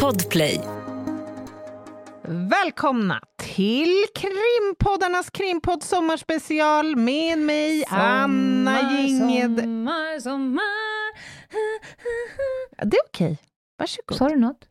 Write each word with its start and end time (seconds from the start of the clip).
Podplay. 0.00 0.60
Välkomna 2.24 3.20
till 3.38 4.04
krimpoddarnas 4.14 5.30
krimpodd 5.30 5.82
sommarspecial 5.82 6.96
med 6.96 7.38
mig 7.38 7.84
Anna 7.88 8.90
Ginged. 8.92 9.60
Sommar, 9.60 10.20
sommar. 10.20 11.12
Det 12.84 12.96
är 12.96 13.02
okej, 13.08 13.38
varsågod. 13.78 14.18
Sa 14.18 14.28
du 14.28 14.36
något? 14.36 14.68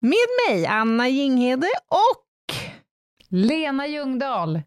Med 0.00 0.26
mig 0.48 0.66
Anna 0.66 1.08
Jinghede 1.08 1.68
och 1.88 2.56
Lena 3.28 3.86
Ljungdahl. 3.86 4.60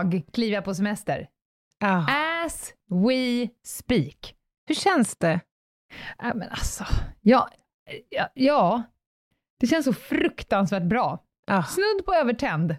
Idag 0.00 0.22
kliver 0.32 0.54
jag 0.54 0.64
på 0.64 0.74
semester. 0.74 1.28
Ah, 1.80 2.04
As 2.44 2.72
we 2.88 3.48
speak. 3.64 4.34
hur 4.66 4.74
känns 4.74 5.16
det? 5.16 5.40
Ja, 6.18 6.34
men 6.34 6.48
alltså, 6.48 6.84
ja, 7.20 7.48
ja, 8.08 8.28
ja, 8.34 8.82
det 9.60 9.66
känns 9.66 9.84
så 9.84 9.92
fruktansvärt 9.92 10.82
bra. 10.82 11.18
Ah, 11.46 11.62
Snudd 11.62 12.04
på 12.06 12.14
övertänd. 12.14 12.76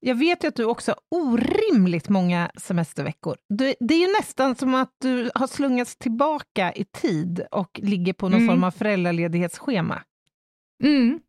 jag 0.00 0.14
vet 0.14 0.44
ju 0.44 0.48
att 0.48 0.54
du 0.56 0.64
också 0.64 0.90
har 0.92 0.98
orimligt 1.20 2.08
många 2.08 2.50
semesterveckor. 2.56 3.36
Du, 3.48 3.74
det 3.80 3.94
är 3.94 3.98
ju 4.08 4.12
nästan 4.12 4.54
som 4.56 4.74
att 4.74 4.92
du 5.00 5.30
har 5.34 5.46
slungats 5.46 5.96
tillbaka 5.96 6.72
i 6.72 6.84
tid 6.84 7.46
och 7.50 7.80
ligger 7.82 8.12
på 8.12 8.28
någon 8.28 8.40
Mm. 8.40 8.48
form 8.54 8.64
av 8.64 8.70
föräldraledighetsschema. 8.70 10.02
Mm. 10.84 11.20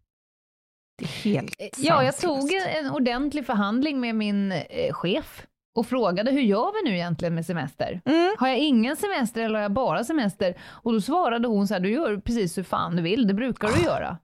Helt 1.23 1.55
Ja, 1.77 2.03
jag 2.03 2.17
tog 2.17 2.53
en 2.53 2.91
ordentlig 2.91 3.45
förhandling 3.45 3.99
med 3.99 4.15
min 4.15 4.51
eh, 4.51 4.93
chef 4.93 5.47
och 5.75 5.87
frågade 5.87 6.31
hur 6.31 6.41
gör 6.41 6.83
vi 6.83 6.89
nu 6.89 6.95
egentligen 6.95 7.35
med 7.35 7.45
semester? 7.45 8.01
Mm. 8.05 8.35
Har 8.39 8.47
jag 8.47 8.57
ingen 8.57 8.95
semester 8.95 9.41
eller 9.41 9.55
har 9.55 9.61
jag 9.61 9.71
bara 9.73 10.03
semester? 10.03 10.55
Och 10.63 10.93
då 10.93 11.01
svarade 11.01 11.47
hon 11.47 11.67
så 11.67 11.73
här, 11.73 11.81
du 11.81 11.91
gör 11.91 12.17
precis 12.17 12.57
hur 12.57 12.63
fan 12.63 12.95
du 12.95 13.01
vill, 13.01 13.27
det 13.27 13.33
brukar 13.33 13.67
du 13.67 13.83
göra. 13.83 14.17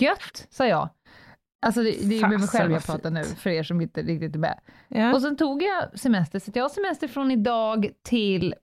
Gött, 0.00 0.46
sa 0.50 0.66
jag. 0.66 0.88
Alltså 1.66 1.82
det, 1.82 1.90
det 1.90 2.14
är 2.14 2.18
ju 2.18 2.26
med 2.28 2.40
mig 2.40 2.48
själv 2.48 2.72
jag 2.72 2.84
pratar 2.84 3.10
nu, 3.10 3.24
för 3.24 3.50
er 3.50 3.62
som 3.62 3.80
inte 3.80 4.02
riktigt 4.02 4.34
är 4.34 4.38
med. 4.38 4.60
Ja. 4.88 5.14
Och 5.14 5.22
sen 5.22 5.36
tog 5.36 5.62
jag 5.62 5.98
semester, 5.98 6.38
så 6.38 6.50
jag 6.54 6.64
har 6.64 6.68
semester 6.68 7.08
från 7.08 7.30
idag 7.30 7.90
till 8.02 8.54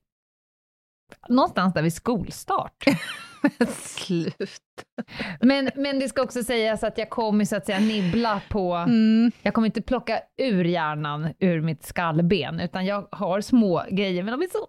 någonstans 1.30 1.74
där 1.74 1.82
vid 1.82 1.94
skolstart. 1.94 2.86
Slut. 3.78 4.48
Men, 5.42 5.70
men 5.76 6.00
det 6.00 6.08
ska 6.10 6.22
också 6.22 6.44
sägas 6.44 6.84
att 6.84 6.98
jag 6.98 7.10
kommer 7.10 7.46
så 7.46 7.56
att 7.56 7.66
säga 7.66 7.80
nibbla 7.80 8.42
på, 8.50 8.74
Mm. 8.74 9.32
jag 9.42 9.54
kommer 9.54 9.66
inte 9.66 9.82
plocka 9.82 10.20
ur 10.38 10.66
hjärnan 10.66 11.34
ur 11.40 11.62
mitt 11.62 11.84
skallben, 11.86 12.60
utan 12.60 12.86
jag 12.86 13.08
har 13.12 13.42
små 13.42 13.84
grejer, 13.92 14.24
men 14.24 14.40
de 14.40 14.46
är 14.46 14.50
så 14.52 14.68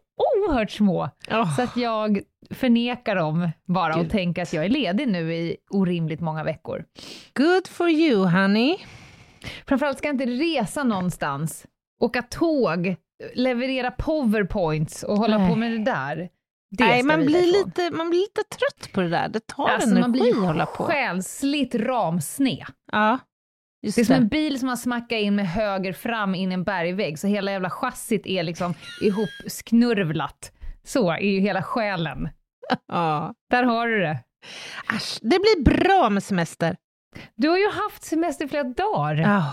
oerhört 0.49 0.71
små, 0.71 1.11
Oh. 1.31 1.57
så 1.57 1.63
att 1.63 1.77
jag 1.77 2.21
förnekar 2.51 3.17
dem 3.17 3.51
bara 3.67 3.95
och 3.97 4.03
Gud. 4.03 4.11
tänker 4.11 4.43
att 4.43 4.53
jag 4.53 4.65
är 4.65 4.69
ledig 4.69 5.09
nu 5.09 5.35
i 5.35 5.57
orimligt 5.71 6.21
många 6.21 6.45
veckor. 6.45 6.85
Good 7.35 7.67
for 7.69 7.89
you, 7.89 8.27
honey. 8.29 8.77
Framförallt 9.67 9.99
ska 9.99 10.09
jag 10.09 10.15
inte 10.15 10.27
resa 10.27 10.85
någonstans, 10.85 11.67
åka 12.01 12.23
tåg, 12.23 12.95
leverera 13.35 13.91
powerpoints 13.91 15.03
och 15.03 15.17
hålla 15.17 15.39
Nej. 15.39 15.51
på 15.51 15.57
med 15.57 15.71
det 15.73 15.79
där. 15.85 16.29
Nej, 16.79 17.03
man 17.03 17.27
blir, 17.27 17.39
ifrån. 17.49 17.53
lite, 17.69 17.91
man 17.97 18.11
blir 18.11 18.21
lite 18.21 18.43
trött 18.43 18.93
på 18.93 19.01
det 19.01 19.09
där. 19.09 19.29
Det 19.29 19.47
tar 19.47 19.69
Alltså, 19.69 19.89
energi 19.89 20.01
man 20.01 20.13
blir 20.13 20.31
att 20.31 20.47
hålla 20.47 20.67
på. 20.67 20.85
själsligt 20.85 21.75
ramsned. 21.75 22.65
Ja, 22.93 23.19
Det 23.83 23.89
är 23.89 23.93
det. 23.97 24.05
som 24.05 24.15
en 24.15 24.29
bil 24.29 24.59
som 24.61 24.69
har 24.69 24.77
smackat 24.77 25.13
in 25.13 25.35
med 25.37 25.49
höger 25.49 25.93
fram 25.93 26.35
in 26.35 26.51
i 26.53 26.55
en 26.55 26.65
bergvägg, 26.65 27.19
så 27.19 27.27
hela 27.27 27.53
jävla 27.53 27.71
chassit 27.71 28.27
är 28.27 28.43
liksom 28.43 28.75
ihopsknurvlat. 29.03 30.53
Så 30.85 31.11
är 31.11 31.19
ju 31.19 31.41
hela 31.41 31.63
själen. 31.63 32.29
Ja. 32.89 33.35
Där 33.51 33.63
har 33.63 33.87
du 33.89 34.01
det. 34.01 34.19
Asch, 34.87 35.19
det 35.23 35.39
blir 35.39 35.63
bra 35.65 36.11
med 36.11 36.23
semester. 36.23 36.77
Du 37.35 37.49
har 37.49 37.59
ju 37.59 37.69
haft 37.71 38.05
semester 38.05 38.45
i 38.45 38.49
flera 38.49 38.65
dagar. 38.65 39.15
Ja. 39.15 39.53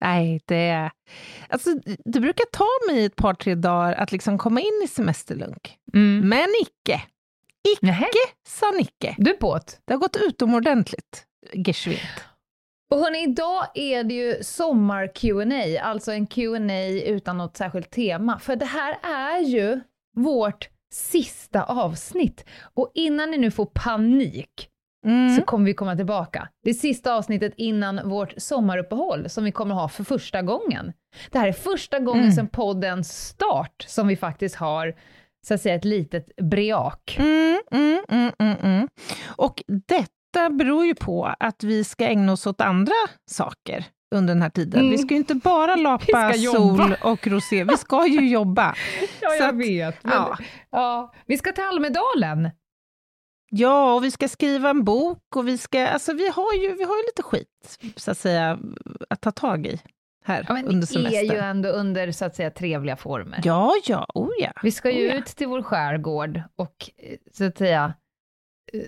Nej, 0.00 0.40
det... 0.44 0.90
Alltså, 1.48 1.70
det 2.04 2.20
brukar 2.20 2.44
ta 2.52 2.92
mig 2.92 3.04
ett 3.04 3.16
par, 3.16 3.34
tre 3.34 3.54
dagar 3.54 3.92
att 3.92 4.12
liksom 4.12 4.38
komma 4.38 4.60
in 4.60 4.82
i 4.84 4.88
semesterlunk. 4.88 5.78
Mm. 5.94 6.28
Men 6.28 6.48
icke. 6.62 7.02
Icke 7.72 8.06
sa 8.48 8.70
Nicke. 8.70 9.14
du 9.18 9.32
på't. 9.32 9.78
Det 9.84 9.92
har 9.92 9.98
gått 9.98 10.16
utomordentligt 10.16 11.26
geschwint. 11.52 12.24
Och 12.90 12.98
hörni, 12.98 13.22
idag 13.22 13.66
är 13.74 14.04
det 14.04 14.14
ju 14.14 14.42
sommar 14.42 15.14
Q&A, 15.14 15.80
alltså 15.82 16.12
en 16.12 16.26
Q&A 16.26 16.88
utan 16.88 17.38
något 17.38 17.56
särskilt 17.56 17.90
tema. 17.90 18.38
För 18.38 18.56
det 18.56 18.64
här 18.64 18.98
är 19.02 19.40
ju 19.40 19.80
vårt 20.16 20.68
sista 20.92 21.62
avsnitt. 21.62 22.44
Och 22.74 22.90
innan 22.94 23.30
ni 23.30 23.38
nu 23.38 23.50
får 23.50 23.66
panik 23.66 24.68
Mm. 25.06 25.36
så 25.36 25.42
kommer 25.42 25.64
vi 25.64 25.74
komma 25.74 25.96
tillbaka. 25.96 26.48
Det 26.64 26.70
är 26.70 26.74
sista 26.74 27.14
avsnittet 27.14 27.52
innan 27.56 28.08
vårt 28.08 28.34
sommaruppehåll 28.36 29.28
som 29.28 29.44
vi 29.44 29.52
kommer 29.52 29.74
ha 29.74 29.88
för 29.88 30.04
första 30.04 30.42
gången. 30.42 30.92
Det 31.30 31.38
här 31.38 31.48
är 31.48 31.52
första 31.52 31.98
gången 31.98 32.22
Mm. 32.22 32.34
sedan 32.34 32.48
poddens 32.48 33.26
start 33.28 33.84
som 33.88 34.06
vi 34.08 34.16
faktiskt 34.16 34.56
har 34.56 34.94
så 35.46 35.54
att 35.54 35.60
säga 35.60 35.74
ett 35.74 35.84
litet 35.84 36.26
break. 36.42 37.16
Mm, 37.18 37.58
mm, 37.72 38.02
mm, 38.08 38.32
mm, 38.38 38.56
mm. 38.62 38.88
Och 39.26 39.62
detta 39.88 40.50
beror 40.50 40.86
ju 40.86 40.94
på 40.94 41.34
att 41.40 41.62
vi 41.64 41.84
ska 41.84 42.06
ägna 42.06 42.32
oss 42.32 42.46
åt 42.46 42.60
andra 42.60 42.92
saker 43.30 43.84
under 44.14 44.34
den 44.34 44.42
här 44.42 44.50
tiden. 44.50 44.80
Mm. 44.80 44.90
Vi 44.90 44.98
ska 44.98 45.14
ju 45.14 45.18
inte 45.18 45.34
bara 45.34 45.76
lapa 45.76 46.32
sol 46.32 46.94
och 47.02 47.26
rosé, 47.26 47.64
vi 47.64 47.76
ska 47.76 48.06
ju 48.06 48.28
jobba. 48.32 48.74
Ja, 49.20 49.30
Så 49.38 49.44
att- 49.48 49.54
vet. 49.54 50.04
Men, 50.04 50.12
Ja. 50.14 50.36
ja. 50.70 51.14
Vi 51.26 51.38
ska 51.38 51.52
till 51.52 51.64
Almedalen. 51.64 52.50
Ja, 53.50 53.94
och 53.94 54.04
vi 54.04 54.10
ska 54.10 54.28
skriva 54.28 54.70
en 54.70 54.84
bok 54.84 55.36
och 55.36 55.48
vi 55.48 55.58
ska, 55.58 55.86
alltså 55.88 56.12
vi 56.12 56.28
har 56.28 56.54
ju, 56.54 56.74
vi 56.76 56.84
har 56.84 56.96
ju 56.96 57.02
lite 57.02 57.22
skit, 57.22 57.78
så 57.96 58.10
att 58.10 58.18
säga, 58.18 58.58
att 59.10 59.20
ta 59.20 59.30
tag 59.30 59.66
i 59.66 59.80
här 60.24 60.46
Ja, 60.48 60.54
under 60.54 60.70
det 60.70 60.76
är 60.76 61.10
ju 61.12 61.18
semestern. 61.18 61.44
ändå 61.44 61.68
under 61.68 62.12
så 62.12 62.24
att 62.24 62.36
säga 62.36 62.50
trevliga 62.50 62.96
former. 62.96 63.40
Ja, 63.44 63.72
ja, 63.86 64.06
oh 64.14 64.30
ja. 64.38 64.52
Vi 64.62 64.70
ska 64.72 64.90
ju 64.90 65.08
Oh 65.08 65.12
ja. 65.14 65.18
ut 65.18 65.26
till 65.26 65.46
vår 65.48 65.62
skärgård 65.62 66.42
och 66.56 66.90
eh, 66.96 67.16
så 67.32 67.44
att 67.44 67.58
säga 67.58 67.94
eh, 68.72 68.80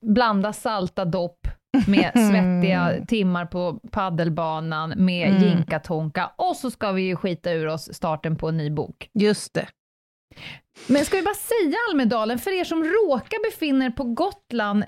blanda 0.00 0.52
salta 0.52 1.04
dopp 1.04 1.40
med 1.86 2.10
svettiga 2.30 3.06
timmar 3.08 3.46
på 3.46 3.80
paddelbanan 3.90 4.94
med 4.96 5.28
Mm. 5.30 5.42
jinkatonka 5.42 6.30
och 6.36 6.56
så 6.56 6.70
ska 6.70 6.92
vi 6.92 7.02
ju 7.02 7.16
skita 7.16 7.52
ur 7.52 7.66
oss 7.66 7.94
starten 7.94 8.36
på 8.36 8.48
en 8.48 8.56
ny 8.56 8.70
bok. 8.70 9.10
Just 9.14 9.54
det. 9.54 9.68
Men 10.86 11.04
ska 11.04 11.16
vi 11.16 11.22
bara 11.22 11.34
säga 11.34 11.76
Almedalen, 11.90 12.38
för 12.38 12.50
er 12.50 12.64
som 12.64 12.84
råkar 12.84 13.50
befinna 13.50 13.84
er 13.84 13.90
på 13.90 14.04
Gotland 14.04 14.84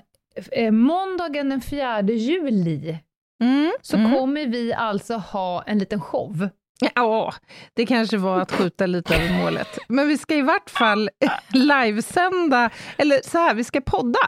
eh, 0.51 0.71
måndagen 0.71 1.49
den 1.49 1.61
4 1.61 2.01
juli, 2.01 2.99
Mm, 3.43 3.73
så 3.81 3.97
mm. 3.97 4.13
kommer 4.13 4.47
vi 4.47 4.73
alltså 4.73 5.15
ha 5.15 5.63
en 5.63 5.79
liten 5.79 6.01
show. 6.01 6.49
Ja, 6.95 7.33
det 7.73 7.85
kanske 7.85 8.17
var 8.17 8.39
att 8.39 8.51
skjuta 8.51 8.85
lite 8.85 9.15
över 9.15 9.43
målet. 9.43 9.79
Men 9.87 10.07
vi 10.07 10.17
ska 10.17 10.35
i 10.35 10.41
vart 10.41 10.69
fall 10.69 11.09
livesända, 11.53 12.69
eller 12.97 13.21
så 13.23 13.37
här, 13.37 13.53
vi 13.53 13.63
ska 13.63 13.81
podda. 13.81 14.19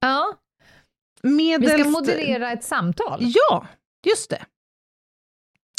Ja, 0.00 0.34
vi 1.22 1.30
Medelst... 1.30 1.80
ska 1.80 1.90
moderera 1.90 2.52
ett 2.52 2.64
samtal. 2.64 3.20
Ja, 3.20 3.66
just 4.06 4.30
det. 4.30 4.44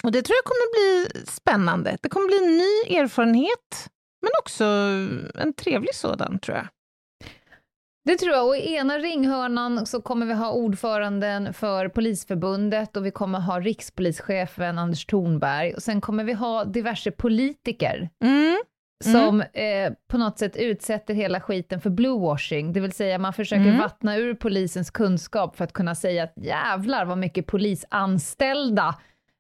Och 0.03 0.11
det 0.11 0.21
tror 0.21 0.35
jag 0.35 0.45
kommer 0.45 0.73
bli 0.73 1.23
spännande. 1.25 1.97
Det 2.01 2.09
kommer 2.09 2.27
bli 2.27 2.37
en 2.37 2.57
ny 2.57 2.97
erfarenhet, 2.97 3.89
men 4.25 4.31
också 4.39 4.65
en 5.41 5.53
trevlig 5.57 5.95
sådan, 5.95 6.39
tror 6.39 6.57
jag. 6.57 6.67
Det 8.05 8.15
tror 8.17 8.33
jag. 8.35 8.47
Och 8.47 8.57
i 8.57 8.73
ena 8.75 8.97
ringhörnan 8.97 9.85
så 9.85 10.01
kommer 10.01 10.25
vi 10.25 10.33
ha 10.33 10.51
ordföranden 10.51 11.53
för 11.53 11.87
Polisförbundet 11.87 12.97
och 12.97 13.05
vi 13.05 13.11
kommer 13.11 13.39
ha 13.39 13.59
rikspolischefen 13.59 14.77
Anders 14.79 15.05
Thornberg. 15.05 15.73
Och 15.73 15.83
sen 15.83 16.01
kommer 16.01 16.23
vi 16.23 16.33
ha 16.33 16.65
diverse 16.65 17.11
politiker 17.11 18.09
Mm. 18.23 18.57
som 19.03 19.41
eh, 19.41 19.93
på 20.11 20.17
något 20.17 20.39
sätt 20.39 20.55
utsätter 20.55 21.13
hela 21.13 21.41
skiten 21.41 21.81
för 21.81 21.89
bluewashing. 21.89 22.73
Det 22.73 22.79
vill 22.79 22.91
säga 22.91 23.17
man 23.17 23.33
försöker 23.33 23.61
Mm. 23.65 23.77
vattna 23.77 24.17
ur 24.17 24.33
polisens 24.33 24.91
kunskap 24.91 25.55
för 25.55 25.63
att 25.63 25.73
kunna 25.73 25.95
säga 25.95 26.23
att 26.23 26.33
jävlar 26.35 27.05
vad 27.05 27.17
mycket 27.17 27.47
polisanställda 27.47 28.95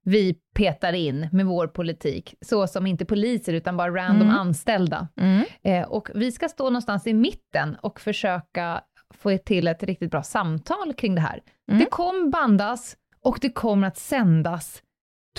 vi 0.05 0.33
petar 0.55 0.93
in 0.93 1.29
med 1.31 1.45
vår 1.45 1.67
politik. 1.67 2.35
Så 2.41 2.67
som 2.67 2.87
inte 2.87 3.05
poliser 3.05 3.53
utan 3.53 3.77
bara 3.77 3.91
random 3.95 4.27
Mm. 4.27 4.39
anställda. 4.39 5.07
Mm. 5.17 5.45
Eh, 5.63 5.87
och 5.87 6.09
vi 6.15 6.31
ska 6.31 6.49
stå 6.49 6.63
någonstans 6.63 7.07
i 7.07 7.13
mitten 7.13 7.75
och 7.75 7.99
försöka 7.99 8.81
få 9.13 9.37
till 9.37 9.67
ett 9.67 9.83
riktigt 9.83 10.11
bra 10.11 10.23
samtal 10.23 10.93
kring 10.93 11.15
det 11.15 11.21
här. 11.21 11.41
Mm. 11.71 11.79
Det 11.79 11.85
kommer 11.89 12.29
bandas 12.29 12.97
och 13.21 13.37
det 13.41 13.49
kommer 13.49 13.87
att 13.87 13.97
sändas 13.97 14.83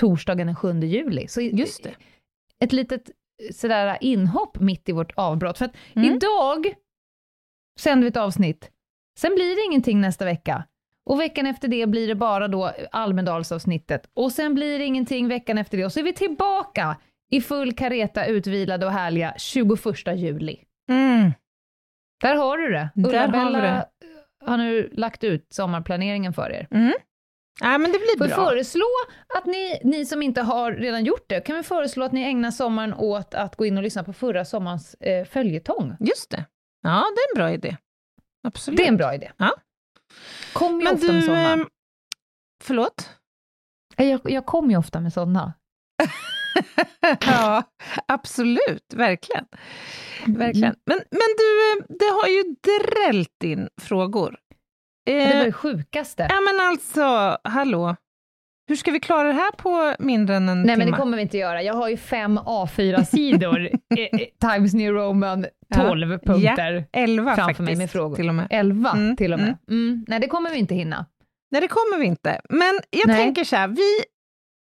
torsdagen 0.01 0.47
den 0.47 0.57
7 0.57 0.81
juli. 0.81 1.29
Så 1.29 1.41
Just 1.41 1.83
det. 1.83 1.95
ett 2.65 2.73
litet 2.73 3.11
sådär 3.55 3.99
inhopp 4.01 4.61
mitt 4.61 4.89
i 4.89 4.93
vårt 4.93 5.13
avbrott. 5.17 5.59
För 5.59 5.65
att 5.65 5.75
Mm. 5.95 6.15
idag 6.15 6.75
sänder 7.81 8.03
vi 8.05 8.09
ett 8.09 8.17
avsnitt, 8.17 8.71
sen 9.19 9.35
blir 9.35 9.57
det 9.57 9.63
ingenting 9.71 10.01
nästa 10.01 10.25
vecka. 10.25 10.65
Och 11.07 11.21
veckan 11.21 11.47
efter 11.47 11.69
det 11.69 11.87
blir 11.87 12.09
det 12.09 12.15
bara 12.15 12.49
då 12.49 12.73
Almedalsavsnittet. 12.93 14.11
Och 14.15 14.33
sen 14.33 14.55
blir 14.55 14.79
det 14.79 14.85
ingenting 14.85 15.29
veckan 15.29 15.59
efter 15.59 15.79
det. 15.79 15.85
Och 15.85 15.93
så 15.93 16.01
är 16.01 16.05
vi 16.05 16.13
tillbaka 16.13 16.97
i 17.31 17.41
full 17.41 17.73
kareta, 17.73 18.27
utvilade 18.27 18.87
och 18.87 18.93
härliga 18.93 19.35
21 19.39 19.69
juli. 20.17 20.59
Mm. 20.91 21.31
Där 22.23 22.35
har 22.37 22.59
du 22.59 22.69
det. 22.73 22.91
Har 22.97 23.09
Ulla-Bella 23.09 23.61
det. 23.61 23.87
har 24.45 24.57
nu 24.57 24.91
lagt 24.93 25.25
ut 25.25 25.47
sommarplaneringen 25.51 26.33
för 26.33 26.51
er. 26.53 26.69
Mm. 26.71 26.93
Nej, 27.63 27.79
men 27.79 27.93
det 27.93 27.99
blir 27.99 28.19
Får 28.19 28.27
bra. 28.37 28.37
föreslå 28.47 28.87
att 29.39 29.47
ni, 29.47 29.81
ni 29.85 30.07
som 30.07 30.23
inte 30.23 30.43
har 30.43 30.73
redan 30.73 31.05
gjort 31.05 31.25
det, 31.29 31.41
kan 31.41 31.57
vi 31.57 31.63
föreslå 31.63 32.05
att 32.05 32.13
ni 32.13 32.23
ägnar 32.23 32.51
sommaren 32.51 32.95
åt 32.95 33.35
att 33.35 33.57
gå 33.57 33.67
in 33.67 33.77
och 33.77 33.83
lyssna 33.83 34.05
på 34.05 34.13
förra 34.13 34.45
sommarens 34.45 34.95
eh, 34.95 35.25
följetong. 35.25 35.97
Just 36.01 36.31
det. 36.31 36.45
Ja, 36.83 36.91
det 37.15 37.21
är 37.21 37.35
en 37.37 37.39
bra 37.47 37.51
idé. 37.53 37.77
Absolut. 38.43 38.77
Det 38.79 38.85
är 38.85 38.89
en 38.89 38.97
bra 38.97 39.15
idé. 39.15 39.31
Ja. 39.37 39.55
Kom 40.53 40.79
ju 40.81 40.85
Men 40.85 40.95
ofta 40.95 41.07
med 41.07 41.15
du, 41.23 41.27
sådana. 41.27 41.53
ehm, 41.53 41.69
förlåt? 42.65 43.11
Jag, 43.97 44.21
jag 44.25 44.47
kommer 44.47 44.71
ju 44.71 44.77
ofta 44.77 45.01
med 45.01 45.13
sådana. 45.13 45.53
ja, 47.21 47.63
absolut, 48.09 48.95
verkligen. 48.95 49.47
verkligen. 50.27 50.65
Mm. 50.65 50.79
Men, 50.87 50.99
men 51.11 51.29
du, 51.39 51.73
eh, 51.73 51.87
det 51.99 52.05
har 52.23 52.29
ju 52.29 52.43
drällt 52.63 53.43
in 53.45 53.69
frågor. 53.81 54.37
Det 55.07 55.15
var 55.27 55.35
Eh, 55.35 55.45
det 55.45 55.53
sjukaste. 55.53 56.27
ja, 56.31 56.41
men 56.41 56.61
alltså, 56.67 57.39
hallå. 57.45 57.97
Hur 58.69 58.77
ska 58.77 58.91
vi 58.91 59.01
klara 59.01 59.29
det 59.29 59.35
här 59.35 59.51
på 59.53 59.95
mindre 60.05 60.37
än 60.37 60.49
en 60.49 60.63
Nej, 60.63 60.75
timme? 60.75 60.85
men 60.85 60.93
det 60.93 60.99
kommer 60.99 61.17
vi 61.17 61.23
inte 61.23 61.39
göra. 61.39 61.63
Jag 61.63 61.75
har 61.75 61.89
ju 61.89 61.97
fem 61.97 62.39
A4-sidor, 62.39 63.61
eh, 63.97 64.05
eh, 64.05 64.21
Times 64.41 64.75
New 64.75 64.93
Roman, 64.93 65.47
Ja. 65.69 65.77
12 65.89 66.19
punkter 66.19 66.87
Elva 66.93 67.25
framför 67.37 67.43
faktiskt, 67.43 67.67
mig 67.67 67.77
med 67.77 67.91
frågor. 67.91 68.17
till 68.17 68.29
och 68.29 68.35
med. 68.35 68.47
11 68.51 68.91
Mm, 68.91 69.17
till 69.17 69.33
och 69.33 69.39
med. 69.39 69.59
Mm. 69.71 70.05
Nej, 70.09 70.21
det 70.21 70.27
kommer 70.29 70.51
vi 70.51 70.59
inte 70.59 70.75
hinna. 70.75 71.07
Nej, 71.51 71.61
det 71.61 71.69
kommer 71.69 71.99
vi 71.99 72.07
inte. 72.07 72.41
Men 72.49 72.81
jag 72.91 73.07
Nej. 73.07 73.17
tänker 73.17 73.45
så 73.45 73.57
här, 73.57 73.69
vi, 73.69 74.05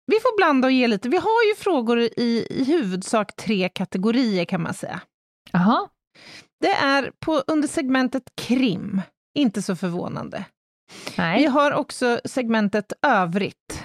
vi 0.06 0.16
får 0.22 0.36
blanda 0.36 0.68
och 0.68 0.72
ge 0.72 0.86
lite. 0.86 1.08
Vi 1.08 1.16
har 1.16 1.48
ju 1.48 1.54
frågor 1.62 1.98
i, 2.00 2.46
i 2.50 2.64
huvudsak 2.64 3.36
tre 3.36 3.68
kategorier 3.68 4.44
kan 4.44 4.62
man 4.62 4.74
säga. 4.74 5.00
Jaha. 5.52 5.88
Det 6.60 6.70
är 6.72 7.10
på, 7.24 7.42
under 7.46 7.68
segmentet 7.68 8.22
krim, 8.40 9.00
inte 9.38 9.62
så 9.62 9.76
förvånande. 9.76 10.44
Vi 11.06 11.12
Nej. 11.22 11.46
har 11.46 11.72
också 11.72 12.20
segmentet 12.24 12.92
övrigt, 13.06 13.77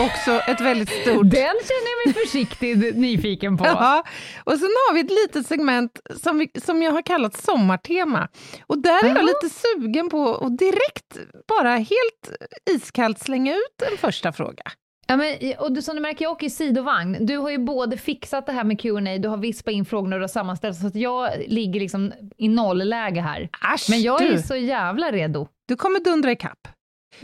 också 0.00 0.30
ett 0.50 0.60
väldigt 0.60 0.88
stort... 0.88 1.30
Den 1.30 1.32
känner 1.40 2.04
jag 2.04 2.06
mig 2.14 2.24
försiktigt 2.26 2.96
nyfiken 2.96 3.56
på. 3.56 3.64
Ja, 3.66 4.04
och 4.44 4.52
sen 4.52 4.68
har 4.88 4.94
vi 4.94 5.00
ett 5.00 5.10
litet 5.10 5.46
segment 5.46 6.00
som, 6.22 6.38
vi, 6.38 6.50
som 6.64 6.82
jag 6.82 6.92
har 6.92 7.02
kallat 7.02 7.36
sommartema. 7.36 8.28
Och 8.66 8.78
där 8.78 9.04
är 9.04 9.08
jag 9.08 9.24
lite 9.24 9.48
sugen 9.48 10.08
på 10.10 10.34
att 10.36 10.58
direkt, 10.58 11.18
bara 11.48 11.70
helt 11.76 12.38
iskallt 12.70 13.18
slänga 13.18 13.52
ut 13.54 13.90
en 13.92 13.98
första 13.98 14.32
fråga. 14.32 14.62
Ja, 15.06 15.16
men, 15.16 15.36
och 15.58 15.72
du, 15.72 15.82
som 15.82 15.94
du 15.96 16.02
märker, 16.02 16.24
jag 16.24 16.32
åker 16.32 16.46
ju 16.46 16.50
sidovagn. 16.50 17.26
Du 17.26 17.36
har 17.36 17.50
ju 17.50 17.58
både 17.58 17.96
fixat 17.96 18.46
det 18.46 18.52
här 18.52 18.64
med 18.64 18.80
Q&A, 18.80 19.18
du 19.18 19.28
har 19.28 19.36
vispat 19.36 19.72
in 19.74 19.84
frågorna 19.84 20.16
och 20.16 20.20
du 20.20 20.22
har 20.22 20.28
sammanställt, 20.28 20.76
så 20.76 20.86
att 20.86 20.94
jag 20.94 21.30
ligger 21.46 21.80
liksom 21.80 22.12
i 22.38 22.48
nollläge 22.48 23.20
här. 23.20 23.48
Asch, 23.60 23.86
Men 23.90 24.02
jag 24.02 24.20
du, 24.20 24.26
är 24.26 24.38
så 24.38 24.56
jävla 24.56 25.12
redo. 25.12 25.48
du 25.68 25.76
kommer 25.76 26.00
dundra 26.00 26.32
ikapp. 26.32 26.68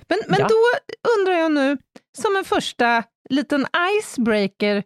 Men, 0.09 0.19
men 0.29 0.39
Ja. 0.41 0.49
då 0.49 0.55
undrar 1.19 1.33
jag 1.35 1.53
nu, 1.53 1.79
som 2.19 2.37
en 2.37 2.45
första 2.45 3.05
liten 3.31 3.67
icebreaker 4.01 4.83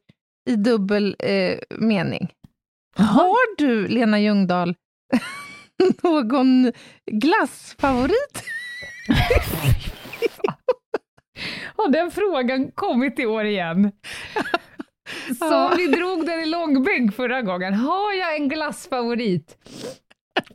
i 0.50 0.56
dubbel 0.56 1.16
eh, 1.18 1.58
mening. 1.78 2.32
Har 2.96 3.56
du, 3.58 3.88
Lena 3.88 4.20
Ljungdahl, 4.20 4.74
någon 6.02 6.72
glassfavorit? 7.10 8.42
Har 11.76 11.88
den 11.88 12.10
frågan 12.10 12.70
kommit 12.70 13.18
i 13.18 13.26
år 13.26 13.44
igen? 13.44 13.92
Ja. 15.40 15.74
vi 15.76 15.86
drog 15.86 16.26
den 16.26 16.40
i 16.40 16.46
långbänk 16.46 17.14
förra 17.14 17.42
gången. 17.42 17.74
Har 17.74 18.12
jag 18.12 18.36
en 18.36 18.48
glassfavorit? 18.48 19.56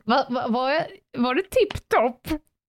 Va, 0.04 0.26
va, 0.30 0.48
var, 0.48 0.70
jag, 0.70 0.84
var 1.18 1.34
det 1.34 1.42
tipptopp 1.50 2.28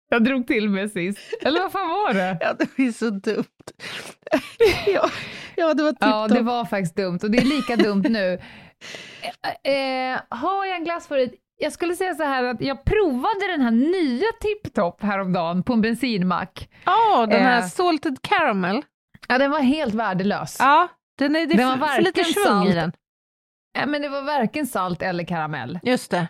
jag 0.09 0.23
drog 0.23 0.47
till 0.47 0.69
med 0.69 0.91
sist? 0.91 1.19
Eller 1.41 1.59
vad 1.61 1.71
fan 1.71 1.89
var 1.89 2.13
det? 2.13 2.37
Ja, 2.41 2.53
det 2.53 2.83
är 2.87 2.91
så 2.91 3.09
dumt. 3.09 3.45
ja, 4.87 5.09
ja, 5.55 5.73
det 5.73 5.83
var 5.83 5.95
Ja, 5.99 6.23
tipptopp. 6.27 6.37
det 6.37 6.43
var 6.43 6.65
faktiskt 6.65 6.95
dumt 6.95 7.19
och 7.23 7.31
det 7.31 7.37
är 7.37 7.45
lika 7.45 7.75
dumt 7.75 8.05
nu. 8.09 8.39
Eh, 9.63 9.73
eh, 9.73 10.19
har 10.29 10.65
jag 10.65 10.75
en 10.75 10.83
glassfavorit? 10.83 11.33
Jag 11.61 11.73
skulle 11.73 11.95
säga 11.95 12.15
så 12.15 12.23
här 12.23 12.43
att 12.43 12.61
jag 12.61 12.83
provade 12.83 13.47
den 13.51 13.61
här 13.61 13.71
nya 13.71 14.27
tipptopp 14.41 15.03
häromdagen 15.03 15.63
på 15.63 15.73
en 15.73 15.81
bensinmack. 15.81 16.69
Ja, 16.85 17.25
den 17.25 17.41
här 17.43 17.59
Eh. 17.61 17.67
salted 17.67 18.17
caramel. 18.21 18.81
Ja, 19.27 19.37
den 19.37 19.51
var 19.51 19.59
helt 19.59 19.93
värdelös. 19.93 20.55
Ja, 20.59 20.87
den 21.17 21.35
är, 21.35 21.45
det 21.47 21.57
Den 21.57 21.79
var 21.79 21.87
för, 21.87 21.95
för 21.95 22.01
lite 22.01 22.23
svung 22.23 22.67
i 22.67 22.73
den. 22.73 22.91
Ja, 23.79 23.85
men 23.85 24.01
det 24.01 24.09
var 24.09 24.21
varken 24.21 24.67
salt 24.67 25.01
eller 25.01 25.23
karamell. 25.23 25.79
Just 25.83 26.11
det. 26.11 26.27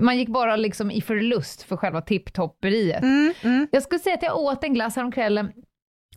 Man 0.00 0.18
gick 0.18 0.28
bara 0.28 0.56
liksom 0.56 0.90
i 0.90 1.00
förlust 1.00 1.62
för 1.62 1.76
själva 1.76 2.00
tipptopperiet. 2.00 3.02
Mm, 3.02 3.34
mm. 3.42 3.68
Jag 3.72 3.82
skulle 3.82 3.98
säga 3.98 4.14
att 4.14 4.22
jag 4.22 4.36
åt 4.36 4.64
en 4.64 4.74
glass 4.74 4.96
häromkvällen 4.96 5.52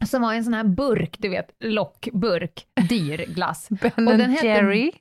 som 0.06 0.22
var 0.22 0.34
en 0.34 0.44
sån 0.44 0.54
här 0.54 0.64
burk, 0.64 1.16
du 1.20 1.30
vet, 1.30 1.48
lockburk, 1.60 2.66
dyr 2.90 3.26
glass. 3.28 3.68
Ben 3.82 4.08
Och 4.08 4.18
den 4.18 4.30
hette- 4.32 4.48
Jerry. 4.48 4.92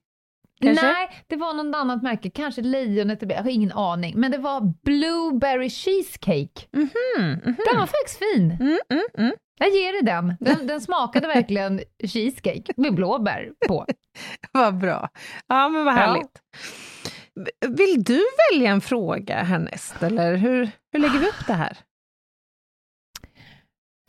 Kanske? 0.62 0.86
Nej, 0.86 1.10
det 1.26 1.36
var 1.36 1.54
något 1.54 1.76
annat 1.76 2.02
märke, 2.02 2.30
kanske 2.30 2.62
Lejonet, 2.62 3.22
jag 3.22 3.42
har 3.42 3.50
ingen 3.50 3.72
aning. 3.72 4.20
Men 4.20 4.30
det 4.30 4.38
var 4.38 4.72
Blueberry 4.84 5.70
Cheesecake. 5.70 6.66
Mhm, 6.72 6.88
mhm. 7.32 7.40
Den 7.44 7.78
var 7.78 7.86
faktiskt 7.86 8.18
fin. 8.18 8.50
Mm, 8.60 8.78
mm, 8.90 9.04
mm. 9.18 9.32
Jag 9.58 9.68
ger 9.68 9.92
dig 9.92 10.02
den. 10.02 10.36
Den, 10.40 10.66
den 10.66 10.80
smakade 10.80 11.26
verkligen 11.26 11.80
cheesecake 12.04 12.72
med 12.76 12.94
blåbär 12.94 13.50
på. 13.68 13.86
Vad 14.52 14.78
bra. 14.78 15.08
Ja, 15.46 15.68
men 15.68 15.84
vad 15.84 15.94
Ja. 15.94 16.22
Vill 17.68 18.04
du 18.04 18.24
välja 18.50 18.70
en 18.70 18.80
fråga 18.80 19.42
härnäst, 19.42 20.02
eller 20.02 20.36
hur, 20.36 20.70
hur 20.92 21.00
lägger 21.00 21.18
vi 21.18 21.26
upp 21.28 21.46
det 21.46 21.52
här? 21.54 21.78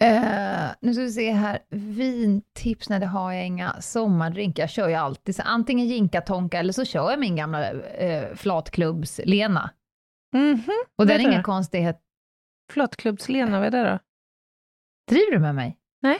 Eh, 0.01 0.71
nu 0.81 0.93
ska 0.93 1.03
vi 1.03 1.11
se 1.11 1.31
här, 1.31 1.59
vintips, 1.69 2.89
nej 2.89 2.99
det 2.99 3.05
har 3.05 3.31
jag 3.31 3.45
inga. 3.45 3.81
Sommardrink, 3.81 4.59
jag 4.59 4.69
kör 4.69 4.87
ju 4.87 4.95
alltid 4.95 5.35
så 5.35 5.41
antingen 5.41 5.87
ginkatonka 5.87 6.59
eller 6.59 6.73
så 6.73 6.85
kör 6.85 7.09
jag 7.09 7.19
min 7.19 7.35
gamla 7.35 7.73
uh, 7.73 8.35
flatklubbs-Lena. 8.35 9.69
Mhm. 10.33 10.63
Och 10.97 11.07
den 11.07 11.23
Vad 11.23 11.33
är 11.33 11.37
det? 11.37 11.43
konstighet. 11.43 12.01
Flottklubbs-Lena, 12.73 13.59
vad 13.59 13.67
är 13.75 13.83
det 13.83 13.89
då? 13.91 13.99
Driver 15.09 15.31
du 15.31 15.39
med 15.39 15.55
mig? 15.55 15.77
Nej. 16.01 16.17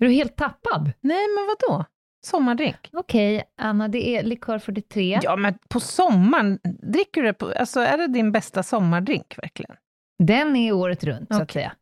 Är 0.00 0.06
du 0.06 0.12
helt 0.12 0.36
tappad? 0.36 0.92
Nej, 1.00 1.26
men 1.36 1.46
vad 1.46 1.56
då? 1.68 1.84
Sommardrink? 2.26 2.76
Okej, 2.92 3.44
Anna, 3.56 3.88
det 3.88 4.08
är 4.16 4.22
likör 4.22 4.58
43. 4.58 5.18
Ja, 5.22 5.36
men 5.36 5.54
på 5.68 5.80
sommaren, 5.80 6.58
dricker 6.92 7.22
du 7.22 7.26
det 7.28 7.34
på, 7.34 7.52
alltså 7.52 7.80
är 7.80 7.98
det 7.98 8.06
din 8.06 8.32
bästa 8.32 8.62
sommardrink 8.62 9.34
verkligen? 9.42 9.76
Den 10.18 10.56
är 10.56 10.72
året 10.72 11.04
runt, 11.04 11.34
så 11.34 11.42
att 11.42 11.50
säga. 11.52 11.72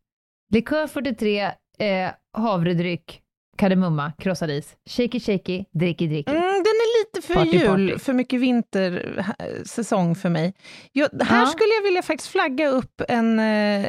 Likör 0.52 0.86
43, 0.86 1.40
eh, 1.78 2.10
havredryck, 2.32 3.22
kardemumma, 3.58 4.12
krossad 4.18 4.50
is. 4.50 4.76
Shaky 4.90 5.20
shaky, 5.20 5.64
dricky 5.72 6.06
dricky. 6.06 6.30
Mm, 6.32 6.42
den 6.42 6.50
är 6.52 7.04
lite 7.04 7.26
för 7.26 7.34
Party, 7.34 7.50
jul, 7.56 7.66
party. 7.90 7.98
för 7.98 8.12
mycket 8.12 8.40
vintersäsong 8.40 10.14
för 10.14 10.28
mig. 10.28 10.54
Jag, 10.92 11.08
här 11.22 11.40
Ja. 11.40 11.46
skulle 11.46 11.70
jag 11.74 11.82
vilja 11.82 12.02
faktiskt 12.02 12.30
flagga 12.30 12.68
upp 12.68 13.02
en, 13.08 13.38
eh, 13.38 13.86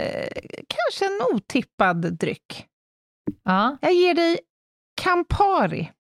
kanske 0.68 1.06
en 1.06 1.36
otippad 1.36 2.18
dryck. 2.20 2.66
Ja. 3.44 3.78
Jag 3.82 3.94
ger 3.94 4.14
dig 4.14 4.40
Campari. 5.02 5.92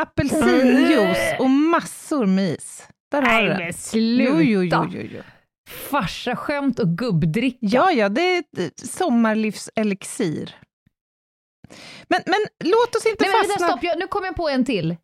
Apelsinjuice 0.00 1.36
och 1.38 1.50
massor 1.50 2.26
med 2.26 2.50
is. 2.50 2.88
Där 3.10 3.22
har 3.22 3.42
du 3.42 3.48
Nej 3.48 3.58
men 3.58 3.72
sluta! 3.72 4.24
Jo, 4.24 4.40
jo, 4.40 4.62
jo, 4.62 4.88
jo, 4.92 5.08
jo. 5.14 5.22
Farsaskämt 5.68 6.78
och 6.78 6.88
gubbdricka. 6.88 7.58
Ja, 7.60 7.92
ja, 7.92 8.08
det 8.08 8.36
är 8.36 8.44
ett 8.58 8.78
sommarlivselixir. 8.78 10.56
Men, 12.08 12.20
men 12.26 12.40
låt 12.64 12.96
oss 12.96 13.06
inte 13.06 13.24
Nej, 13.24 13.30
men 13.32 13.40
vänta, 13.40 13.52
fastna... 13.52 13.68
stopp, 13.68 13.82
jag, 13.82 13.98
nu 13.98 14.06
kom 14.06 14.24
jag 14.24 14.36
på 14.36 14.48
en 14.48 14.64
till. 14.64 14.96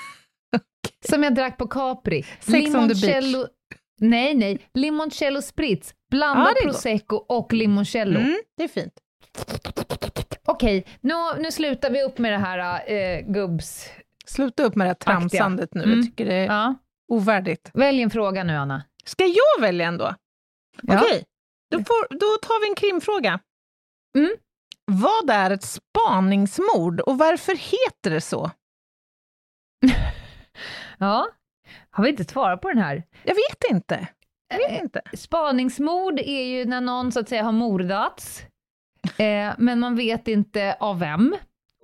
Som 1.08 1.22
jag 1.22 1.34
drack 1.34 1.58
på 1.58 1.68
Capri. 1.68 2.22
Sex 2.40 2.50
on 2.50 2.88
the 2.88 2.94
Limoncello... 2.94 3.46
Nej, 4.00 4.34
nej. 4.34 4.58
Limoncello 4.74 5.42
spritz. 5.42 5.94
Är 6.12 6.44
gott. 6.44 6.62
prosecco 6.62 7.16
och 7.16 7.52
limoncello. 7.52 8.20
Mm, 8.20 8.36
det 8.56 8.64
är 8.64 8.68
fint. 8.68 8.92
Okej, 10.44 10.86
nu, 11.00 11.14
nu 11.38 11.52
slutar 11.52 11.90
vi 11.90 12.02
upp 12.02 12.18
med 12.18 12.32
det 12.32 12.38
här 12.38 12.90
eh, 12.92 13.20
gubbs... 13.20 13.90
Sluta 14.28 14.62
upp 14.62 14.74
med 14.76 14.84
det 14.86 14.88
här 14.88 14.94
tramsandet 14.94 15.74
nu. 15.74 15.82
Mm. 15.82 15.96
Jag 15.96 16.06
tycker 16.06 16.26
det 16.26 16.34
är 16.34 16.46
Ja. 16.46 16.74
ovärdigt. 17.08 17.70
Välj 17.74 18.02
en 18.02 18.10
fråga 18.10 18.44
nu, 18.44 18.56
Anna. 18.56 18.84
Ska 19.04 19.24
jag 19.24 19.60
välja 19.60 19.86
ändå? 19.86 20.14
Ja. 20.82 21.00
Okej, 21.02 21.24
då, 21.70 21.78
får, 21.78 22.08
då 22.10 22.26
tar 22.46 22.60
vi 22.64 22.68
en 22.68 22.74
krimfråga. 22.74 23.40
Mm. 24.16 24.30
Vad 24.84 25.30
är 25.30 25.50
ett 25.50 25.64
spaningsmord 25.64 27.00
och 27.00 27.18
varför 27.18 27.52
heter 27.54 28.10
det 28.10 28.20
så? 28.20 28.50
Ja, 30.98 31.26
har 31.90 32.04
vi 32.04 32.10
inte 32.10 32.24
svarat 32.24 32.60
på 32.60 32.68
den 32.68 32.78
här? 32.78 33.02
Jag 33.22 33.34
vet 33.34 33.70
inte. 33.70 34.08
Jag 34.48 34.58
vet 34.58 34.82
inte. 34.82 35.00
Spaningsmord 35.16 36.18
är 36.20 36.42
ju 36.44 36.64
när 36.64 36.80
någon 36.80 37.12
så 37.12 37.20
att 37.20 37.28
säga 37.28 37.42
har 37.42 37.52
mordats, 37.52 38.42
eh, 39.18 39.54
men 39.58 39.80
man 39.80 39.96
vet 39.96 40.28
inte 40.28 40.76
av 40.80 40.98
vem. 40.98 41.36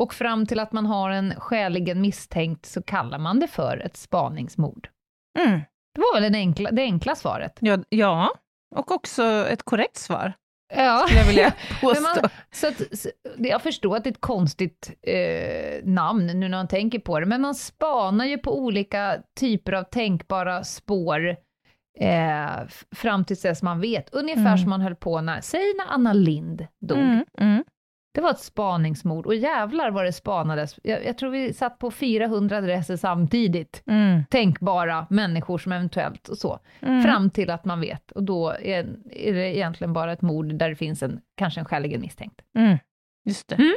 Och 0.02 0.14
fram 0.14 0.46
till 0.46 0.60
att 0.60 0.72
man 0.72 0.86
har 0.86 1.10
en 1.10 1.34
skäligen 1.40 2.00
misstänkt 2.00 2.66
så 2.66 2.82
kallar 2.82 3.18
man 3.18 3.40
det 3.40 3.48
för 3.48 3.78
ett 3.78 3.96
spaningsmord. 3.96 4.88
Mm. 5.38 5.60
Det 5.94 6.00
var 6.00 6.20
väl 6.20 6.34
enkla, 6.34 6.70
det 6.70 6.82
enkla 6.82 7.14
svaret? 7.14 7.58
Ja, 7.60 7.78
ja, 7.88 8.30
och 8.74 8.90
också 8.90 9.22
ett 9.24 9.62
korrekt 9.62 9.96
svar, 9.96 10.32
Ja. 10.74 11.02
skulle 11.06 11.20
jag 11.20 11.26
vilja 11.26 11.52
påstå. 11.80 12.02
man, 12.02 12.30
så 12.52 12.68
att, 12.68 12.98
så, 12.98 13.08
jag 13.38 13.62
förstår 13.62 13.96
att 13.96 14.04
det 14.04 14.10
är 14.10 14.12
ett 14.12 14.20
konstigt 14.20 14.92
eh, 15.02 15.84
namn 15.84 16.26
nu 16.26 16.34
när 16.34 16.48
man 16.48 16.68
tänker 16.68 16.98
på 16.98 17.20
det, 17.20 17.26
men 17.26 17.40
man 17.40 17.54
spanar 17.54 18.24
ju 18.24 18.38
på 18.38 18.58
olika 18.58 19.16
typer 19.40 19.72
av 19.72 19.82
tänkbara 19.84 20.64
spår 20.64 21.36
eh, 22.00 22.50
fram 22.96 23.24
tills 23.24 23.42
dess 23.42 23.62
man 23.62 23.80
vet. 23.80 24.14
Ungefär 24.14 24.40
Mm. 24.46 24.58
som 24.58 24.70
man 24.70 24.80
höll 24.80 24.94
på 24.96 25.20
när, 25.20 25.40
säg 25.40 25.74
när 25.78 25.94
Anna 25.94 26.12
Lind 26.12 26.66
dog. 26.80 26.98
Mm, 26.98 27.24
mm. 27.38 27.64
Det 28.14 28.20
var 28.20 28.30
ett 28.30 28.40
spaningsmord 28.40 29.26
och 29.26 29.34
jävlar 29.34 29.90
vad 29.90 30.04
det 30.04 30.12
spanades. 30.12 30.78
Jag, 30.82 31.04
jag 31.04 31.18
tror 31.18 31.30
vi 31.30 31.54
satt 31.54 31.78
på 31.78 31.90
400 31.90 32.56
adresser 32.56 32.96
samtidigt. 32.96 33.82
Mm, 33.86 34.24
Tänkbara 34.30 35.06
människor 35.10 35.58
som 35.58 35.72
eventuellt 35.72 36.28
och 36.28 36.38
så. 36.38 36.58
mm. 36.80 37.02
Fram 37.02 37.30
till 37.30 37.50
att 37.50 37.64
man 37.64 37.80
vet. 37.80 38.10
Och 38.12 38.22
då 38.22 38.50
är, 38.50 38.96
är 39.10 39.32
det 39.32 39.56
egentligen 39.56 39.92
bara 39.92 40.12
ett 40.12 40.22
mord 40.22 40.54
där 40.54 40.68
det 40.68 40.76
finns 40.76 41.02
en, 41.02 41.20
kanske 41.36 41.60
en 41.60 41.66
skäligen 41.66 42.00
misstänkt. 42.00 42.40
Mm. 42.58 42.78
Just 43.24 43.48
det. 43.48 43.54
Mm. 43.54 43.74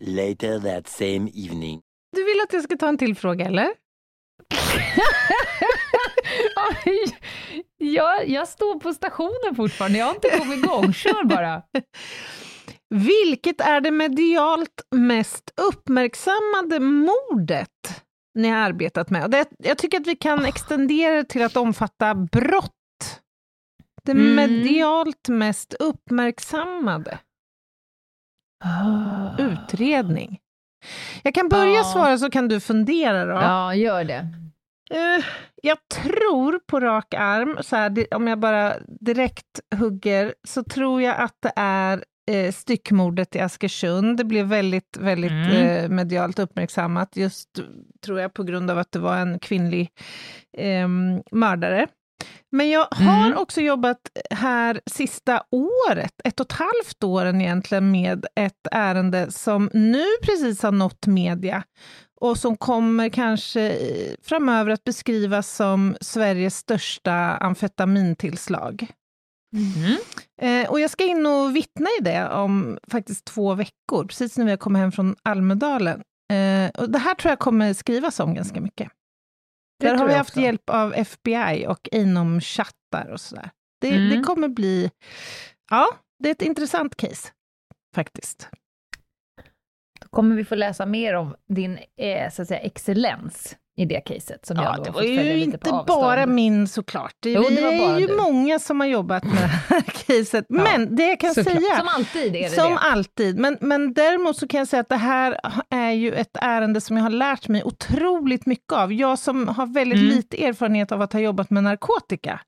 Later 0.00 0.58
that 0.60 0.88
same 0.88 1.30
evening. 1.34 1.80
Du 2.16 2.24
vill 2.24 2.40
att 2.44 2.52
jag 2.52 2.62
ska 2.62 2.76
ta 2.76 2.88
en 2.88 2.98
till 2.98 3.16
fråga, 3.16 3.46
eller? 3.46 3.68
Jag, 7.78 8.28
jag 8.28 8.48
står 8.48 8.80
på 8.80 8.92
stationen 8.92 9.56
fortfarande, 9.56 9.98
jag 9.98 10.06
har 10.06 10.14
inte 10.14 10.30
kommit 10.38 10.64
igång. 10.64 10.92
Kör 10.92 11.24
bara. 11.24 11.62
Vilket 12.94 13.60
är 13.60 13.80
det 13.80 13.90
medialt 13.90 14.82
mest 14.90 15.50
uppmärksammade 15.68 16.80
mordet 16.80 18.02
ni 18.34 18.48
har 18.48 18.58
arbetat 18.58 19.10
med? 19.10 19.24
Och 19.24 19.30
Det, 19.30 19.48
jag 19.58 19.78
tycker 19.78 20.00
att 20.00 20.06
vi 20.06 20.16
kan 20.16 20.44
extendera 20.44 21.14
det 21.16 21.24
till 21.24 21.42
att 21.42 21.56
omfatta 21.56 22.14
brott. 22.14 22.72
Det 24.02 24.12
Mm. 24.12 24.34
medialt 24.34 25.28
mest 25.28 25.74
uppmärksammade. 25.74 27.18
Utredning. 29.38 30.38
Jag 31.22 31.34
kan 31.34 31.48
börja 31.48 31.72
Ja. 31.74 31.84
svara 31.84 32.18
så 32.18 32.30
kan 32.30 32.48
du 32.48 32.60
fundera 32.60 33.24
då. 33.24 33.32
Ja, 33.32 33.74
gör 33.74 34.04
det. 34.04 34.28
Eh, 34.90 35.24
jag 35.62 35.78
tror 35.88 36.58
på 36.66 36.80
rak 36.80 37.14
arm, 37.14 37.58
så 37.60 37.76
här, 37.76 38.14
om 38.14 38.26
jag 38.26 38.38
bara 38.38 38.74
direkt 39.00 39.60
hugger, 39.78 40.34
så 40.48 40.64
tror 40.64 41.02
jag 41.02 41.16
att 41.16 41.36
det 41.42 41.52
är 41.56 42.04
eh, 42.30 42.52
styckmordet 42.52 43.36
i 43.36 43.40
Askersund. 43.40 44.16
Det 44.16 44.24
blev 44.24 44.46
väldigt, 44.46 44.96
väldigt 45.00 45.30
Mm. 45.30 45.52
eh, 45.66 45.88
medialt 45.88 46.38
uppmärksammat, 46.38 47.16
just 47.16 47.48
tror 48.04 48.20
jag 48.20 48.34
på 48.34 48.42
grund 48.42 48.70
av 48.70 48.78
att 48.78 48.92
det 48.92 48.98
var 48.98 49.16
en 49.16 49.38
kvinnlig 49.38 49.90
eh, 50.58 50.88
mördare. 51.32 51.86
Men 52.52 52.70
jag 52.70 52.86
har 52.90 53.26
Mm. 53.26 53.38
också 53.38 53.60
jobbat 53.60 53.98
här 54.30 54.80
sista 54.86 55.42
året, 55.50 56.12
ett 56.24 56.40
och 56.40 56.46
ett 56.46 56.58
halvt 56.58 57.04
åren 57.04 57.40
egentligen, 57.40 57.90
med 57.90 58.26
ett 58.36 58.66
ärende 58.72 59.30
som 59.32 59.70
nu 59.72 60.04
precis 60.22 60.62
har 60.62 60.72
nått 60.72 61.06
media 61.06 61.62
och 62.20 62.36
som 62.38 62.56
kommer 62.56 63.08
kanske 63.08 63.70
eh, 63.70 64.14
framöver 64.22 64.70
att 64.70 64.84
beskrivas 64.84 65.56
som 65.56 65.96
Sveriges 66.00 66.56
största 66.56 67.12
amfetamintillslag. 67.94 68.86
Mhm. 69.52 69.96
Eh, 70.42 70.70
och 70.70 70.80
jag 70.80 70.90
ska 70.90 71.04
in 71.04 71.26
och 71.26 71.56
vittna 71.56 71.86
i 72.00 72.02
det 72.02 72.28
om 72.28 72.78
faktiskt 72.88 73.24
två 73.24 73.54
veckor, 73.54 74.04
precis 74.04 74.38
när 74.38 74.44
vi 74.44 74.50
har 74.50 74.58
kommit 74.58 74.80
hem 74.80 74.92
från 74.92 75.16
Almedalen. 75.22 76.02
Eh, 76.32 76.70
och 76.70 76.90
det 76.90 76.98
här 76.98 77.14
tror 77.14 77.30
jag 77.30 77.38
kommer 77.38 77.74
skrivas 77.74 78.20
om 78.20 78.34
ganska 78.34 78.60
mycket. 78.60 78.88
Det 79.80 79.86
Där 79.88 79.94
har 79.96 80.08
vi 80.08 80.14
haft 80.14 80.30
också. 80.30 80.40
hjälp 80.40 80.70
av 80.70 80.94
FBI 80.94 81.66
och 81.68 81.88
inom 81.92 82.40
chattar 82.40 83.10
och 83.12 83.20
sådär. 83.20 83.50
Det, 83.80 83.90
Mm. 83.94 84.10
det 84.10 84.22
kommer 84.24 84.48
bli... 84.48 84.90
Ja, 85.70 85.86
det 86.22 86.28
är 86.28 86.32
ett 86.32 86.42
intressant 86.42 86.96
case, 86.96 87.28
faktiskt. 87.94 88.48
Då 90.00 90.08
kommer 90.08 90.36
vi 90.36 90.44
få 90.44 90.54
läsa 90.54 90.86
mer 90.86 91.14
om 91.14 91.34
din 91.48 91.78
eh, 91.96 92.30
så 92.32 92.42
att 92.42 92.48
säga, 92.48 92.60
excellens 92.60 93.56
i 93.80 93.84
det 93.84 94.00
caset 94.00 94.46
som 94.46 94.56
jag 94.56 94.64
Ja, 94.64 94.76
då 94.76 94.82
det 94.84 94.90
var 94.90 95.02
ju 95.02 95.42
inte 95.42 95.58
bara 95.86 96.26
min 96.26 96.68
såklart. 96.68 97.14
Det, 97.20 97.30
Jo, 97.32 97.42
det 97.48 97.62
var 97.62 97.78
bara 97.78 97.96
är 97.96 98.00
ju 98.00 98.06
du. 98.06 98.16
många 98.16 98.58
som 98.58 98.80
har 98.80 98.86
jobbat 98.86 99.24
med 99.24 99.34
det 99.34 99.46
här 99.74 99.80
caset. 100.06 100.46
Men 100.48 100.96
det 100.96 101.02
jag 101.02 101.20
kan 101.20 101.34
Såklart. 101.34 101.54
säga... 101.56 101.78
Som 101.78 101.88
alltid 101.88 102.36
är 102.36 102.42
det 102.42 102.48
Som 102.54 102.72
det. 102.72 102.78
alltid. 102.78 103.38
Men, 103.38 103.58
men 103.60 103.92
däremot 103.92 104.36
så 104.36 104.48
kan 104.48 104.58
jag 104.58 104.68
säga 104.68 104.80
att 104.80 104.88
det 104.88 104.96
här 104.96 105.40
är 105.70 105.90
ju 105.90 106.12
ett 106.14 106.36
ärende 106.40 106.80
som 106.80 106.96
jag 106.96 107.04
har 107.04 107.10
lärt 107.10 107.48
mig 107.48 107.64
otroligt 107.64 108.46
mycket 108.46 108.72
av. 108.72 108.92
Jag 108.92 109.18
som 109.18 109.48
har 109.48 109.66
väldigt 109.66 109.98
Mm. 110.00 110.10
lite 110.16 110.44
erfarenhet 110.46 110.92
av 110.92 111.02
att 111.02 111.12
ha 111.12 111.20
jobbat 111.20 111.50
med 111.50 111.64
narkotika. 111.64 112.40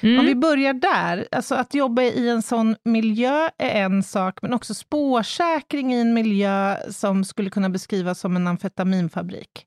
Mm. 0.00 0.18
Om 0.20 0.26
vi 0.26 0.34
börjar 0.34 0.72
där, 0.72 1.28
alltså 1.32 1.54
att 1.54 1.74
jobba 1.74 2.02
i 2.02 2.28
en 2.28 2.42
sån 2.42 2.76
miljö 2.84 3.48
är 3.58 3.82
en 3.82 4.02
sak, 4.02 4.38
men 4.42 4.52
också 4.54 4.74
spårsäkring 4.74 5.94
i 5.94 6.00
en 6.00 6.14
miljö 6.14 6.76
som 6.90 7.24
skulle 7.24 7.50
kunna 7.50 7.68
beskrivas 7.70 8.20
som 8.20 8.36
en 8.36 8.46
amfetaminfabrik. 8.46 9.64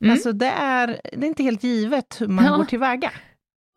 Mm. 0.00 0.12
Alltså 0.12 0.32
det 0.32 0.46
är, 0.46 0.86
det 1.12 1.26
är 1.26 1.28
inte 1.28 1.42
helt 1.42 1.64
givet 1.64 2.16
hur 2.20 2.28
man 2.28 2.44
Ja. 2.44 2.56
går 2.56 2.64
tillväga. 2.64 3.10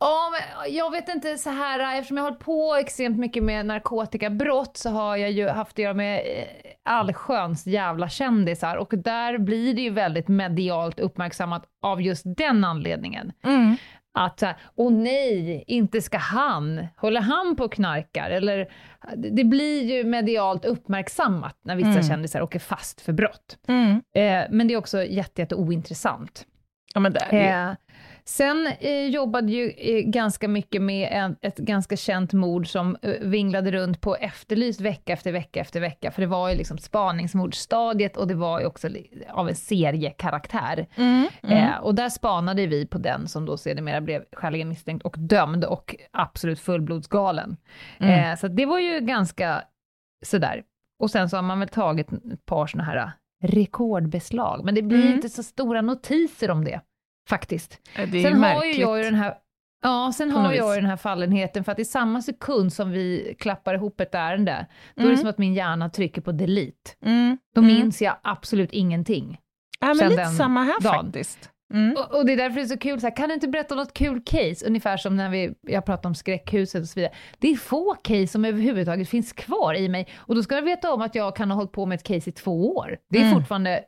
Ja, 0.00 0.30
men 0.32 0.74
jag 0.74 0.90
vet 0.90 1.08
inte 1.08 1.38
så 1.38 1.50
här, 1.50 1.98
eftersom 1.98 2.16
jag 2.16 2.24
har 2.24 2.30
hållit 2.30 2.44
på 2.44 2.74
extremt 2.74 3.18
mycket 3.18 3.42
med 3.42 3.66
narkotikabrott 3.66 4.76
så 4.76 4.90
har 4.90 5.16
jag 5.16 5.30
ju 5.30 5.48
haft 5.48 5.72
att 5.72 5.78
göra 5.78 5.94
med 5.94 6.18
eh, 6.18 6.44
allsköns 6.84 7.66
jävla 7.66 8.08
kändisar 8.08 8.76
och 8.76 8.92
där 8.98 9.38
blir 9.38 9.74
det 9.74 9.82
ju 9.82 9.90
väldigt 9.90 10.28
medialt 10.28 11.00
uppmärksammat 11.00 11.64
av 11.82 12.02
just 12.02 12.22
den 12.36 12.64
anledningen. 12.64 13.32
Mm. 13.44 13.76
Att 14.14 14.42
åh 14.76 14.92
nej, 14.92 15.64
inte 15.66 16.02
ska 16.02 16.18
han, 16.18 16.86
håller 16.96 17.20
han 17.20 17.56
på 17.56 17.64
och 17.64 17.72
knarkar? 17.72 18.30
Eller, 18.30 18.72
det 19.16 19.44
blir 19.44 19.82
ju 19.82 20.04
medialt 20.04 20.64
uppmärksammat 20.64 21.58
när 21.64 21.76
vissa 21.76 21.90
Mm. 21.90 22.02
kändisar 22.02 22.40
åker 22.42 22.58
fast 22.58 23.00
för 23.00 23.12
brott. 23.12 23.58
Mm. 23.68 23.90
Eh, 24.14 24.46
men 24.50 24.68
det 24.68 24.74
är 24.74 24.78
också 24.78 25.04
jätte, 25.04 25.42
jätte 25.42 25.54
ointressant. 25.54 26.46
Ja, 26.94 27.00
men 27.00 27.12
det 27.12 27.20
är 27.20 27.30
det. 27.30 27.48
Eh, 27.48 27.76
sen 28.24 28.66
eh, 28.80 29.06
jobbade 29.06 29.52
ju 29.52 29.70
eh, 29.70 30.00
ganska 30.04 30.48
mycket 30.48 30.82
med 30.82 31.08
en, 31.12 31.36
ett 31.40 31.56
ganska 31.58 31.96
känt 31.96 32.32
mord 32.32 32.68
som 32.68 32.96
eh, 33.02 33.10
vinglade 33.20 33.70
runt 33.70 34.00
på 34.00 34.16
Efterlyst 34.16 34.80
vecka 34.80 35.12
efter 35.12 35.32
vecka 35.32 35.60
efter 35.60 35.80
vecka, 35.80 36.10
för 36.10 36.20
det 36.22 36.26
var 36.28 36.50
ju 36.50 36.56
liksom 36.56 36.78
spaningsmordstadiet 36.78 38.16
och 38.16 38.26
det 38.26 38.34
var 38.34 38.60
ju 38.60 38.66
också 38.66 38.88
av 39.30 39.48
en 39.48 39.54
seriekaraktär. 39.54 40.86
Mm. 40.96 41.28
Mm. 41.42 41.58
Eh, 41.58 41.76
och 41.78 41.94
där 41.94 42.08
spanade 42.08 42.66
vi 42.66 42.86
på 42.86 42.98
den 42.98 43.28
som 43.28 43.46
då 43.46 43.56
sedermera 43.56 44.00
blev 44.00 44.24
skäligen 44.32 44.68
misstänkt 44.68 45.02
och 45.04 45.14
dömd 45.18 45.64
och 45.64 45.96
absolut 46.10 46.60
fullblodsgalen. 46.60 47.56
Mm. 48.00 48.30
Eh, 48.30 48.36
så 48.38 48.48
det 48.48 48.66
var 48.66 48.78
ju 48.78 49.00
ganska 49.00 49.62
sådär. 50.24 50.62
Och 50.98 51.10
sen 51.10 51.28
så 51.28 51.36
har 51.36 51.42
man 51.42 51.58
väl 51.58 51.68
tagit 51.68 52.12
ett 52.12 52.46
par 52.46 52.66
sådana 52.66 52.84
här 52.90 53.12
rekordbeslag, 53.44 54.64
men 54.64 54.74
det 54.74 54.82
blir 54.82 55.02
Mm. 55.02 55.12
inte 55.14 55.28
så 55.28 55.42
stora 55.42 55.80
notiser 55.82 56.50
om 56.50 56.64
det, 56.64 56.80
faktiskt. 57.28 57.78
ju 58.12 58.22
Sen 58.22 58.44
har 58.44 58.64
ju 58.64 58.72
jag 58.72 58.98
ju 58.98 59.04
den 59.04 59.14
här 59.14 59.34
Ja, 59.84 60.12
sen 60.16 60.30
har 60.30 60.52
jag 60.52 60.74
ju 60.74 60.80
den 60.80 60.90
här 60.90 60.96
fallenheten 60.96 61.64
för 61.64 61.72
att 61.72 61.78
i 61.78 61.84
samma 61.84 62.22
sekund 62.22 62.72
som 62.72 62.90
vi 62.90 63.34
klappar 63.38 63.74
ihop 63.74 64.00
ett 64.00 64.14
ärende, 64.14 64.66
då 64.94 65.00
är 65.02 65.06
det 65.06 65.10
Mm. 65.12 65.20
som 65.20 65.28
att 65.30 65.38
min 65.38 65.54
hjärna 65.54 65.90
trycker 65.90 66.20
på 66.20 66.32
delete. 66.32 66.90
Mm. 67.04 67.38
Då 67.54 67.60
Mm. 67.60 67.74
minns 67.74 68.02
jag 68.02 68.16
absolut 68.22 68.72
ingenting. 68.72 69.38
Ja, 69.80 69.94
men 69.94 70.08
lite 70.08 70.24
samma 70.26 70.62
här 70.62 70.80
dagen. 70.80 71.04
faktiskt. 71.04 71.50
Mm. 71.74 71.96
Och, 71.96 72.14
och 72.18 72.26
det 72.26 72.32
är 72.32 72.36
därför 72.36 72.56
det 72.56 72.62
är 72.62 72.66
så 72.66 72.78
kul, 72.78 73.00
så 73.00 73.06
här, 73.06 73.16
kan 73.16 73.28
du 73.28 73.34
inte 73.34 73.48
berätta 73.48 73.74
något 73.74 73.92
kul 73.94 74.22
case? 74.26 74.66
Ungefär 74.66 74.96
som 74.96 75.16
när 75.16 75.30
vi, 75.30 75.54
jag 75.60 75.84
pratade 75.84 76.08
om 76.08 76.14
skräckhuset 76.14 76.82
och 76.82 76.88
så 76.88 76.94
vidare. 77.00 77.12
Det 77.38 77.48
är 77.48 77.56
få 77.56 77.94
case 78.02 78.26
som 78.26 78.44
överhuvudtaget 78.44 79.08
finns 79.08 79.32
kvar 79.32 79.74
i 79.74 79.88
mig. 79.88 80.08
Och 80.16 80.34
då 80.34 80.42
ska 80.42 80.54
du 80.54 80.60
veta 80.60 80.92
om 80.92 81.02
att 81.02 81.14
jag 81.14 81.36
kan 81.36 81.50
ha 81.50 81.56
hållit 81.56 81.72
på 81.72 81.86
med 81.86 81.96
ett 81.96 82.04
case 82.04 82.30
i 82.30 82.32
två 82.32 82.74
år. 82.76 82.96
Det 83.10 83.18
är 83.18 83.22
Mm. 83.22 83.34
fortfarande 83.34 83.84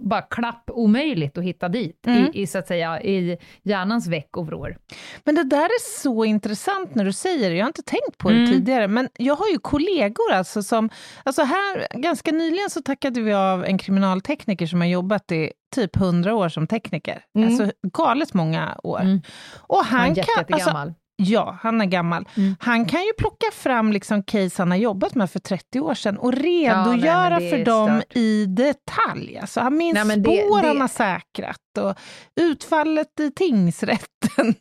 bara 0.00 0.22
klapp 0.22 0.70
omöjligt 0.70 1.38
att 1.38 1.44
hitta 1.44 1.68
dit 1.68 2.06
Mm. 2.06 2.24
i, 2.24 2.42
i, 2.42 2.46
så 2.46 2.58
att 2.58 2.66
säga, 2.66 3.02
i 3.02 3.38
hjärnans 3.62 4.06
veck 4.06 4.36
och 4.36 4.46
vrår. 4.46 4.76
Men 5.24 5.34
det 5.34 5.44
där 5.44 5.64
är 5.64 6.00
så 6.00 6.24
intressant 6.24 6.94
när 6.94 7.04
du 7.04 7.12
säger 7.12 7.50
det. 7.50 7.56
Jag 7.56 7.64
har 7.64 7.68
inte 7.68 7.82
tänkt 7.82 8.18
på 8.18 8.28
det 8.30 8.36
Mm. 8.36 8.50
tidigare. 8.52 8.88
Men 8.88 9.08
jag 9.18 9.34
har 9.36 9.48
ju 9.48 9.58
kollegor 9.58 10.32
alltså 10.32 10.62
som... 10.62 10.90
Alltså 11.24 11.42
här, 11.42 11.86
ganska 11.98 12.32
nyligen 12.32 12.70
så 12.70 12.82
tackade 12.82 13.20
vi 13.20 13.32
av 13.32 13.64
en 13.64 13.78
kriminaltekniker 13.78 14.66
som 14.66 14.80
har 14.80 14.88
jobbat 14.88 15.32
i 15.32 15.52
typ 15.74 15.96
100 15.96 16.34
år 16.34 16.48
som 16.48 16.66
tekniker. 16.66 17.24
Mm. 17.38 17.48
Alltså 17.48 17.72
galet 17.82 18.34
många 18.34 18.80
år. 18.82 19.00
Mm. 19.00 19.20
Och 19.58 19.84
Han 19.84 20.00
han 20.00 20.10
är 20.10 20.16
jätte, 20.16 20.44
kan... 20.44 20.54
Alltså. 20.54 20.94
Ja, 21.22 21.58
han 21.62 21.80
är 21.80 21.84
gammal. 21.86 22.28
Mm. 22.36 22.56
Han 22.60 22.84
kan 22.84 23.00
ju 23.00 23.12
plocka 23.18 23.46
fram 23.52 23.92
liksom 23.92 24.22
case 24.22 24.62
han 24.62 24.70
har 24.70 24.78
jobbat 24.78 25.14
med 25.14 25.30
för 25.30 25.38
30 25.38 25.80
år 25.80 25.94
sedan 25.94 26.18
och 26.18 26.34
Ja, 26.34 26.38
redogöra 26.38 27.28
nej, 27.28 27.30
men 27.30 27.42
det 27.42 27.50
för 27.50 27.64
dem 27.64 28.00
stört. 28.00 28.16
i 28.16 28.46
detalj. 28.46 29.38
Alltså, 29.40 29.60
han 29.60 29.76
minns 29.76 30.04
Nej, 30.04 30.16
det- 30.16 30.22
spår 30.22 30.62
det- 30.62 30.68
han 30.68 30.80
har 30.80 30.88
säkrat 30.88 31.56
och 31.78 31.98
utfallet 32.40 33.20
i 33.20 33.30
tingsrätten. 33.30 34.06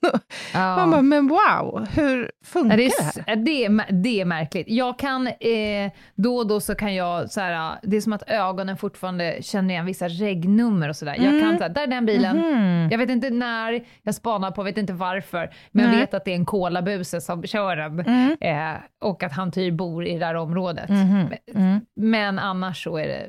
Ja. 0.54 0.76
Man 0.76 0.92
bara, 0.92 1.02
men 1.02 1.28
wow, 1.28 1.88
hur 1.96 2.32
funkar 2.46 2.78
det, 2.78 2.84
det, 2.84 2.90
är, 3.20 3.26
här? 3.28 3.36
det, 3.36 3.66
är, 3.66 3.92
det 4.04 4.22
är 4.22 4.26
märkligt. 4.26 4.66
Jag 4.70 5.00
kan, 5.00 5.28
eh, 5.28 5.92
då 6.16 6.38
och 6.38 6.48
då 6.48 6.60
så 6.60 6.76
kan 6.76 6.96
jag, 6.96 7.32
så 7.32 7.42
här, 7.42 7.80
det 7.84 7.98
är 7.98 8.02
som 8.02 8.14
att 8.14 8.24
ögonen 8.30 8.78
fortfarande 8.78 9.38
känner 9.42 9.70
igen 9.74 9.86
vissa 9.86 10.08
regnummer 10.08 10.90
och 10.90 10.96
sådär. 10.96 11.16
Jag 11.16 11.26
Mm. 11.26 11.42
kan 11.42 11.58
så 11.58 11.64
här, 11.64 11.70
där 11.70 11.84
är 11.84 11.88
den 11.88 12.06
bilen. 12.06 12.38
Mhm. 12.38 12.90
Jag 12.92 12.98
vet 12.98 13.10
inte 13.10 13.30
när 13.30 13.86
jag 14.04 14.16
spanar 14.16 14.52
på, 14.52 14.64
vet 14.64 14.78
inte 14.78 14.94
varför, 14.94 15.50
men 15.72 15.86
jag 15.86 15.92
Nej. 15.92 16.00
vet 16.02 16.14
att 16.14 16.26
det 16.26 16.32
är 16.32 16.36
en 16.36 16.46
kolabuse 16.46 17.22
som 17.22 17.44
kör 17.44 17.76
den 17.76 18.00
Mm. 18.00 18.38
eh, 18.42 18.78
och 19.02 19.24
att 19.24 19.34
han 19.34 19.52
typ 19.52 19.74
bor 19.74 20.06
i 20.06 20.14
det 20.14 20.20
där 20.20 20.36
området. 20.36 20.90
Mhm. 20.90 21.28
Mm. 21.56 21.80
Men 21.96 22.40
annars 22.40 22.84
så 22.84 22.98
är 22.98 23.08
det, 23.08 23.26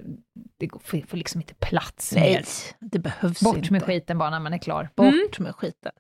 det 0.61 0.71
får 1.07 1.17
liksom 1.17 1.41
inte 1.41 1.55
plats 1.55 2.13
Nej, 2.13 2.33
mer. 2.33 2.45
det 2.91 2.99
behövs 2.99 3.41
Bort 3.41 3.57
inte. 3.57 3.73
med 3.73 3.83
skiten 3.83 4.19
bara 4.19 4.31
när 4.31 4.41
man 4.41 4.53
är 4.55 4.59
klar. 4.59 4.89
Bort 4.97 5.07
Mm. 5.15 5.27
med 5.39 5.55
skiten. 5.57 5.93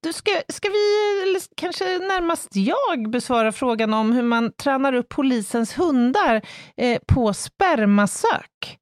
Du, 0.00 0.12
ska, 0.12 0.30
ska 0.48 0.68
vi, 0.68 1.22
eller 1.22 1.40
kanske 1.56 1.84
närmast 1.98 2.48
jag, 2.56 3.10
besvara 3.10 3.52
frågan 3.52 3.94
om 3.94 4.12
hur 4.12 4.22
man 4.22 4.52
tränar 4.52 4.92
upp 4.92 5.08
polisens 5.08 5.78
hundar 5.78 6.42
eh, 6.76 6.98
på 7.08 7.34
spermasök? 7.34 8.78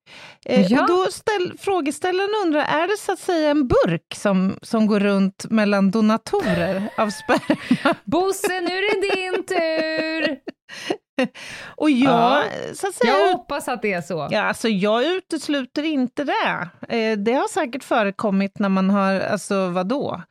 Eh, 0.47 0.67
Ja. 0.73 0.83
Och 0.83 0.89
då 0.89 1.07
ställ, 1.11 1.59
frågeställaren 1.61 2.31
undrar, 2.47 2.61
är 2.61 2.89
det 2.89 2.97
så 2.99 3.12
att 3.12 3.19
säga 3.19 3.50
en 3.50 3.69
burk 3.69 4.15
som, 4.17 4.59
som 4.62 4.87
går 4.87 5.00
runt 5.00 5.47
mellan 5.50 5.91
donatorer 5.91 6.89
av 6.97 7.11
sperma? 7.11 7.95
Bosse, 8.05 8.61
nu 8.61 8.71
är 8.77 9.00
det 9.00 9.15
din 9.15 9.45
tur! 9.47 10.39
Och 11.77 11.91
jag, 11.91 12.11
Ja. 12.11 12.43
så 12.75 12.87
att 12.89 12.95
säga, 12.95 13.19
Jag 13.19 13.33
hoppas 13.33 13.69
att 13.69 13.83
det 13.83 13.93
är 13.93 14.00
så. 14.03 14.29
Ja, 14.31 14.41
alltså 14.43 14.69
jag 14.69 15.05
utesluter 15.05 15.83
inte 15.83 16.25
det. 16.25 16.69
Eh, 16.97 17.19
det 17.19 17.33
har 17.33 17.49
säkert 17.49 17.85
förekommit 17.85 18.59
när 18.59 18.69
man 18.69 18.91
har, 18.91 19.21
alltså 19.21 19.69
vadå? 19.69 20.23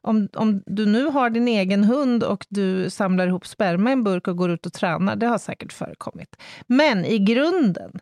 Om, 0.00 0.28
om 0.34 0.62
du 0.66 0.86
nu 0.86 1.04
har 1.04 1.30
din 1.30 1.48
egen 1.48 1.84
hund 1.84 2.24
och 2.24 2.46
du 2.48 2.90
samlar 2.90 3.26
ihop 3.26 3.46
sperma 3.46 3.90
i 3.90 3.92
en 3.92 4.04
burk 4.04 4.28
och 4.28 4.36
går 4.36 4.50
ut 4.50 4.66
och 4.66 4.72
tränar, 4.72 5.16
det 5.16 5.26
har 5.26 5.38
säkert 5.38 5.72
förekommit. 5.72 6.36
Men 6.66 7.04
i 7.04 7.18
grunden 7.18 7.92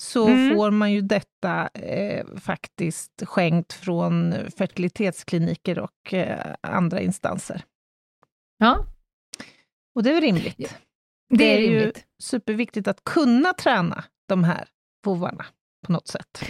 så 0.00 0.28
Mm. 0.28 0.56
får 0.56 0.70
man 0.70 0.92
ju 0.92 1.00
detta 1.00 1.68
eh, 1.74 2.26
faktiskt 2.40 3.22
skänkt 3.26 3.72
från 3.72 4.34
fertilitetskliniker 4.58 5.78
och 5.78 6.14
eh, 6.14 6.54
andra 6.60 7.00
instanser. 7.00 7.62
Ja, 8.58 8.86
Och 9.94 10.02
det 10.02 10.10
är 10.10 10.14
väl 10.14 10.22
rimligt. 10.22 10.74
Det 11.38 11.56
är 11.56 11.58
ju 11.58 11.78
rimligt. 11.78 12.04
superviktigt 12.22 12.88
att 12.88 13.04
kunna 13.04 13.52
träna 13.52 14.04
de 14.28 14.44
här 14.44 14.68
vovarna 15.04 15.44
på 15.86 15.92
något 15.92 16.08
sätt. 16.08 16.44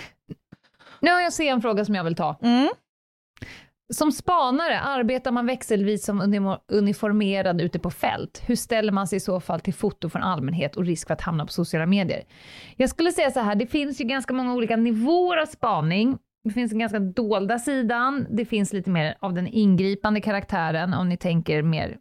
Nu 1.01 1.11
har 1.11 1.21
jag 1.21 1.33
ser 1.33 1.53
en 1.53 1.63
fråga 1.63 1.85
som 1.85 1.95
jag 1.95 2.05
vill 2.05 2.15
ta. 2.15 2.39
Mm. 2.43 2.69
Som 3.93 4.13
spanare, 4.13 4.81
arbetar 4.81 5.31
man 5.31 5.47
växelvis 5.47 6.05
som 6.05 6.57
uniformerad 6.69 7.61
ute 7.61 7.79
på 7.79 7.91
fält? 7.91 8.43
Hur 8.47 8.57
ställer 8.57 8.93
man 8.93 9.07
sig 9.07 9.17
i 9.17 9.21
så 9.21 9.41
fall 9.41 9.61
till 9.61 9.75
foto 9.75 10.09
från 10.09 10.23
allmänhet 10.23 10.77
och 10.77 10.85
risk 10.85 11.07
för 11.07 11.15
att 11.15 11.21
hamna 11.21 11.47
på 11.47 11.53
sociala 11.53 11.87
medier? 11.87 12.25
Jag 12.77 12.91
skulle 12.91 13.13
säga 13.13 13.31
så 13.31 13.41
här, 13.41 13.55
det 13.55 13.67
finns 13.67 14.01
ju 14.01 14.05
ganska 14.05 14.35
många 14.35 14.55
olika 14.55 14.77
nivåer 14.77 15.37
av 15.37 15.47
spaning. 15.47 16.19
Det 16.45 16.51
finns 16.51 16.71
den 16.71 16.79
ganska 16.79 16.99
dolda 16.99 17.59
sidan, 17.59 18.27
det 18.31 18.45
finns 18.45 18.73
lite 18.73 18.91
mer 18.91 19.17
av 19.21 19.35
den 19.35 19.47
ingripande 19.47 20.21
karaktären, 20.21 20.95
om 20.95 21.09
ni 21.09 21.17
tänker 21.17 21.63
mer 21.63 21.99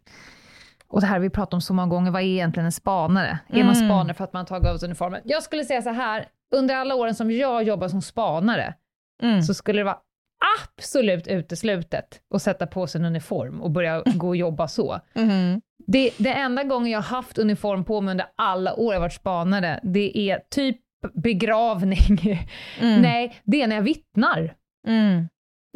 och 0.94 1.00
det 1.00 1.06
här 1.06 1.14
har 1.14 1.20
vi 1.20 1.30
pratat 1.30 1.54
om 1.54 1.60
så 1.60 1.74
många 1.74 1.88
gånger, 1.88 2.10
vad 2.10 2.22
är 2.22 2.26
egentligen 2.26 2.64
en 2.66 2.72
spanare? 2.72 3.38
Är 3.48 3.64
man 3.64 3.74
Mm. 3.76 3.88
spanare 3.88 4.14
för 4.14 4.24
att 4.24 4.32
man 4.32 4.46
tagit 4.46 4.68
av 4.68 4.76
sig 4.76 4.86
uniformen? 4.86 5.20
Jag 5.24 5.42
skulle 5.42 5.64
säga 5.64 5.82
så 5.82 5.90
här, 5.90 6.26
under 6.54 6.74
alla 6.76 6.94
åren 6.94 7.14
som 7.14 7.30
jag 7.30 7.62
jobbar 7.62 7.88
som 7.88 8.02
spanare, 8.02 8.74
Mm. 9.22 9.42
så 9.42 9.54
skulle 9.54 9.80
det 9.80 9.84
vara 9.84 9.98
absolut 10.76 11.26
uteslutet 11.26 12.20
att 12.34 12.42
sätta 12.42 12.66
på 12.66 12.86
sig 12.86 12.98
en 12.98 13.04
uniform 13.04 13.60
och 13.60 13.70
börja 13.70 14.02
gå 14.14 14.28
och 14.28 14.36
jobba 14.36 14.68
så. 14.68 15.00
Mhm. 15.14 15.60
Det, 15.86 16.10
det 16.18 16.32
enda 16.32 16.64
gången 16.64 16.90
jag 16.90 16.98
har 16.98 17.16
haft 17.16 17.38
uniform 17.38 17.84
på 17.84 18.00
mig 18.00 18.12
under 18.12 18.26
alla 18.36 18.74
år 18.74 18.94
jag 18.94 19.00
varit 19.00 19.12
spanare, 19.14 19.80
det 19.82 20.18
är 20.30 20.40
typ 20.50 20.76
begravning. 21.14 21.98
Mm. 22.80 23.02
Nej, 23.02 23.36
det 23.44 23.62
är 23.62 23.66
när 23.66 23.76
jag 23.76 23.82
vittnar. 23.82 24.54
Mm. 24.88 25.28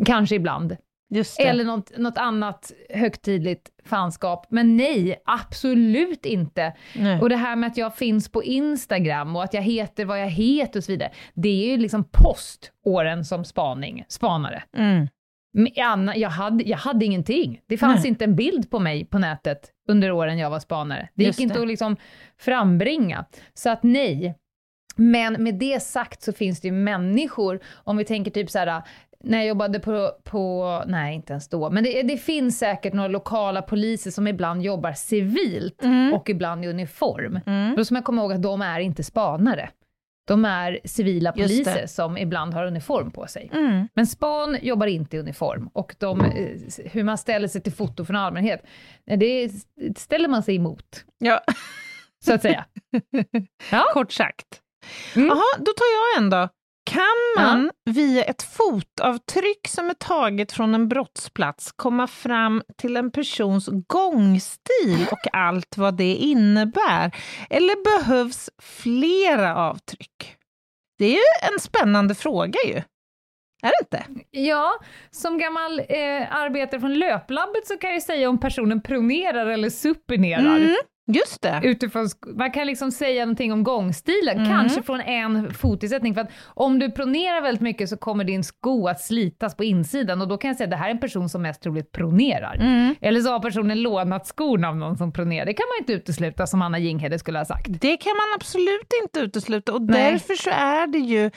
Kanske 0.07 0.35
ibland. 0.35 0.77
Eller 1.39 1.65
något, 1.65 1.99
något 1.99 2.19
annat 2.19 2.73
högtidligt 2.91 3.71
fanskap. 3.85 4.47
Men 4.51 4.77
nej, 4.77 5.23
absolut 5.25 6.27
inte. 6.27 6.73
Nej. 6.97 7.21
Och 7.21 7.29
det 7.29 7.37
här 7.37 7.57
med 7.57 7.67
att 7.67 7.77
jag 7.77 7.97
finns 7.97 8.29
på 8.29 8.45
Instagram 8.45 9.37
och 9.37 9.45
att 9.45 9.55
jag 9.55 9.63
heter 9.63 10.05
vad 10.05 10.21
jag 10.21 10.31
heter 10.31 10.81
och 10.81 10.85
så 10.85 10.93
vidare. 10.93 11.11
Det 11.35 11.49
är 11.49 11.71
ju 11.71 11.77
liksom 11.77 12.05
post 12.05 12.73
åren 12.85 13.25
som 13.25 13.45
spaning, 13.45 14.05
spanare. 14.09 14.63
Mm. 14.77 15.09
Anna, 15.77 16.17
jag, 16.17 16.31
hade, 16.31 16.65
jag 16.65 16.79
hade 16.79 17.05
ingenting. 17.05 17.61
Det 17.67 17.79
fanns 17.79 18.01
Nej. 18.01 18.09
inte 18.09 18.25
en 18.25 18.37
bild 18.37 18.71
på 18.71 18.79
mig 18.79 19.05
på 19.05 19.19
nätet 19.19 19.71
under 19.89 20.13
åren 20.13 20.39
jag 20.39 20.51
var 20.51 20.61
spanare. 20.61 21.09
Det 21.15 21.25
Just 21.25 21.39
gick 21.39 21.45
inte 21.45 21.55
det. 21.59 21.63
att 21.63 21.69
liksom 21.69 21.97
frambringa. 22.39 23.25
Så 23.55 23.71
att 23.71 23.83
nej. 23.83 24.35
Men 24.97 25.43
med 25.43 25.55
det 25.55 25.83
sagt 25.83 26.23
så 26.23 26.33
finns 26.33 26.61
det 26.61 26.69
ju 26.69 26.73
människor, 26.73 27.61
om 27.75 27.97
vi 27.97 28.05
tänker 28.05 28.31
typ 28.31 28.51
så 28.51 28.59
här, 28.59 28.83
när 29.25 29.39
jag 29.39 29.47
jobbade 29.47 29.81
på, 29.81 30.13
på 30.25 30.83
nej 30.87 31.15
inte 31.15 31.33
ens 31.33 31.49
då, 31.49 31.71
men 31.71 31.85
det, 31.85 32.03
det 32.03 32.17
finns 32.17 32.59
säkert 32.59 32.93
några 32.93 33.09
lokala 33.09 33.63
poliser 33.63 34.11
som 34.11 34.27
ibland 34.27 34.63
jobbar 34.63 34.93
civilt 34.93 35.83
Mm. 35.85 36.15
och 36.15 36.29
ibland 36.31 36.65
i 36.65 36.69
uniform. 36.69 37.41
Mm. 37.47 37.77
Då 37.77 37.85
ska 37.85 37.95
man 37.95 38.03
komma 38.03 38.23
ihåg 38.23 38.33
att 38.33 38.43
de 38.43 38.63
är 38.63 38.81
inte 38.81 39.03
spanare. 39.05 39.71
De 40.29 40.45
är 40.45 40.79
civila 40.85 41.33
poliser 41.33 41.87
som 41.87 42.19
ibland 42.19 42.55
har 42.55 42.67
uniform 42.67 43.11
på 43.11 43.27
sig. 43.27 43.51
Mm. 43.53 43.89
Men 43.95 44.07
span 44.07 44.57
jobbar 44.63 44.87
inte 44.87 45.17
i 45.17 45.21
uniform 45.21 45.71
och 45.73 45.97
de, 45.99 46.21
eh, 46.21 46.31
hur 46.93 47.05
man 47.05 47.19
ställer 47.19 47.49
sig 47.49 47.61
till 47.63 47.73
foto 47.73 48.05
från 48.05 48.17
allmänhet, 48.17 48.63
eh, 49.07 49.19
det 49.19 49.51
ställer 49.97 50.29
man 50.29 50.43
sig 50.43 50.57
emot, 50.57 51.05
Ja, 51.19 51.41
så 52.25 52.35
att 52.35 52.43
säga. 52.43 52.65
Ja. 53.71 53.85
kort 53.93 54.13
sagt. 54.13 54.47
Mm. 55.17 55.29
Jaha, 55.29 55.43
då 55.59 55.65
tar 55.65 56.17
jag 56.17 56.23
en 56.23 56.31
då. 56.31 56.49
Kan 56.89 57.45
man 57.45 57.71
via 57.85 58.25
ett 58.25 58.43
fotavtryck 58.43 59.69
som 59.69 59.91
är 59.91 59.95
taget 59.95 60.53
från 60.53 60.75
en 60.75 60.89
brottsplats 60.89 61.73
komma 61.73 62.07
fram 62.07 62.63
till 62.77 62.97
en 62.97 63.11
persons 63.11 63.69
gångstil 63.87 65.07
och 65.11 65.27
allt 65.33 65.77
vad 65.77 65.97
det 65.97 66.15
innebär? 66.15 67.17
Eller 67.51 68.01
behövs 68.01 68.51
flera 68.63 69.57
avtryck? 69.57 70.37
Det 70.99 71.05
är 71.05 71.11
ju 71.11 71.53
en 71.53 71.61
spännande 71.61 72.15
fråga 72.15 72.59
ju. 72.67 72.83
Är 73.63 73.71
det 73.71 73.79
inte? 73.81 74.05
Ja, 74.31 74.73
som 75.11 75.39
gammal 75.39 75.79
eh, 75.79 76.35
arbetare 76.35 76.81
från 76.81 76.95
löplabbet 76.95 77.67
så 77.67 77.77
kan 77.77 77.93
jag 77.93 78.03
säga 78.03 78.29
om 78.29 78.41
personen 78.41 78.83
pronerar 78.83 79.47
eller 79.47 79.71
supinerar. 79.71 80.57
Mm, 80.57 80.77
just 81.09 81.43
det. 81.43 81.61
Utifrån, 81.65 82.09
man 82.37 82.51
kan 82.51 82.67
liksom 82.67 82.91
säga 82.93 83.25
någonting 83.25 83.53
om 83.53 83.63
gångstilen, 83.65 84.37
Mm. 84.39 84.49
kanske 84.51 84.83
från 84.83 85.01
en 85.01 85.55
fotisättning. 85.55 86.15
För 86.15 86.21
att 86.21 86.31
om 86.47 86.79
du 86.79 86.91
pronerar 86.91 87.41
väldigt 87.43 87.61
mycket 87.63 87.89
så 87.89 87.97
kommer 87.97 88.25
din 88.25 88.45
sko 88.45 88.89
att 88.89 89.01
slitas 89.01 89.57
på 89.57 89.65
insidan 89.65 90.23
och 90.23 90.29
då 90.29 90.39
kan 90.39 90.49
jag 90.49 90.57
säga 90.57 90.65
att 90.65 90.71
det 90.71 90.77
här 90.77 90.87
är 90.87 90.91
en 90.91 91.01
person 91.01 91.29
som 91.29 91.43
mest 91.43 91.63
troligt 91.63 91.93
pronerar. 91.93 92.55
Mm. 92.55 92.95
Eller 93.01 93.21
så 93.21 93.31
har 93.31 93.41
personen 93.41 93.83
lånat 93.83 94.27
skorna 94.27 94.69
av 94.69 94.77
någon 94.77 94.97
som 94.97 95.13
pronerar. 95.13 95.47
Det 95.47 95.53
kan 95.55 95.67
man 95.77 95.79
inte 95.83 95.93
utesluta 95.93 96.47
som 96.47 96.63
Anna 96.63 96.79
Jinghede 96.79 97.19
skulle 97.19 97.39
ha 97.39 97.45
sagt. 97.45 97.67
Det 97.81 97.97
kan 97.97 98.13
man 98.17 98.35
absolut 98.37 98.89
inte 99.03 99.21
utesluta 99.21 99.73
och 99.73 99.83
Nej. 99.83 100.13
därför 100.13 100.35
så 100.35 100.51
är 100.51 100.87
det 100.87 100.99
ju 100.99 101.31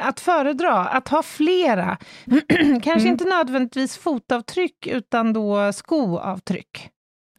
att 0.00 0.20
föredra 0.20 0.72
att 0.78 1.08
ha 1.08 1.22
flera. 1.22 1.96
Kanske 2.82 2.90
Mm. 2.92 3.06
inte 3.06 3.24
nödvändigtvis 3.24 3.96
fotavtryck 3.98 4.86
utan 4.86 5.32
då 5.32 5.72
skoavtryck. 5.72 6.90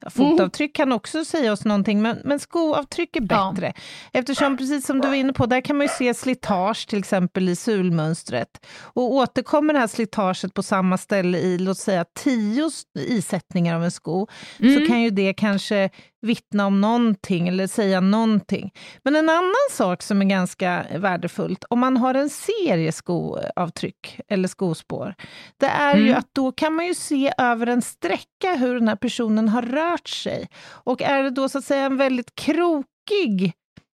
Ja, 0.01 0.09
Fotavtryck 0.09 0.75
kan 0.75 0.91
också 0.91 1.25
säga 1.25 1.51
oss 1.53 1.65
någonting, 1.65 2.01
men, 2.01 2.17
men 2.25 2.39
skoavtryck 2.39 3.15
är 3.15 3.27
Ja. 3.29 3.51
bättre. 3.53 3.73
Eftersom, 4.13 4.57
precis 4.57 4.85
som 4.85 5.01
du 5.01 5.07
var 5.07 5.15
inne 5.15 5.33
på, 5.33 5.45
där 5.45 5.61
kan 5.61 5.77
man 5.77 5.85
ju 5.87 5.93
se 5.97 6.13
slitage 6.13 6.87
till 6.87 6.99
exempel 6.99 7.49
i 7.49 7.55
sulmönstret. 7.55 8.65
Och 8.81 9.13
återkommer 9.13 9.73
det 9.73 9.79
här 9.79 9.87
slitaget 9.87 10.53
på 10.53 10.63
samma 10.63 10.97
ställe 10.97 11.37
i, 11.37 11.57
låt 11.57 11.77
säga, 11.77 12.05
tio 12.15 12.69
isättningar 12.99 13.75
av 13.75 13.83
en 13.83 13.91
sko, 13.91 14.27
så 14.57 14.63
Mm. 14.65 14.87
kan 14.87 15.01
ju 15.01 15.09
det 15.09 15.33
kanske 15.33 15.89
vittna 16.21 16.65
om 16.67 16.81
någonting 16.81 17.47
eller 17.47 17.67
säga 17.67 18.01
någonting. 18.01 18.71
Men 19.03 19.15
en 19.15 19.29
annan 19.29 19.53
sak 19.71 20.01
som 20.01 20.21
är 20.21 20.25
ganska 20.25 20.85
värdefullt, 20.95 21.63
om 21.69 21.79
man 21.79 21.97
har 21.97 22.13
en 22.13 22.29
serie 22.29 22.91
skoavtryck 22.91 24.19
eller 24.27 24.47
skospår, 24.47 25.15
det 25.57 25.65
är 25.67 25.95
ju 25.95 26.07
Mm. 26.07 26.19
att 26.19 26.29
då 26.33 26.51
kan 26.51 26.73
man 26.73 26.85
ju 26.85 26.93
se 26.95 27.33
över 27.37 27.67
en 27.67 27.81
sträcka 27.81 28.55
hur 28.57 28.73
den 28.79 28.87
här 28.87 28.95
personen 28.95 29.49
har 29.49 29.61
rört 29.61 30.07
sig. 30.07 30.47
Och 30.69 31.01
är 31.01 31.23
det 31.23 31.29
då 31.29 31.49
så 31.49 31.57
att 31.57 31.65
säga 31.65 31.85
en 31.85 31.97
väldigt 31.97 32.35
krokig 32.35 33.53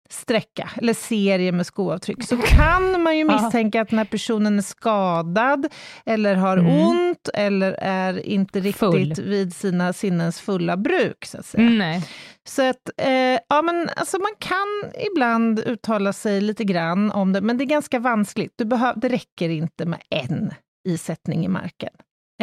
sträcka 0.09 0.69
eller 0.77 0.93
serie 0.93 1.51
med 1.51 1.65
skoavtryck 1.65 2.23
så 2.23 2.37
kan 2.41 3.01
man 3.03 3.17
ju 3.17 3.25
misstänka 3.25 3.81
att 3.81 3.91
när 3.91 4.05
personen 4.05 4.57
är 4.57 4.61
skadad 4.61 5.67
eller 6.05 6.35
har 6.35 6.57
Mm. 6.57 6.87
ont 6.87 7.29
eller 7.33 7.71
är 7.81 8.25
inte 8.25 8.59
riktigt 8.59 8.79
Full. 8.79 9.13
vid 9.23 9.55
sina 9.55 9.93
sinnens 9.93 10.39
fulla 10.41 10.77
bruk. 10.77 11.25
Så 11.25 11.37
att 11.37 11.45
säga. 11.45 11.69
Nej. 11.69 12.07
Så 12.47 12.69
att, 12.69 12.89
eh, 12.97 13.39
ja 13.49 13.61
men 13.61 13.89
alltså 13.95 14.17
man 14.17 14.31
kan 14.39 14.91
ibland 15.11 15.59
uttala 15.59 16.13
sig 16.13 16.41
lite 16.41 16.63
grann 16.63 17.11
om 17.11 17.33
det, 17.33 17.41
men 17.41 17.57
det 17.57 17.63
är 17.63 17.65
ganska 17.65 17.99
vanskligt. 17.99 18.53
Du 18.55 18.65
behöv, 18.65 18.99
det 18.99 19.09
räcker 19.09 19.49
inte 19.49 19.85
med 19.85 19.99
en 20.09 20.53
isättning 20.89 21.45
i 21.45 21.47
marken. 21.47 21.93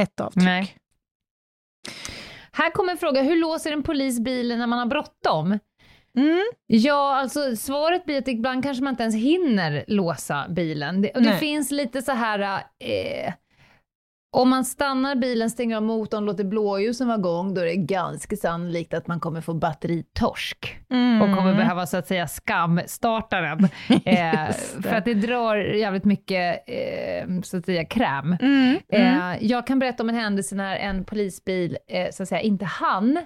Ett 0.01 0.20
avtryck. 0.20 0.44
Nej. 0.44 0.77
Här 2.53 2.70
kommer 2.70 2.92
en 2.92 2.99
fråga, 2.99 3.23
hur 3.23 3.37
låser 3.37 3.73
en 3.73 3.83
polis 3.83 4.20
bilen 4.20 4.59
när 4.59 4.66
man 4.66 4.79
har 4.79 4.87
bråttom? 4.87 5.59
Mm, 6.18 6.51
Ja, 6.66 7.16
alltså 7.16 7.57
svaret 7.57 8.05
blir 8.05 8.18
att 8.18 8.29
ibland 8.29 8.62
kanske 8.62 8.85
man 8.85 8.92
inte 8.92 9.03
ens 9.03 9.16
hinner 9.16 9.85
låsa 9.87 10.46
bilen. 10.49 11.03
Det, 11.03 11.11
det 11.14 11.37
finns 11.37 11.70
lite 11.70 12.03
så 12.03 12.12
här, 12.12 12.40
eh, 12.79 13.33
om 14.33 14.51
man 14.51 14.64
stannar 14.64 15.16
bilen, 15.16 15.51
stänger 15.51 15.77
av 15.77 15.83
motorn, 15.83 16.25
låter 16.25 16.44
blåljusen 16.44 17.07
vara 17.07 17.18
igång, 17.18 17.55
då 17.55 17.61
är 17.61 17.64
det 17.64 17.77
ganska 17.77 18.37
sannolikt 18.37 18.94
att 18.94 19.07
man 19.07 19.20
kommer 19.20 19.40
få 19.40 19.55
batteritorsk 19.55 20.79
mm. 20.90 21.23
och 21.23 21.37
kommer 21.37 21.55
behöva 21.55 21.87
så 21.87 21.96
att 21.96 22.07
säga 22.07 22.29
skamstarta 22.29 23.40
den. 23.40 23.68
Eh, 24.05 24.51
för 24.83 24.94
att 24.94 25.05
det 25.05 25.14
drar 25.14 25.57
jävligt 25.57 26.05
mycket 26.05 26.64
eh, 26.66 27.40
så 27.42 27.57
att 27.57 27.64
säga 27.64 27.85
kräm. 27.85 28.37
Mm, 28.40 28.79
mm. 28.88 29.33
Eh, 29.33 29.37
jag 29.40 29.66
kan 29.66 29.79
berätta 29.79 30.03
om 30.03 30.09
en 30.09 30.14
händelse 30.14 30.55
när 30.55 30.77
en 30.77 31.05
polisbil 31.05 31.79
eh, 31.88 32.11
så 32.12 32.23
att 32.23 32.29
säga, 32.29 32.40
inte 32.40 32.64
hann 32.64 33.18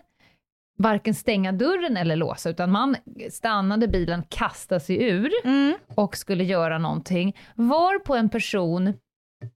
varken 0.79 1.15
stänga 1.15 1.53
dörren 1.53 1.97
eller 1.97 2.17
låsa, 2.17 2.51
utan 2.51 2.71
man 2.71 2.97
stannade 3.31 3.89
bilen, 3.89 4.23
kastade 4.29 4.81
sig 4.81 5.03
ur 5.03 5.31
Mm. 5.45 5.75
och 5.95 6.17
skulle 6.17 6.45
göra 6.45 6.79
någonting. 6.79 7.37
Var 7.55 7.99
på 7.99 8.15
en 8.17 8.29
person, 8.29 8.93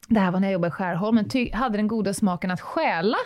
det 0.09 0.21
här 0.21 0.31
var 0.31 0.41
när 0.41 0.49
jag 0.49 0.53
jobbade 0.53 0.69
i 0.69 0.71
Skärholmen, 0.71 1.31
hade 1.53 1.79
den 1.79 1.89
goda 1.89 2.15
smaken 2.15 2.51
att 2.51 2.61
stjäla 2.61 3.17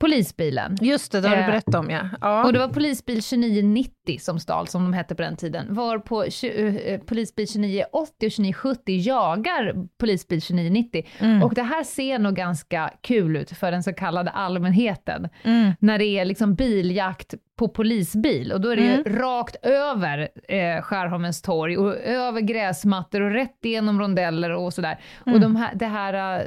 polisbilen. 0.00 0.76
Just 0.80 1.12
det, 1.12 1.20
det 1.20 1.28
har 1.28 1.36
du 1.36 1.42
Eh, 1.42 1.46
berättat 1.46 1.74
om 1.74 1.90
ja. 1.90 2.00
ja. 2.20 2.44
Och 2.44 2.52
det 2.52 2.58
var 2.58 2.68
polisbil 2.68 3.22
2990 3.22 4.18
som 4.20 4.38
stal, 4.40 4.66
som 4.68 4.82
de 4.82 4.92
hette 4.92 5.14
på 5.14 5.22
den 5.22 5.36
tiden. 5.36 5.74
Var 5.74 5.98
på 5.98 6.24
tju- 6.24 6.80
eh, 6.86 7.00
polisbil 7.00 7.46
2980 7.46 7.86
och 8.26 8.30
2970 8.32 8.98
jagar 9.00 9.74
polisbil 9.98 10.40
2990. 10.42 11.06
Mm. 11.18 11.42
Och 11.42 11.54
det 11.54 11.62
här 11.62 11.84
ser 11.84 12.18
nog 12.18 12.34
ganska 12.34 12.90
kul 13.00 13.36
ut 13.36 13.50
för 13.50 13.70
den 13.72 13.82
så 13.82 13.92
kallade 13.92 14.30
allmänheten. 14.30 15.28
Mm. 15.42 15.72
När 15.80 15.98
det 15.98 16.04
är 16.04 16.24
liksom 16.24 16.54
biljakt 16.54 17.34
på 17.58 17.68
polisbil 17.68 18.52
och 18.52 18.60
då 18.60 18.68
är 18.68 18.76
det 18.76 18.82
Mm. 18.94 19.18
rakt 19.18 19.56
över 19.62 20.28
eh, 20.48 20.82
Skärholmens 20.82 21.42
torg 21.42 21.78
och 21.78 21.96
över 21.96 22.40
gräsmattor 22.40 23.20
och 23.20 23.30
rätt 23.30 23.64
igenom 23.64 24.00
rondeller 24.00 24.50
och 24.50 24.74
sådär. 24.74 24.98
Mm. 25.26 25.34
Och 25.34 25.40
de 25.40 25.56
här, 25.56 25.74
det 25.74 25.86
här 25.86 26.38
eh, 26.40 26.44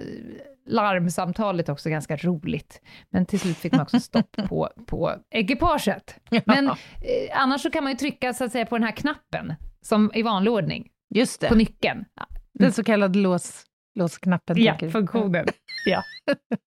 larmsamtalet 0.66 1.70
också 1.70 1.90
ganska 1.90 2.16
roligt. 2.18 2.82
Men 3.10 3.26
till 3.26 3.40
slut 3.40 3.58
fick 3.58 3.72
man 3.72 3.82
också 3.82 4.00
stopp 4.00 4.36
på, 4.50 4.70
på 4.86 5.16
ekipaget. 5.32 6.16
Men 6.46 6.68
eh, 6.68 6.76
annars 7.34 7.62
så 7.62 7.70
kan 7.72 7.84
man 7.84 7.94
ju 7.94 7.98
trycka 7.98 8.34
så 8.34 8.44
att 8.44 8.52
säga 8.52 8.66
på 8.66 8.78
den 8.78 8.84
här 8.84 8.92
knappen, 8.96 9.54
som 9.82 10.12
i 10.14 10.22
vanlig 10.22 10.54
ordning, 10.54 10.90
Just 11.16 11.42
det, 11.42 11.48
på 11.48 11.56
nyckeln. 11.56 12.06
den 12.54 12.74
så 12.74 12.84
kallade 12.84 13.20
lås, 13.20 13.64
låsknappen. 14.00 14.64
Ja, 14.64 14.78
funktionen. 14.92 15.46
Ja. 15.86 16.04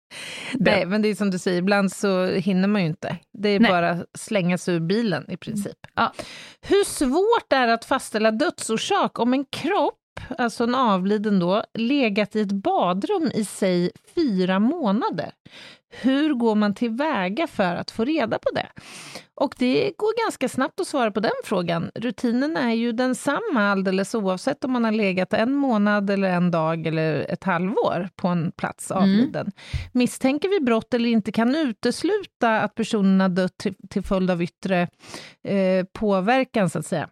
Nej, 0.54 0.86
men 0.86 1.02
det 1.02 1.08
är 1.08 1.14
som 1.14 1.30
du 1.30 1.38
säger, 1.38 1.58
ibland 1.58 1.92
så 1.92 2.26
hinner 2.26 2.68
man 2.68 2.80
ju 2.82 2.86
inte. 2.88 3.16
Det 3.38 3.48
är 3.48 3.60
Nej. 3.60 3.70
bara 3.70 4.04
slänga 4.18 4.58
sig 4.58 4.74
ur 4.74 4.80
bilen 4.80 5.30
i 5.30 5.36
princip. 5.36 5.76
Ja. 5.94 6.12
Hur 6.60 6.84
svårt 6.84 7.52
är 7.52 7.66
det 7.66 7.74
att 7.74 7.84
fastställa 7.84 8.30
dödsorsak 8.30 9.18
om 9.18 9.32
en 9.32 9.44
kropp, 9.44 9.98
alltså 10.38 10.64
en 10.64 10.74
avliden 10.74 11.38
då, 11.38 11.62
legat 11.74 12.36
i 12.36 12.40
ett 12.40 12.52
badrum 12.52 13.30
i 13.34 13.44
sig 13.44 13.90
fyra 14.14 14.58
månader? 14.58 15.32
Hur 15.90 16.34
går 16.34 16.54
man 16.54 16.74
tillväga 16.74 17.46
för 17.46 17.76
att 17.76 17.90
få 17.90 18.04
reda 18.04 18.38
på 18.38 18.50
det? 18.54 18.68
Och 19.34 19.54
det 19.58 19.92
går 19.96 20.24
ganska 20.24 20.48
snabbt 20.48 20.80
att 20.80 20.86
svara 20.86 21.10
på 21.10 21.20
den 21.20 21.32
frågan. 21.44 21.90
Rutinen 21.94 22.56
är 22.56 22.72
ju 22.72 22.92
densamma 22.92 23.70
alldeles 23.70 24.14
oavsett 24.14 24.64
om 24.64 24.72
man 24.72 24.84
har 24.84 24.92
legat 24.92 25.32
en 25.32 25.54
månad 25.54 26.10
eller 26.10 26.28
en 26.28 26.50
dag 26.50 26.86
eller 26.86 27.30
ett 27.32 27.44
halvår 27.44 28.08
på 28.16 28.28
en 28.28 28.52
plats 28.52 28.90
avliden. 28.90 29.52
Misstänker 29.92 30.48
vi 30.48 30.60
brott 30.64 30.94
eller 30.94 31.08
inte 31.08 31.32
kan 31.32 31.54
utesluta 31.54 32.60
att 32.60 32.74
personen 32.74 33.20
har 33.20 33.28
dött 33.28 33.58
till, 33.58 33.74
till 33.90 34.02
följd 34.02 34.30
av 34.30 34.42
yttre 34.42 34.88
eh, 35.44 35.84
påverkan, 35.92 36.70
så 36.70 36.78
att 36.78 36.86
säga, 36.86 37.08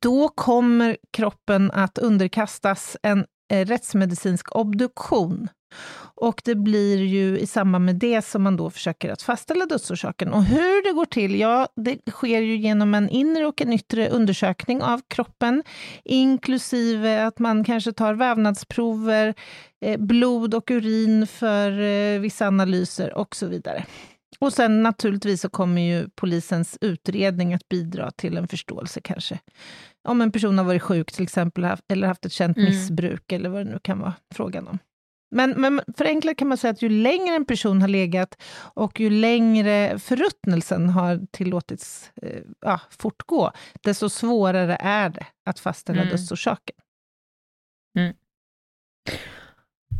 då 0.00 0.28
kommer 0.28 0.96
kroppen 1.10 1.70
att 1.70 1.98
underkastas 1.98 2.96
en 3.02 3.26
eh, 3.52 3.66
rättsmedicinsk 3.66 4.56
obduktion. 4.56 5.48
Och 6.16 6.42
det 6.44 6.54
blir 6.54 6.98
ju 6.98 7.38
i 7.38 7.46
samband 7.46 7.84
med 7.84 7.96
det 7.96 8.22
som 8.22 8.42
man 8.42 8.56
då 8.56 8.70
försöker 8.70 9.12
att 9.12 9.22
fastställa 9.22 9.66
dödsorsaken. 9.66 10.32
Och 10.32 10.44
hur 10.44 10.84
det 10.84 10.92
går 10.92 11.04
till, 11.04 11.40
ja, 11.40 11.68
det 11.76 12.10
sker 12.10 12.40
ju 12.40 12.56
genom 12.56 12.94
en 12.94 13.08
inre 13.08 13.46
och 13.46 13.62
en 13.62 13.72
yttre 13.72 14.08
undersökning 14.08 14.82
av 14.82 15.00
kroppen, 15.08 15.62
inklusive 16.04 17.26
att 17.26 17.38
man 17.38 17.64
kanske 17.64 17.92
tar 17.92 18.14
vävnadsprover, 18.14 19.34
eh, 19.80 20.00
blod 20.00 20.54
och 20.54 20.70
urin 20.70 21.26
för 21.26 21.80
eh, 21.80 22.20
vissa 22.20 22.46
analyser 22.46 23.14
och 23.14 23.36
så 23.36 23.46
vidare. 23.46 23.84
Och 24.44 24.52
sen 24.52 24.82
naturligtvis 24.82 25.40
så 25.40 25.48
kommer 25.48 25.82
ju 25.82 26.08
polisens 26.08 26.78
utredning 26.80 27.54
att 27.54 27.68
bidra 27.68 28.10
till 28.10 28.36
en 28.36 28.48
förståelse 28.48 29.00
kanske. 29.00 29.38
Om 30.08 30.20
en 30.20 30.32
person 30.32 30.58
har 30.58 30.64
varit 30.64 30.82
sjuk 30.82 31.12
till 31.12 31.22
exempel, 31.22 31.66
eller 31.88 32.06
haft 32.08 32.24
ett 32.24 32.32
känt 32.32 32.56
Mm. 32.56 32.70
missbruk, 32.70 33.32
eller 33.32 33.48
vad 33.48 33.66
det 33.66 33.72
nu 33.72 33.78
kan 33.82 33.98
vara 33.98 34.14
frågan 34.34 34.68
om. 34.68 34.78
Men, 35.30 35.50
men 35.50 35.80
förenklat 35.96 36.36
kan 36.36 36.48
man 36.48 36.58
säga 36.58 36.70
att 36.70 36.82
ju 36.82 36.88
längre 36.88 37.34
en 37.36 37.44
person 37.44 37.80
har 37.80 37.88
legat 37.88 38.42
och 38.74 39.00
ju 39.00 39.10
längre 39.10 39.98
förruttnelsen 39.98 40.88
har 40.88 41.26
tillåtits 41.30 42.10
eh, 42.22 42.42
ja, 42.60 42.80
fortgå, 42.90 43.52
desto 43.82 44.08
svårare 44.08 44.76
är 44.80 45.08
det 45.08 45.26
att 45.46 45.58
fastställa 45.60 46.00
Mm. 46.02 46.10
dödsorsaken. 46.10 46.76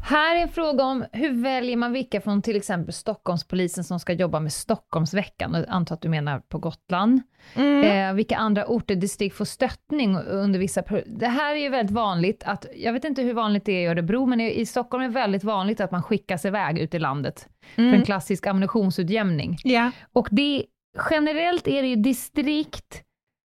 Här 0.07 0.37
är 0.37 0.41
en 0.43 0.49
fråga 0.49 0.85
om 0.85 1.05
hur 1.13 1.43
väljer 1.43 1.77
man 1.77 1.93
vilka 1.93 2.21
från 2.21 2.43
till 2.43 2.57
exempel 2.57 2.95
Stockholmspolisen 2.95 3.85
som 3.85 4.01
ska 4.01 4.13
jobba 4.13 4.41
med 4.41 4.53
Stockholmsveckan? 4.53 5.55
Jag 5.55 5.65
antar 5.69 5.95
att 5.95 6.01
du 6.03 6.09
menar 6.09 6.39
på 6.41 6.59
Gotland. 6.59 7.21
Mm. 7.55 8.11
Eh, 8.11 8.15
vilka 8.15 8.37
andra 8.37 8.67
orter, 8.67 8.95
distrikt 8.95 9.37
får 9.37 9.45
stöttning 9.45 10.17
under 10.17 10.59
vissa... 10.59 10.83
Det 11.07 11.27
här 11.27 11.55
är 11.55 11.59
ju 11.59 11.69
väldigt 11.69 11.95
vanligt 11.95 12.43
att, 12.47 12.67
jag 12.77 12.93
vet 12.93 13.05
inte 13.05 13.23
hur 13.23 13.35
vanligt 13.35 13.65
det 13.65 13.73
är 13.73 13.81
i 13.81 13.87
Örebro, 13.87 14.27
men 14.27 14.41
i 14.41 14.67
Stockholm 14.67 15.05
är 15.05 15.09
det 15.09 15.15
väldigt 15.15 15.45
vanligt 15.45 15.81
att 15.81 15.91
man 15.91 16.03
skickas 16.03 16.45
iväg 16.45 16.79
ut 16.79 16.95
i 16.95 16.99
landet 16.99 17.49
för 17.75 17.83
en 17.83 17.89
Mm. 17.89 18.05
klassisk 18.05 18.47
ammunitionsutjämning. 18.47 19.57
Ja. 19.65 19.91
Och 20.13 20.29
det, 20.31 20.65
generellt 21.11 21.69
är 21.69 21.83
det 21.83 21.89
ju 21.89 21.97
distrikt 21.97 23.03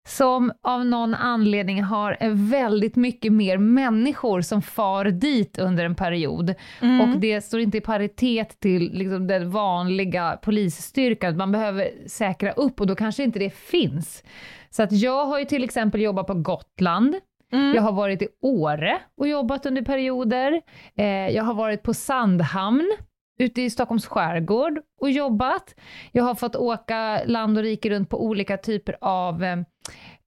som 0.08 0.52
av 0.62 0.86
någon 0.86 1.14
anledning 1.14 1.82
har 1.82 2.16
väldigt 2.50 2.96
mycket 2.96 3.32
mer 3.32 3.58
människor 3.58 4.40
som 4.40 4.62
far 4.62 5.04
dit 5.04 5.58
under 5.58 5.84
en 5.84 5.94
period. 5.94 6.54
Mm. 6.82 7.00
Och 7.00 7.20
det 7.20 7.40
står 7.40 7.60
inte 7.60 7.78
i 7.78 7.80
paritet 7.80 8.60
till 8.60 8.92
liksom, 8.92 9.26
den 9.26 9.50
vanliga 9.50 10.38
polisstyrkan. 10.42 11.36
Man 11.36 11.52
behöver 11.52 11.90
säkra 12.06 12.52
upp 12.52 12.80
och 12.80 12.86
då 12.86 12.94
kanske 12.94 13.22
inte 13.22 13.38
det 13.38 13.54
finns. 13.54 14.24
Så 14.70 14.82
att 14.82 14.92
jag 14.92 15.26
har 15.26 15.38
ju 15.38 15.44
till 15.44 15.64
exempel 15.64 16.00
jobbat 16.00 16.26
på 16.26 16.34
Gotland. 16.34 17.14
Mm. 17.52 17.74
Jag 17.74 17.82
har 17.82 17.92
varit 17.92 18.22
i 18.22 18.28
Åre 18.42 18.98
och 19.18 19.28
jobbat 19.28 19.66
under 19.66 19.82
perioder. 19.82 20.60
Eh, 20.96 21.06
jag 21.06 21.44
har 21.44 21.54
varit 21.54 21.82
på 21.82 21.94
Sandhamn 21.94 22.96
ute 23.38 23.62
i 23.62 23.70
Stockholms 23.70 24.06
skärgård 24.06 24.78
och 25.00 25.10
jobbat. 25.10 25.74
Jag 26.12 26.24
har 26.24 26.34
fått 26.34 26.56
åka 26.56 27.20
land 27.24 27.58
och 27.58 27.64
rike 27.64 27.90
runt 27.90 28.10
på 28.10 28.24
olika 28.24 28.56
typer 28.56 28.96
av 29.00 29.44
eh, 29.44 29.56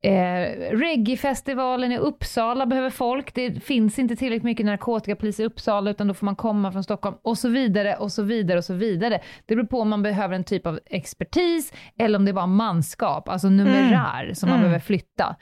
Eh, 0.03 0.71
Reggae-festivalen 0.77 1.91
i 1.91 1.97
Uppsala 1.97 2.65
behöver 2.65 2.89
folk. 2.89 3.33
Det 3.33 3.63
finns 3.63 3.99
inte 3.99 4.15
tillräckligt 4.15 4.43
mycket 4.43 4.65
narkotikapolis 4.65 5.39
i 5.39 5.45
Uppsala 5.45 5.91
utan 5.91 6.07
då 6.07 6.13
får 6.13 6.25
man 6.25 6.35
komma 6.35 6.71
från 6.71 6.83
Stockholm 6.83 7.15
och 7.21 7.37
så 7.37 7.49
vidare 7.49 7.95
och 7.95 8.11
så 8.11 8.23
vidare 8.23 8.57
och 8.57 8.65
så 8.65 8.73
vidare. 8.73 9.21
Det 9.45 9.55
beror 9.55 9.67
på 9.67 9.79
om 9.79 9.89
man 9.89 10.03
behöver 10.03 10.35
en 10.35 10.43
typ 10.43 10.67
av 10.67 10.79
expertis 10.85 11.73
eller 11.97 12.19
om 12.19 12.25
det 12.25 12.31
är 12.31 12.33
bara 12.33 12.47
manskap, 12.47 13.29
alltså 13.29 13.49
numerär 13.49 14.33
som 14.33 14.49
man 14.49 14.57
Mm. 14.59 14.61
behöver 14.61 14.79
flytta. 14.85 15.35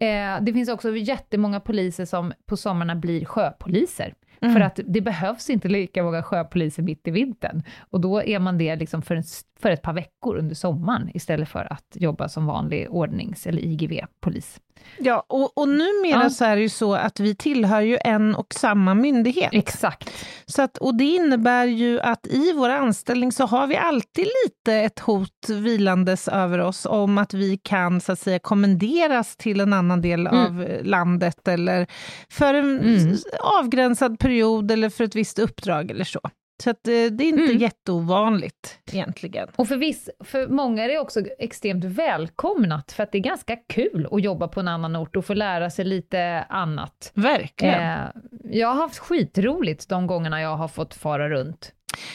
Eh, 0.00 0.44
det 0.44 0.52
finns 0.52 0.68
också 0.68 0.96
jättemånga 0.96 1.60
poliser 1.60 2.04
som 2.04 2.32
på 2.46 2.56
sommarna 2.56 2.94
blir 2.94 3.24
sjöpoliser. 3.24 4.14
Mm. 4.44 4.54
För 4.54 4.60
att 4.60 4.80
det 4.84 5.00
behövs 5.00 5.50
inte 5.50 5.68
lika 5.68 6.02
många 6.02 6.22
sjöpoliser 6.22 6.82
mitt 6.82 7.08
i 7.08 7.10
vintern. 7.10 7.62
Och 7.90 8.00
då 8.00 8.22
är 8.22 8.38
man 8.38 8.58
det 8.58 8.76
liksom 8.76 9.02
för, 9.02 9.16
en, 9.16 9.22
för 9.64 9.70
ett 9.70 9.82
par 9.82 9.92
veckor 9.92 10.36
under 10.36 10.54
sommaren, 10.54 11.10
istället 11.14 11.48
för 11.48 11.72
att 11.72 11.84
jobba 11.94 12.28
som 12.28 12.46
vanlig 12.46 12.90
ordnings 12.90 13.46
eller 13.46 13.62
IGV-polis. 13.62 14.60
Ja, 14.98 15.24
och, 15.28 15.58
och 15.58 15.68
numera 15.68 16.22
Ja. 16.22 16.30
så 16.30 16.44
är 16.44 16.56
det 16.56 16.62
ju 16.62 16.68
så 16.68 16.94
att 16.94 17.20
vi 17.20 17.34
tillhör 17.34 17.80
ju 17.80 17.98
en 18.04 18.34
och 18.34 18.54
samma 18.54 18.94
myndighet. 18.94 19.48
Exakt. 19.52 20.10
Så 20.46 20.62
att, 20.62 20.78
och 20.78 20.94
det 20.94 21.04
innebär 21.04 21.64
ju 21.66 22.00
att 22.00 22.26
i 22.26 22.52
vår 22.52 22.68
anställning 22.70 23.32
så 23.32 23.46
har 23.46 23.66
vi 23.66 23.76
alltid 23.76 24.26
lite 24.46 24.74
ett 24.74 24.98
hot 24.98 25.48
vilandes 25.48 26.28
över 26.28 26.58
oss 26.58 26.86
om 26.86 27.18
att 27.18 27.34
vi 27.34 27.56
kan 27.56 28.00
så 28.00 28.12
att 28.12 28.18
säga 28.18 28.38
kommenderas 28.38 29.36
till 29.36 29.60
en 29.60 29.72
annan 29.72 30.00
del 30.00 30.26
Mm. 30.26 30.38
av 30.46 30.68
landet 30.82 31.48
eller 31.48 31.86
för 32.30 32.54
en 32.54 32.80
Mm. 32.80 33.16
avgränsad 33.60 34.18
period 34.18 34.70
eller 34.70 34.90
för 34.90 35.04
ett 35.04 35.14
visst 35.14 35.38
uppdrag 35.38 35.90
eller 35.90 36.04
så. 36.04 36.20
Så 36.62 36.70
att, 36.70 36.88
eh, 36.88 36.92
det 36.92 37.24
är 37.24 37.28
inte 37.28 37.42
Mm. 37.42 37.58
jätteovanligt 37.58 38.78
egentligen. 38.92 39.48
Och 39.56 39.68
för, 39.68 39.76
viss, 39.76 40.10
för 40.24 40.48
många 40.48 40.84
är 40.84 40.88
det 40.88 40.98
också 40.98 41.20
extremt 41.38 41.84
välkomnat, 41.84 42.92
för 42.92 43.02
att 43.02 43.12
det 43.12 43.18
är 43.18 43.22
ganska 43.22 43.56
kul 43.56 44.08
att 44.10 44.22
jobba 44.22 44.48
på 44.48 44.60
en 44.60 44.68
annan 44.68 44.96
ort 44.96 45.16
och 45.16 45.24
få 45.26 45.34
lära 45.34 45.70
sig 45.70 45.84
lite 45.84 46.46
annat. 46.48 47.10
Verkligen. 47.14 47.82
Eh, 47.82 47.98
jag 48.44 48.68
har 48.68 48.74
haft 48.74 48.98
skitroligt 48.98 49.88
de 49.88 50.06
gångerna 50.06 50.40
jag 50.40 50.56
har 50.56 50.68
fått 50.68 50.94
fara 50.94 51.28
runt. 51.28 51.72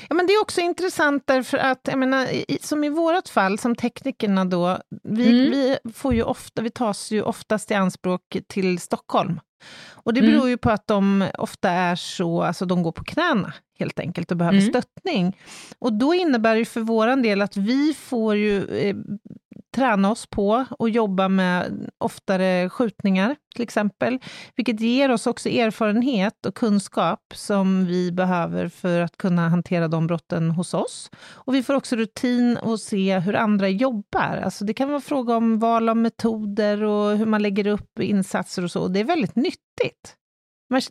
Ja, 0.10 0.16
men 0.16 0.28
det 0.28 0.34
är 0.34 0.42
också 0.42 0.62
intressant 0.62 1.24
därför 1.28 1.58
att, 1.58 1.80
jag 1.84 2.00
menar, 2.00 2.28
som 2.66 2.84
i 2.84 2.90
vårt 2.90 3.28
fall, 3.30 3.60
som 3.60 3.76
teknikerna 3.76 4.46
då, 4.46 4.78
vi, 5.04 5.30
Mm. 5.30 5.52
vi, 5.52 5.78
får 5.94 6.14
ju 6.14 6.24
ofta, 6.24 6.62
vi 6.62 6.70
tas 6.70 7.12
ju 7.12 7.22
oftast 7.22 7.72
i 7.72 7.74
anspråk 7.74 8.38
till 8.48 8.80
Stockholm. 8.80 9.40
Och 10.04 10.14
det 10.14 10.20
Mm. 10.20 10.32
beror 10.32 10.50
ju 10.50 10.58
på 10.58 10.70
att 10.72 10.88
de 10.88 11.26
ofta 11.38 11.70
är 11.70 11.96
så, 11.96 12.44
alltså 12.44 12.66
de 12.66 12.84
går 12.84 12.92
på 12.92 13.04
knäna 13.04 13.54
helt 13.80 14.00
enkelt 14.00 14.32
och 14.32 14.38
behöver 14.38 14.58
Mm. 14.58 14.70
stöttning. 14.70 15.38
Och 15.80 15.94
då 15.94 16.14
innebär 16.14 16.56
det 16.56 16.66
för 16.66 16.82
våran 16.82 17.22
del 17.22 17.42
att 17.42 17.58
vi 17.58 17.94
får 17.94 18.36
ju 18.36 18.66
eh, 18.66 18.96
träna 19.80 20.12
oss 20.12 20.26
på 20.26 20.66
och 20.70 20.90
jobba 20.90 21.28
med 21.30 21.90
oftare 21.98 22.70
skjutningar, 22.70 23.36
till 23.56 23.64
exempel, 23.64 24.20
vilket 24.56 24.80
ger 24.80 25.12
oss 25.12 25.28
också 25.28 25.50
erfarenhet 25.50 26.46
och 26.46 26.56
kunskap 26.56 27.20
som 27.36 27.86
vi 27.86 28.12
behöver 28.12 28.70
för 28.70 29.00
att 29.00 29.18
kunna 29.18 29.50
hantera 29.50 29.88
de 29.88 30.08
brotten 30.08 30.52
hos 30.52 30.74
oss. 30.74 31.10
Och 31.34 31.56
vi 31.56 31.64
får 31.64 31.74
också 31.74 31.96
rutin 31.96 32.58
och 32.58 32.80
se 32.80 33.20
hur 33.20 33.36
andra 33.36 33.70
jobbar. 33.70 34.42
Alltså 34.44 34.66
det 34.66 34.74
kan 34.74 34.90
vara 34.90 35.02
fråga 35.02 35.36
om 35.36 35.60
val 35.60 35.90
av 35.90 35.98
metoder 35.98 36.84
och 36.84 37.18
hur 37.18 37.26
man 37.26 37.42
lägger 37.42 37.68
upp 37.68 38.00
insatser 38.00 38.64
och 38.64 38.72
så. 38.72 38.88
Det 38.88 39.00
är 39.00 39.04
väldigt 39.04 39.36
nyttigt. 39.36 40.19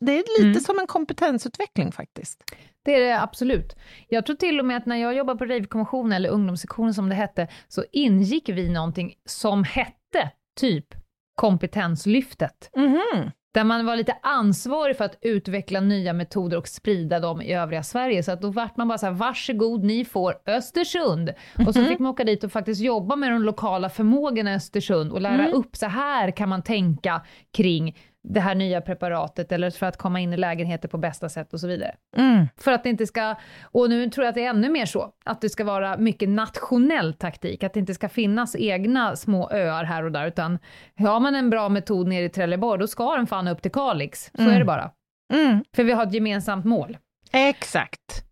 Det 0.01 0.13
är 0.13 0.39
lite 0.39 0.43
Mm. 0.49 0.61
som 0.61 0.79
en 0.79 0.87
kompetensutveckling 0.87 1.93
faktiskt. 1.93 2.45
Det 2.85 2.95
är 2.95 3.01
det 3.01 3.23
absolut. 3.23 3.77
Jag 4.09 4.27
tror 4.27 4.37
till 4.37 4.59
och 4.61 4.65
med 4.67 4.77
att 4.77 4.87
när 4.87 4.97
jag 4.97 5.15
jobbade 5.15 5.39
på 5.39 5.45
Ravekonventionen, 5.45 6.13
eller 6.13 6.29
ungdomssektionen 6.29 6.95
som 6.95 7.09
det 7.09 7.15
hette, 7.15 7.49
så 7.69 7.85
ingick 7.93 8.49
vi 8.49 8.69
någonting 8.69 9.15
som 9.25 9.65
hette 9.65 10.31
typ 10.61 10.87
kompetenslyftet. 11.35 12.71
Mhm. 12.77 13.31
Där 13.55 13.65
man 13.65 13.87
var 13.87 13.97
lite 13.97 14.17
ansvarig 14.23 14.97
för 14.97 15.05
att 15.05 15.19
utveckla 15.21 15.81
nya 15.81 16.13
metoder 16.13 16.57
och 16.57 16.69
sprida 16.69 17.21
dem 17.21 17.43
i 17.43 17.53
övriga 17.55 17.83
Sverige. 17.83 18.23
Så 18.23 18.33
att 18.33 18.43
då 18.43 18.51
vart 18.51 18.77
man 18.77 18.89
bara 18.89 18.99
så 18.99 19.07
här, 19.07 19.13
varsågod, 19.13 19.85
ni 19.85 20.05
får 20.05 20.35
Östersund. 20.47 21.35
Och 21.67 21.75
så 21.75 21.81
Mhm. 21.81 21.89
fick 21.89 21.99
man 21.99 22.11
åka 22.11 22.25
dit 22.25 22.45
och 22.45 22.53
faktiskt 22.53 22.81
jobba 22.81 23.17
med 23.17 23.33
de 23.33 23.43
lokala 23.43 23.91
förmågorna 23.91 24.53
i 24.53 24.55
Östersund 24.55 25.13
och 25.13 25.21
lära 25.21 25.43
Mm. 25.45 25.53
upp, 25.53 25.77
så 25.77 25.87
här 25.87 26.31
kan 26.31 26.49
man 26.49 26.63
tänka 26.63 27.23
kring 27.53 27.97
det 28.31 28.41
här 28.41 28.55
nya 28.55 28.81
preparatet, 28.81 29.53
eller 29.53 29.71
för 29.71 29.87
att 29.87 29.97
komma 29.97 30.21
in 30.21 30.33
i 30.33 30.37
lägenheter 30.37 30.89
på 30.89 30.99
bästa 30.99 31.29
sätt 31.29 31.53
och 31.53 31.61
så 31.61 31.67
vidare. 31.69 31.95
Mm. 32.17 32.47
För 32.57 32.73
att 32.73 32.83
det 32.83 32.89
inte 32.91 33.07
ska, 33.07 33.35
och 33.63 33.91
nu 33.91 34.11
tror 34.11 34.25
jag 34.25 34.29
att 34.29 34.35
det 34.35 34.45
är 34.45 34.51
ännu 34.51 34.69
mer 34.71 34.87
så, 34.87 35.13
att 35.25 35.41
det 35.41 35.49
ska 35.49 35.65
vara 35.65 35.97
mycket 35.97 36.29
nationell 36.29 37.15
taktik, 37.15 37.63
att 37.63 37.73
det 37.75 37.81
inte 37.81 37.95
ska 37.95 38.09
finnas 38.09 38.57
egna 38.57 39.17
små 39.17 39.51
öar 39.51 39.85
här 39.85 40.03
och 40.05 40.13
där, 40.13 40.27
utan 40.27 40.59
har 40.99 41.21
man 41.21 41.35
en 41.35 41.51
bra 41.51 41.69
metod 41.69 42.09
nere 42.09 42.25
i 42.25 42.29
Trelleborg, 42.29 42.81
då 42.81 42.87
ska 42.87 43.17
den 43.17 43.27
fan 43.27 43.49
upp 43.49 43.63
till 43.63 43.73
Kalix. 43.73 44.31
Så 44.35 44.43
Mm. 44.43 44.55
är 44.55 44.59
det 44.59 44.65
bara. 44.65 44.91
Mm. 45.35 45.65
För 45.77 45.85
vi 45.85 45.93
har 45.93 46.07
ett 46.07 46.15
gemensamt 46.15 46.65
mål. 46.65 46.97
Exakt. 47.33 48.25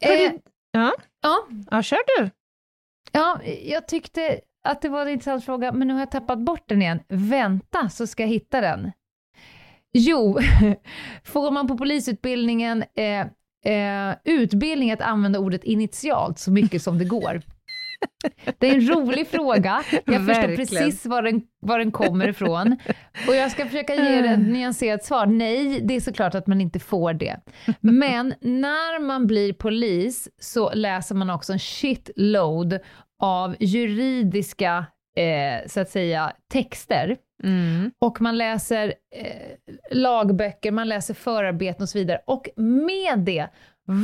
Eh, 0.00 0.08
Hörru, 0.10 0.38
ja. 0.72 0.92
ja, 1.22 1.36
ja, 1.70 1.82
kör 1.82 1.98
du. 2.18 2.30
ja, 3.12 3.40
jag 3.64 3.88
tyckte 3.88 4.40
att 4.68 4.82
det 4.82 4.88
var 4.88 5.02
en 5.02 5.08
intressant 5.08 5.44
fråga, 5.44 5.72
men 5.72 5.88
nu 5.88 5.94
har 5.94 6.00
jag 6.00 6.10
tappat 6.10 6.38
bort 6.38 6.62
den 6.68 6.82
igen. 6.82 7.00
Vänta, 7.08 7.88
så 7.88 8.06
ska 8.06 8.22
jag 8.22 8.28
hitta 8.30 8.60
den. 8.60 8.92
Jo, 9.92 10.38
får 11.24 11.50
man 11.50 11.68
på 11.68 11.76
polisutbildningen 11.78 12.84
eh, 12.94 13.20
eh, 13.74 14.16
utbildning 14.24 14.92
att 14.92 15.00
använda 15.00 15.38
ordet 15.38 15.64
initialt 15.64 16.38
så 16.38 16.50
mycket 16.52 16.82
som 16.82 16.98
det 16.98 17.04
går? 17.04 17.42
Det 18.58 18.68
är 18.68 18.74
en 18.74 18.88
rolig 18.88 19.28
fråga. 19.28 19.82
Jag 19.90 20.02
förstår 20.04 20.18
Verkligen. 20.18 20.56
precis 20.56 21.06
var 21.06 21.22
den, 21.22 21.42
var 21.60 21.78
den 21.78 21.92
kommer 21.92 22.28
ifrån. 22.28 22.76
Och 23.28 23.34
jag 23.34 23.50
ska 23.50 23.66
försöka 23.66 23.94
ge 23.94 24.22
det 24.22 24.28
ett 24.28 24.48
nyanserat 24.48 25.04
svar. 25.04 25.26
Nej, 25.26 25.80
det 25.80 25.96
är 25.96 26.00
såklart 26.00 26.34
att 26.34 26.46
man 26.46 26.60
inte 26.60 26.78
får 26.78 27.12
det. 27.12 27.36
Men 27.80 28.34
när 28.40 29.00
man 29.00 29.26
blir 29.26 29.52
polis 29.52 30.28
så 30.40 30.72
läser 30.74 31.14
man 31.14 31.30
också 31.30 31.52
en 31.52 31.58
shitload 31.58 32.78
av 33.22 33.56
juridiska, 33.60 34.86
eh, 35.16 35.68
så 35.68 35.80
att 35.80 35.90
säga, 35.90 36.32
texter. 36.52 37.16
Mm. 37.42 37.90
Och 37.98 38.20
man 38.20 38.38
läser 38.38 38.94
eh, 39.16 39.76
lagböcker, 39.90 40.72
man 40.72 40.88
läser 40.88 41.14
förarbeten 41.14 41.82
och 41.82 41.88
så 41.88 41.98
vidare. 41.98 42.20
Och 42.26 42.48
med 42.56 43.18
det, 43.18 43.48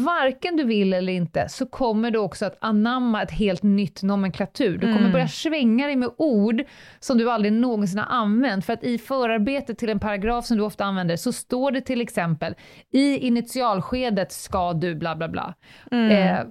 varken 0.06 0.56
du 0.56 0.64
vill 0.64 0.92
eller 0.94 1.12
inte, 1.12 1.48
så 1.48 1.66
kommer 1.66 2.10
du 2.10 2.18
också 2.18 2.46
att 2.46 2.56
anamma 2.60 3.22
ett 3.22 3.30
helt 3.30 3.62
nytt 3.62 4.02
nomenklatur. 4.02 4.72
Du 4.78 4.86
kommer 4.86 4.98
Mm. 4.98 5.12
börja 5.12 5.28
svänga 5.28 5.86
dig 5.86 5.96
med 5.96 6.10
ord 6.18 6.62
som 7.00 7.18
du 7.18 7.30
aldrig 7.30 7.52
någonsin 7.52 7.98
har 7.98 8.16
använt. 8.16 8.66
För 8.66 8.72
att 8.72 8.84
i 8.84 8.98
förarbetet 8.98 9.78
till 9.78 9.88
en 9.90 10.00
paragraf 10.00 10.46
som 10.46 10.56
du 10.56 10.62
ofta 10.62 10.84
använder 10.84 11.16
så 11.16 11.32
står 11.32 11.70
det 11.70 11.80
till 11.80 12.00
exempel 12.00 12.54
i 12.92 13.16
initialskedet 13.18 14.32
ska 14.32 14.72
du 14.72 14.94
bla 14.94 15.16
bla 15.16 15.28
bla. 15.28 15.54
Mm. 15.90 16.10
Eh, 16.10 16.44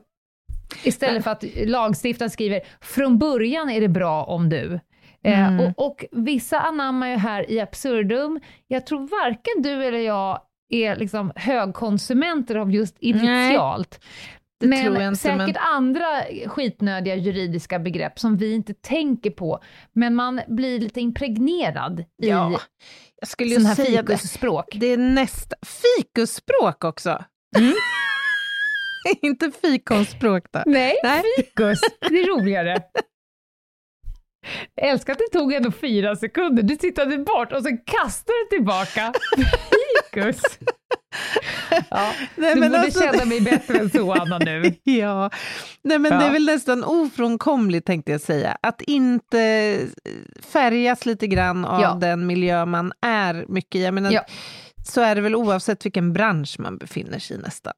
istället 0.83 1.23
för 1.23 1.31
att 1.31 1.43
lagstiftaren 1.65 2.29
skriver 2.29 2.61
från 2.81 3.17
början 3.17 3.69
är 3.69 3.81
det 3.81 3.87
bra 3.89 4.23
om 4.23 4.49
du. 4.49 4.79
Eh, 5.23 5.47
Mm. 5.47 5.59
och, 5.77 5.85
och 5.87 6.05
vissa 6.11 6.59
anammar 6.59 7.07
ju 7.09 7.15
här 7.15 7.51
i 7.51 7.59
absurdum. 7.59 8.39
Jag 8.67 8.85
tror 8.85 8.99
varken 9.23 9.61
du 9.61 9.85
eller 9.85 9.99
jag 9.99 10.41
är 10.69 10.95
liksom 10.95 11.31
högkonsumenter 11.35 12.55
av 12.55 12.71
just 12.71 12.95
initialt. 12.99 13.99
det 14.59 14.67
men 14.67 15.15
säkert 15.15 15.37
men- 15.37 15.55
andra 15.57 16.05
skitnödiga 16.47 17.15
juridiska 17.15 17.79
begrepp 17.79 18.19
som 18.19 18.37
vi 18.37 18.53
inte 18.53 18.73
tänker 18.73 19.31
på. 19.31 19.59
Men 19.93 20.15
man 20.15 20.41
blir 20.47 20.79
lite 20.79 21.01
impregnerad 21.01 21.99
i 21.99 22.03
Ja, 22.29 22.59
jag 23.19 23.27
skulle 23.27 23.55
sån 23.55 23.65
här 23.65 23.75
säga 23.75 24.01
det. 24.01 24.17
fikusspråk. 24.17 24.65
Det 24.75 24.87
är 24.87 24.97
nästa... 24.97 25.55
Fikusspråk 25.65 26.83
också! 26.83 27.23
Mm. 27.57 27.73
inte 29.21 29.51
fikonspråk 29.61 30.43
då. 30.51 30.63
Nej, 30.65 30.93
Nej. 31.03 31.23
fikus. 31.37 31.81
Det 32.09 32.15
är 32.21 32.27
roligare. 32.39 32.77
Jag 34.75 34.89
älskar 34.89 35.13
att 35.13 35.19
det 35.19 35.39
tog 35.39 35.53
ändå 35.53 35.71
fyra 35.71 36.15
sekunder. 36.15 36.63
Du 36.63 36.75
tittade 36.75 37.17
bort 37.17 37.51
och 37.51 37.63
sen 37.63 37.77
kastade 37.85 38.37
du 38.49 38.55
tillbaka. 38.57 39.13
Fikus. 40.11 40.41
Ja, 41.89 42.11
Nej, 42.35 42.53
du 42.53 42.59
men 42.59 42.71
borde 42.71 42.81
alltså- 42.81 42.99
känna 42.99 43.25
mig 43.25 43.41
bättre 43.41 43.77
än 43.79 43.89
så, 43.89 44.13
Anna, 44.13 44.37
nu. 44.37 44.73
Ja, 44.83 45.29
nej 45.83 45.99
men 45.99 46.11
Ja. 46.11 46.19
det 46.19 46.25
är 46.25 46.31
väl 46.31 46.45
nästan 46.45 46.83
ofrånkomligt 46.83 47.85
tänkte 47.87 48.11
jag 48.11 48.21
säga, 48.21 48.57
att 48.61 48.81
inte 48.81 49.79
färgas 50.41 51.05
lite 51.05 51.27
grann 51.27 51.65
av 51.65 51.81
Ja. 51.81 51.97
den 52.01 52.27
miljö 52.27 52.65
man 52.65 52.93
är 53.01 53.45
mycket 53.47 53.75
i. 53.75 53.83
Jag 53.83 53.93
menar, 53.93 54.11
Ja. 54.11 54.25
Så 54.87 55.01
är 55.01 55.15
det 55.15 55.21
väl 55.21 55.35
oavsett 55.35 55.85
vilken 55.85 56.13
bransch 56.13 56.55
man 56.59 56.77
befinner 56.77 57.19
sig 57.19 57.37
i 57.37 57.39
nästan. 57.39 57.73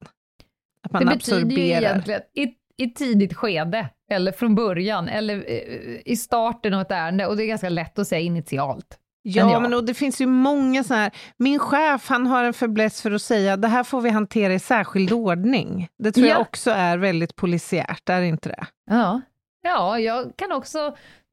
Att 0.91 1.03
man 1.03 1.05
Det 1.05 1.15
betyder 1.17 1.37
ju 1.39 1.45
absorberar. 1.45 1.81
egentligen 1.81 2.21
i, 2.33 2.47
i 2.83 2.89
tidigt 2.93 3.33
skede, 3.33 3.89
eller 4.11 4.31
från 4.31 4.55
början, 4.55 5.07
eller 5.09 5.35
eh, 5.47 6.01
i 6.05 6.15
starten 6.15 6.73
av 6.73 6.81
ett 6.81 6.91
ärende. 6.91 7.27
Och 7.27 7.37
det 7.37 7.43
är 7.43 7.47
ganska 7.47 7.69
lätt 7.69 7.99
att 7.99 8.07
säga 8.07 8.21
initialt. 8.21 8.97
Ja, 9.21 9.59
Men 9.59 9.73
och 9.73 9.83
det 9.85 9.93
finns 9.93 10.21
ju 10.21 10.25
många 10.25 10.83
så 10.83 10.93
här, 10.93 11.11
min 11.37 11.59
chef 11.59 12.09
han 12.09 12.27
har 12.27 12.43
en 12.43 12.53
fäbless 12.53 13.01
för 13.01 13.11
att 13.11 13.21
säga 13.21 13.57
det 13.57 13.67
här 13.67 13.83
får 13.83 14.01
vi 14.01 14.09
hantera 14.09 14.53
i 14.53 14.59
särskild 14.59 15.11
ordning. 15.11 15.87
Det 15.99 16.11
tror 16.11 16.27
jag 16.27 16.35
Ja. 16.37 16.41
också 16.41 16.71
är 16.71 16.97
väldigt 16.97 17.35
polisiärt, 17.35 18.09
är 18.09 18.21
det 18.21 18.27
inte 18.27 18.49
det? 18.49 18.65
Ja. 18.89 19.21
ja, 19.63 19.99
jag 19.99 20.31
kan 20.35 20.51
också, 20.51 20.77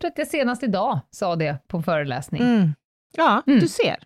tror 0.01 0.11
att 0.11 0.19
jag 0.19 0.29
senast 0.29 0.63
idag 0.63 1.01
sa 1.11 1.37
det 1.37 1.57
på 1.69 1.77
en 1.77 1.83
föreläsning. 1.83 2.43
Mm. 2.43 2.75
Ja, 3.17 3.43
Mm. 3.47 3.61
du 3.61 3.69
ser. 3.69 3.97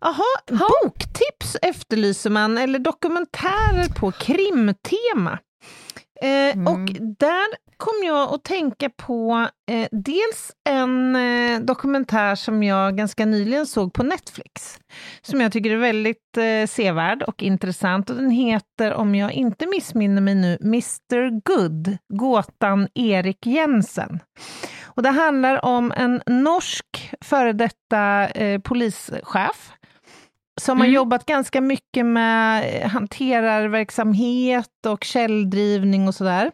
Jaha, 0.00 0.58
boktips 0.58 1.56
efterlyser 1.62 2.30
man, 2.30 2.58
eller 2.58 2.78
dokumentärer 2.78 3.88
på 4.00 4.10
krimtema. 4.12 5.38
Eh, 6.22 6.28
Mm. 6.54 6.66
Och 6.66 6.88
där 7.18 7.46
kom 7.78 8.06
jag 8.06 8.34
att 8.34 8.44
tänka 8.44 8.90
på 8.90 9.48
eh, 9.70 9.88
dels 9.92 10.52
en 10.68 11.16
eh, 11.16 11.60
dokumentär 11.60 12.34
som 12.34 12.62
jag 12.62 12.96
ganska 12.96 13.26
nyligen 13.26 13.66
såg 13.66 13.92
på 13.92 14.02
Netflix, 14.02 14.78
som 15.22 15.40
jag 15.40 15.52
tycker 15.52 15.70
är 15.70 15.76
väldigt 15.76 16.36
eh, 16.36 16.66
sevärd 16.68 17.22
och 17.22 17.42
intressant. 17.42 18.10
Och 18.10 18.16
den 18.16 18.30
heter, 18.30 18.94
om 18.94 19.14
jag 19.14 19.32
inte 19.32 19.66
missminner 19.66 20.22
mig 20.22 20.34
nu, 20.34 20.58
Mr 20.60 21.40
Good, 21.44 21.96
gåtan 22.14 22.88
Erik 22.94 23.46
Jensen. 23.46 24.20
Och 24.84 25.02
det 25.02 25.10
handlar 25.10 25.64
om 25.64 25.92
en 25.96 26.22
norsk 26.26 27.10
före 27.20 27.52
detta 27.52 28.28
eh, 28.28 28.60
polischef 28.60 29.72
som 30.60 30.78
har 30.78 30.86
Mm. 30.86 30.94
jobbat 30.94 31.26
ganska 31.26 31.60
mycket 31.60 32.06
med 32.06 32.64
eh, 32.82 32.88
hanterarverksamhet 32.88 34.86
och 34.86 35.04
källdrivning 35.04 36.08
och 36.08 36.14
sådär. 36.14 36.50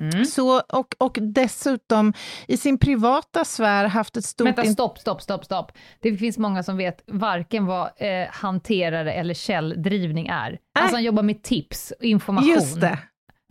Mm. 0.00 0.24
Så, 0.24 0.60
och, 0.60 0.94
och 0.98 1.18
dessutom 1.20 2.12
i 2.48 2.56
sin 2.56 2.78
privata 2.78 3.44
sfär 3.44 3.84
haft 3.84 4.16
ett 4.16 4.24
stort... 4.24 4.46
Vänta, 4.46 4.64
stopp, 4.64 4.98
stopp, 4.98 5.22
stopp, 5.22 5.44
stopp. 5.44 5.72
Det 6.00 6.16
finns 6.16 6.38
många 6.38 6.62
som 6.62 6.76
vet 6.76 7.02
varken 7.06 7.66
vad 7.66 7.90
eh, 7.96 8.28
hanterare 8.30 9.12
eller 9.12 9.34
källdrivning 9.34 10.26
är. 10.26 10.58
Alltså 10.78 10.96
han 10.96 11.04
jobbar 11.04 11.22
med 11.22 11.42
tips 11.42 11.92
och 11.98 12.04
information. 12.04 12.48
Just 12.48 12.80
det. 12.80 12.98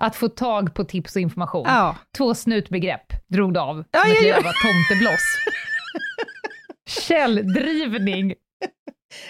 Att 0.02 0.16
få 0.16 0.28
tag 0.30 0.74
på 0.74 0.84
tips 0.84 1.16
och 1.16 1.22
information. 1.22 1.66
Ja. 1.68 1.96
Två 2.18 2.36
snutbegrepp 2.36 3.14
drog 3.28 3.54
du 3.54 3.60
av 3.60 3.84
Ja, 3.92 4.00
som 4.00 4.12
ett 4.12 4.18
ja, 4.22 4.28
ja. 4.28 4.36
jävla 4.36 4.52
tomtebloss. 4.52 5.38
Källdrivning 7.08 8.34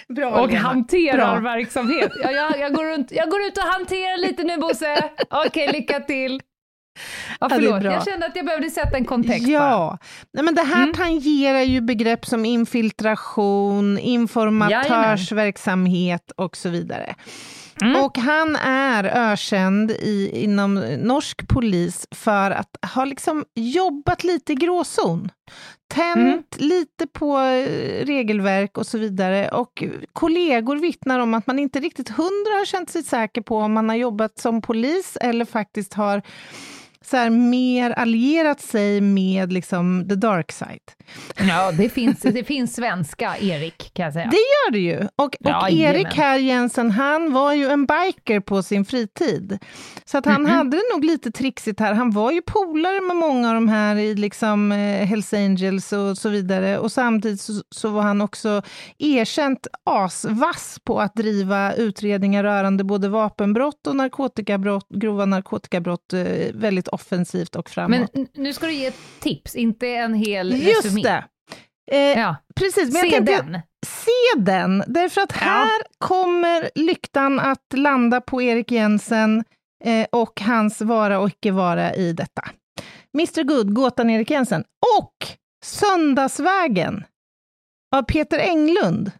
Bra, 0.08 0.40
och 0.40 0.48
Lena. 0.48 0.60
hanterarverksamhet. 0.60 2.12
Ja, 2.22 2.30
jag, 2.30 2.58
jag, 2.58 2.74
går 2.74 2.84
runt, 2.84 3.12
jag 3.12 3.30
går 3.30 3.40
ut 3.40 3.58
och 3.58 3.64
hanterar 3.64 4.18
lite 4.18 4.42
nu 4.42 4.56
Bosse. 4.56 5.10
Okej, 5.46 5.72
lycka 5.72 6.00
till. 6.00 6.40
Ja, 7.40 7.48
förlåt, 7.48 7.84
jag 7.84 8.04
kände 8.04 8.26
att 8.26 8.36
jag 8.36 8.44
behövde 8.46 8.70
sätta 8.70 8.96
en 8.96 9.04
kontext. 9.04 9.48
Ja, 9.48 9.98
Nej, 10.32 10.44
men 10.44 10.54
det 10.54 10.62
här 10.62 10.82
Mm. 10.82 10.94
tangerar 10.94 11.60
ju 11.60 11.80
begrepp 11.80 12.26
som 12.26 12.44
infiltration, 12.44 13.98
informatörsverksamhet 15.08 16.30
och 16.36 16.56
så 16.56 16.68
vidare. 16.68 17.14
Mm. 17.82 18.04
Och 18.04 18.18
han 18.18 18.56
är 18.56 19.04
ökänd 19.04 19.90
i, 19.90 20.30
inom 20.44 20.74
norsk 20.98 21.48
polis 21.48 22.06
för 22.10 22.50
att 22.50 22.76
ha 22.94 23.04
liksom 23.04 23.44
jobbat 23.54 24.24
lite 24.24 24.52
i 24.52 24.54
gråzon. 24.54 25.30
Tänt 25.94 26.56
Mm. 26.56 26.68
lite 26.68 27.06
på 27.06 27.38
eh, 27.38 28.06
regelverk 28.06 28.78
och 28.78 28.86
så 28.86 28.98
vidare. 28.98 29.48
Och 29.48 29.84
kollegor 30.12 30.76
vittnar 30.76 31.18
om 31.20 31.34
att 31.34 31.46
man 31.46 31.58
inte 31.58 31.80
riktigt 31.80 32.08
hundra 32.08 32.50
har 32.58 32.64
känt 32.64 32.90
sig 32.90 33.02
säker 33.02 33.40
på 33.40 33.58
om 33.58 33.72
man 33.72 33.88
har 33.88 33.96
jobbat 33.96 34.38
som 34.38 34.62
polis 34.62 35.16
eller 35.20 35.44
faktiskt 35.44 35.94
har 35.94 36.22
så 37.10 37.16
här, 37.16 37.30
mer 37.30 37.90
allierat 37.90 38.60
sig 38.60 39.00
med 39.00 39.52
liksom, 39.52 40.06
the 40.08 40.14
dark 40.14 40.52
side. 40.52 40.68
Ja, 41.48 41.72
det 41.72 41.88
finns, 41.88 42.20
det 42.20 42.44
finns 42.44 42.74
svenska 42.74 43.36
Erik, 43.40 43.90
kan 43.94 44.04
jag 44.04 44.12
säga. 44.12 44.26
Det 44.30 44.36
gör 44.36 44.70
det 44.72 44.78
ju. 44.78 44.98
Och, 45.16 45.24
och 45.24 45.34
Jajamän. 45.40 45.78
Erik 45.96 46.14
här 46.14 46.38
Jensen, 46.38 46.90
han 46.90 47.32
var 47.32 47.52
ju 47.52 47.66
en 47.68 47.86
biker 47.86 48.40
på 48.40 48.62
sin 48.62 48.84
fritid. 48.84 49.58
Så 50.04 50.18
att 50.18 50.26
han 50.26 50.42
Mhm. 50.42 50.50
hade 50.52 50.70
det 50.76 50.82
nog 50.94 51.04
lite 51.04 51.30
trixigt 51.30 51.80
här. 51.80 51.92
Han 51.94 52.10
var 52.10 52.30
ju 52.32 52.42
polare 52.42 53.00
med 53.00 53.16
många 53.16 53.48
av 53.48 53.54
de 53.54 53.68
här 53.68 53.96
i 53.96 54.14
liksom 54.14 54.72
eh, 54.72 54.78
Hells 55.06 55.34
Angels 55.34 55.92
och 55.92 56.18
så 56.18 56.28
vidare. 56.28 56.78
Och 56.78 56.92
samtidigt 56.92 57.40
så, 57.40 57.52
så 57.70 57.88
var 57.88 58.02
han 58.02 58.20
också 58.20 58.62
erkänt 58.98 59.66
asvass 59.84 60.78
på 60.84 61.00
att 61.00 61.14
driva 61.14 61.72
utredningar 61.74 62.42
rörande 62.42 62.84
både 62.84 63.08
vapenbrott 63.08 63.86
och 63.86 63.96
narkotikabrott, 63.96 64.86
grova 64.88 65.24
narkotikabrott 65.26 66.12
eh, 66.12 66.22
väldigt 66.54 66.88
offensivt 67.00 67.56
och 67.56 67.70
framåt. 67.70 68.10
Men 68.14 68.28
nu 68.34 68.52
ska 68.52 68.66
du 68.66 68.72
ge 68.72 68.92
tips, 69.20 69.56
inte 69.56 69.88
en 69.88 70.14
hel 70.14 70.62
Just 70.62 70.84
resumé. 70.84 71.02
det! 71.02 71.24
Eh, 71.90 72.18
Ja, 72.20 72.36
Precis, 72.56 72.92
men 72.92 73.02
se 73.02 73.10
tänkte, 73.10 73.36
den. 73.42 73.60
se 73.86 74.40
den, 74.42 74.84
därför 74.86 75.20
att 75.20 75.32
Ja. 75.32 75.38
här 75.46 75.82
kommer 75.98 76.70
lyktan 76.74 77.40
att 77.40 77.64
landa 77.74 78.20
på 78.20 78.42
Erik 78.42 78.70
Jensen 78.70 79.44
eh, 79.84 80.06
och 80.12 80.40
hans 80.40 80.80
vara 80.80 81.18
och 81.18 81.28
icke 81.28 81.50
vara 81.50 81.94
i 81.94 82.12
detta. 82.12 82.42
Mr 83.14 83.42
Good, 83.44 83.74
gåtan 83.74 84.10
Erik 84.10 84.30
Jensen 84.30 84.64
och 84.98 85.26
Söndagsvägen 85.64 87.04
av 87.96 88.02
Peter 88.02 88.38
Englund 88.38 89.10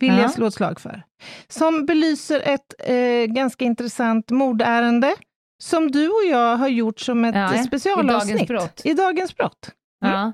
vill 0.00 0.10
Ja. 0.12 0.20
jag 0.20 0.30
slå 0.32 0.46
ett 0.46 0.54
slag 0.54 0.80
för. 0.80 1.02
Som 1.48 1.86
belyser 1.86 2.40
ett 2.44 2.74
eh, 2.78 3.24
ganska 3.34 3.64
intressant 3.64 4.30
mordärende 4.30 5.14
som 5.62 5.90
du 5.90 6.08
och 6.08 6.24
jag 6.30 6.56
har 6.56 6.68
gjort 6.68 7.00
som 7.00 7.24
ett 7.24 7.34
Ja, 7.34 7.54
i 7.54 7.64
specialavsnitt. 7.64 8.34
Dagens 8.34 8.48
brott. 8.48 8.80
I 8.84 8.94
Dagens 8.94 9.36
brott. 9.36 9.70
Ja. 10.00 10.32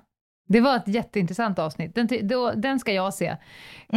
Det 0.49 0.61
var 0.61 0.77
ett 0.77 0.89
jätteintressant 0.89 1.59
avsnitt. 1.59 1.95
Den, 1.95 2.09
då, 2.29 2.53
den 2.53 2.79
ska 2.81 2.93
jag 2.93 3.15
se. 3.15 3.27
Kan 3.29 3.39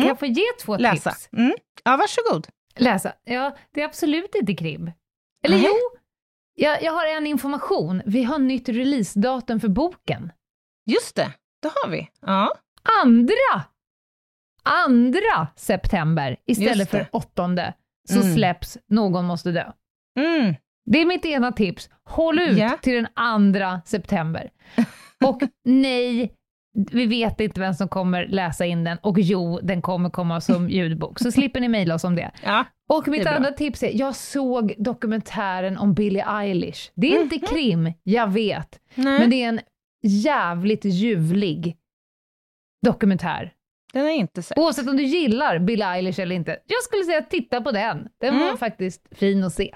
Mm. 0.02 0.08
jag 0.08 0.20
få 0.20 0.26
ge 0.26 0.44
två 0.62 0.78
Läsa. 0.78 1.10
tips? 1.12 1.30
Mm. 1.38 1.54
Ja, 1.84 1.98
varsågod. 1.98 2.48
Läsa. 2.76 3.14
Ja, 3.24 3.56
det 3.74 3.82
är 3.82 3.86
absolut 3.86 4.36
inte 4.36 4.54
krim. 4.54 4.92
Eller 5.46 5.58
Nej. 5.58 5.66
jo, 5.68 6.00
jag, 6.56 6.84
jag 6.84 6.92
har 6.92 7.06
en 7.18 7.28
information. 7.28 8.02
Vi 8.06 8.24
har 8.24 8.40
nytt 8.40 8.70
releasedatum 8.70 9.60
för 9.60 9.68
boken. 9.68 10.32
Just 10.86 11.16
det, 11.16 11.34
det 11.62 11.72
har 11.76 11.90
vi. 11.90 12.10
Ja. 12.22 12.54
Andra, 13.04 13.64
andra 14.64 15.48
september 15.56 16.38
istället 16.46 16.90
för 16.90 17.08
åttonde 17.12 17.74
så 18.10 18.20
Mm. 18.22 18.34
släpps 18.36 18.78
Någon 18.88 19.26
måste 19.26 19.52
dö. 19.52 19.72
Mm. 20.20 20.56
Det 20.86 21.02
är 21.02 21.06
mitt 21.06 21.26
ena 21.26 21.52
tips. 21.52 21.90
Håll 22.04 22.40
ut 22.40 22.58
Ja. 22.58 22.78
till 22.82 22.94
den 22.96 23.08
andra 23.14 23.82
september. 23.86 24.50
Och 25.26 25.42
nej, 25.66 26.34
vi 26.92 27.06
vet 27.06 27.40
inte 27.40 27.60
vem 27.60 27.74
som 27.74 27.88
kommer 27.88 28.28
läsa 28.28 28.66
in 28.66 28.84
den 28.84 28.98
och 28.98 29.20
jo, 29.20 29.60
den 29.64 29.82
kommer 29.82 30.10
komma 30.10 30.42
som 30.42 30.70
ljudbok. 30.70 31.20
Så 31.20 31.32
slipper 31.32 31.60
ni 31.60 31.68
mejla 31.68 31.96
oss 31.96 32.04
om 32.04 32.16
det. 32.16 32.32
ja. 32.44 32.66
Och 32.90 33.08
mitt 33.08 33.24
Det 33.24 33.30
andra 33.36 33.52
tips 33.52 33.84
är, 33.84 33.92
jag 34.00 34.16
såg 34.16 34.74
dokumentären 34.78 35.78
om 35.78 35.94
Billie 35.94 36.24
Eilish. 36.28 36.92
Det 36.96 37.16
är 37.16 37.22
inte 37.22 37.36
Mhm. 37.36 37.46
krim, 37.48 37.94
jag 38.04 38.32
vet, 38.32 38.80
Nej, 38.96 39.20
men 39.20 39.30
det 39.30 39.44
är 39.44 39.50
en 39.50 39.60
jävligt 40.04 40.86
ljuvlig 40.86 41.78
dokumentär. 42.86 43.54
den 43.94 44.06
är 44.06 44.10
inte 44.12 44.44
sett. 44.44 44.58
Oavsett 44.58 44.88
om 44.90 44.98
du 44.98 45.04
gillar 45.04 45.60
Billie 45.60 45.84
Eilish 45.86 46.20
eller 46.20 46.36
inte. 46.36 46.52
Jag 46.68 46.84
skulle 46.84 47.04
säga 47.04 47.22
titta 47.22 47.62
på 47.62 47.72
den. 47.72 48.08
Den 48.22 48.36
var 48.40 48.46
Mm. 48.46 48.58
faktiskt 48.58 49.08
fin 49.12 49.44
att 49.44 49.54
se. 49.54 49.76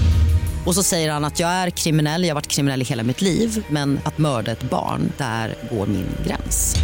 Och 0.65 0.75
så 0.75 0.83
säger 0.83 1.11
han 1.11 1.25
att 1.25 1.39
jag 1.39 1.49
är 1.49 1.69
kriminell, 1.69 2.23
jag 2.23 2.29
har 2.29 2.35
varit 2.35 2.47
kriminell 2.47 2.81
i 2.81 2.85
hela 2.85 3.03
mitt 3.03 3.21
liv 3.21 3.65
men 3.69 3.99
att 4.03 4.17
mörda 4.17 4.51
ett 4.51 4.63
barn, 4.63 5.11
där 5.17 5.55
går 5.71 5.87
min 5.87 6.07
gräns. 6.27 6.75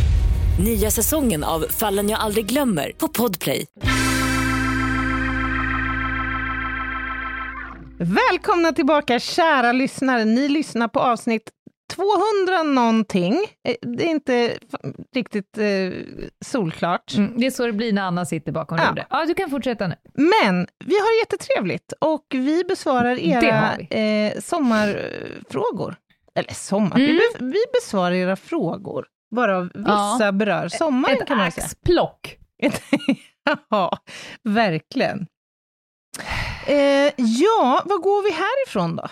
Nya 0.59 0.91
säsongen 0.91 1.43
av 1.43 1.65
Fallen 1.69 2.09
jag 2.09 2.19
aldrig 2.19 2.45
glömmer 2.45 2.91
på 2.97 3.07
Podplay. 3.07 3.65
Välkomna 7.99 8.71
tillbaka 8.71 9.19
kära 9.19 9.71
lyssnare. 9.71 10.25
Ni 10.25 10.49
lyssnar 10.49 10.87
på 10.87 10.99
avsnitt 10.99 11.49
200 11.89 12.63
någonting. 12.63 13.33
Eh, 13.67 13.75
Det 13.81 14.03
är 14.03 14.09
inte 14.09 14.57
riktigt 15.15 15.57
eh, 15.57 15.91
solklart. 16.45 17.13
Mm, 17.17 17.33
det 17.39 17.45
är 17.45 17.51
så 17.51 17.65
det 17.65 17.73
blir 17.73 17.93
när 17.93 18.01
Anna 18.01 18.25
sitter 18.25 18.51
bakom 18.51 18.77
Ja. 18.77 18.89
rodret. 18.89 19.07
Ja, 19.09 19.25
du 19.25 19.33
kan 19.33 19.49
fortsätta 19.49 19.87
nu. 19.87 19.95
Men 20.13 20.67
vi 20.85 20.95
har 20.99 21.19
jättetrevligt 21.21 21.93
och 22.01 22.25
vi 22.31 22.63
besvarar 22.63 23.19
era 23.19 23.75
vi. 23.89 24.33
eh, 24.35 24.41
sommarfrågor. 24.41 25.95
Eller 26.35 26.53
sommar, 26.53 26.95
vi, 26.97 27.05
Mm. 27.09 27.17
be- 27.39 27.45
vi 27.45 27.63
besvarar 27.81 28.11
era 28.15 28.35
frågor. 28.35 29.05
Varav 29.35 29.69
vissa 29.75 30.17
Ja. 30.25 30.31
berör 30.31 30.67
sommaren 30.67 31.17
Ett 31.21 31.27
kan 31.27 31.37
man 31.37 31.51
säga. 31.51 31.65
axplock. 31.65 32.37
ja, 33.69 33.97
verkligen. 34.43 35.27
Eh, 36.67 37.13
ja, 37.17 37.81
vad 37.85 38.01
går 38.01 38.23
vi 38.23 38.31
härifrån 38.31 38.95
då? 38.95 39.07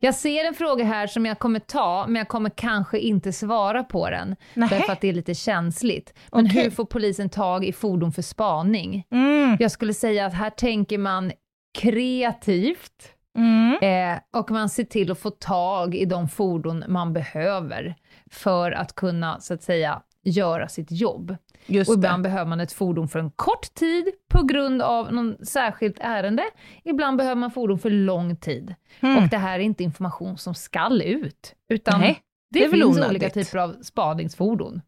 Jag 0.00 0.14
ser 0.14 0.44
en 0.44 0.54
fråga 0.54 0.84
här 0.84 1.06
som 1.06 1.26
jag 1.26 1.38
kommer 1.38 1.58
ta, 1.60 2.04
men 2.06 2.16
jag 2.16 2.28
kommer 2.28 2.50
kanske 2.50 2.98
inte 2.98 3.32
svara 3.32 3.84
på 3.84 4.10
den, 4.10 4.36
Nähä. 4.54 4.76
därför 4.76 4.92
att 4.92 5.00
det 5.00 5.08
är 5.08 5.12
lite 5.12 5.34
känsligt. 5.34 6.14
Men 6.32 6.46
Okej. 6.46 6.62
hur 6.62 6.70
får 6.70 6.84
polisen 6.84 7.28
tag 7.30 7.64
i 7.64 7.72
fordon 7.72 8.12
för 8.12 8.22
spaning? 8.22 9.06
Mm. 9.10 9.56
Jag 9.60 9.70
skulle 9.70 9.94
säga 9.94 10.26
att 10.26 10.34
här 10.34 10.50
tänker 10.50 10.98
man 10.98 11.32
kreativt, 11.78 13.12
Mm. 13.38 13.78
eh, 14.14 14.18
och 14.40 14.50
man 14.50 14.68
ser 14.68 14.84
till 14.84 15.10
att 15.10 15.18
få 15.18 15.30
tag 15.30 15.94
i 15.94 16.04
de 16.04 16.28
fordon 16.28 16.84
man 16.88 17.12
behöver 17.12 17.94
för 18.30 18.72
att 18.72 18.94
kunna, 18.94 19.40
så 19.40 19.54
att 19.54 19.62
säga, 19.62 20.02
göra 20.22 20.68
sitt 20.68 20.90
jobb. 20.90 21.36
Just 21.66 21.90
Och 21.90 21.96
det. 21.96 21.98
ibland 21.98 22.22
behöver 22.22 22.44
man 22.48 22.60
ett 22.60 22.72
fordon 22.72 23.08
för 23.08 23.18
en 23.18 23.30
kort 23.30 23.74
tid 23.74 24.10
på 24.30 24.42
grund 24.42 24.82
av 24.82 25.12
någon 25.12 25.46
särskilt 25.46 25.96
ärende. 26.00 26.42
Ibland 26.84 27.16
behöver 27.16 27.36
man 27.40 27.50
fordon 27.50 27.78
för 27.78 27.90
lång 27.90 28.36
tid. 28.36 28.74
Mm. 29.00 29.16
Och 29.22 29.28
det 29.28 29.36
här 29.38 29.58
är 29.58 29.62
inte 29.62 29.84
information 29.84 30.38
som 30.38 30.54
skall 30.54 31.02
ut, 31.02 31.54
utan 31.68 32.00
Nej, 32.00 32.20
det, 32.50 32.60
det 32.60 32.70
finns 32.70 32.84
onödigt. 32.84 33.10
olika 33.10 33.30
typer 33.30 33.58
av 33.58 33.76
spaningsfordon. 33.82 34.82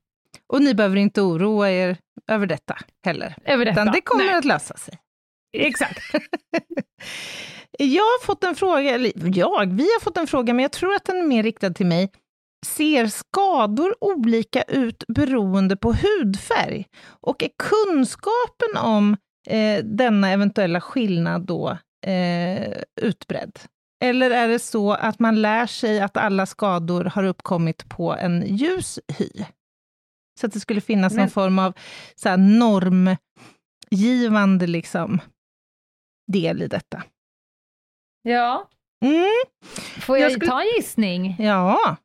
Och 0.47 0.63
ni 0.63 0.75
behöver 0.75 0.97
inte 0.97 1.23
oroa 1.23 1.71
er 1.71 1.97
över 2.31 2.47
detta 2.47 2.77
heller. 3.05 3.35
Över 3.45 3.65
detta. 3.65 3.83
Utan 3.83 3.93
det 3.95 4.01
kommer 4.01 4.25
Nej, 4.25 4.35
att 4.35 4.45
lösa 4.45 4.77
sig. 4.77 4.99
Exakt. 5.53 5.99
Jag 7.79 8.03
har 8.03 8.25
fått 8.25 8.45
en 8.45 8.55
fråga, 8.55 8.91
eller 8.91 9.13
jag, 9.39 9.73
vi 9.73 9.83
har 9.83 10.01
fått 10.01 10.17
en 10.17 10.27
fråga, 10.27 10.55
men 10.55 10.63
jag 10.63 10.73
tror 10.73 10.95
att 10.95 11.05
den 11.05 11.17
är 11.17 11.23
mer 11.27 11.43
riktad 11.43 11.71
till 11.71 11.87
mig. 11.87 12.11
Ser 12.67 13.07
skador 13.07 13.95
olika 14.01 14.63
ut 14.63 15.05
beroende 15.09 15.77
på 15.77 15.93
hudfärg? 15.93 16.87
Och 17.07 17.43
är 17.43 17.51
kunskapen 17.59 18.77
om 18.77 19.17
eh, 19.49 19.85
denna 19.85 20.31
eventuella 20.31 20.81
skillnad 20.81 21.47
då 21.47 21.79
eh, 22.07 22.73
utbredd? 23.01 23.59
Eller 24.05 24.31
är 24.31 24.49
det 24.49 24.59
så 24.59 24.93
att 24.93 25.19
man 25.19 25.43
lär 25.43 25.67
sig 25.67 26.01
att 26.01 26.17
alla 26.17 26.47
skador 26.47 27.05
har 27.05 27.25
uppkommit 27.25 27.89
på 27.89 28.15
en 28.15 28.57
ljus 28.57 28.99
hy? 29.19 29.31
Så 30.41 30.47
att 30.47 30.53
det 30.53 30.61
skulle 30.61 30.81
finnas 30.81 31.13
någon 31.13 31.21
Men- 31.23 31.31
form 31.31 31.59
av 31.59 31.73
så 32.15 32.29
här, 32.29 32.37
normgivande 33.91 34.67
liksom, 34.67 35.21
del 36.33 36.63
i 36.63 36.67
detta. 36.67 37.03
Ja, 38.23 38.69
Mm, 39.05 39.27
får 40.01 40.19
jag, 40.19 40.25
Jag 40.25 40.33
skulle- 40.33 40.51
ta 40.51 40.61
en 40.61 40.67
gissning? 40.77 41.37
ja. 41.39 41.97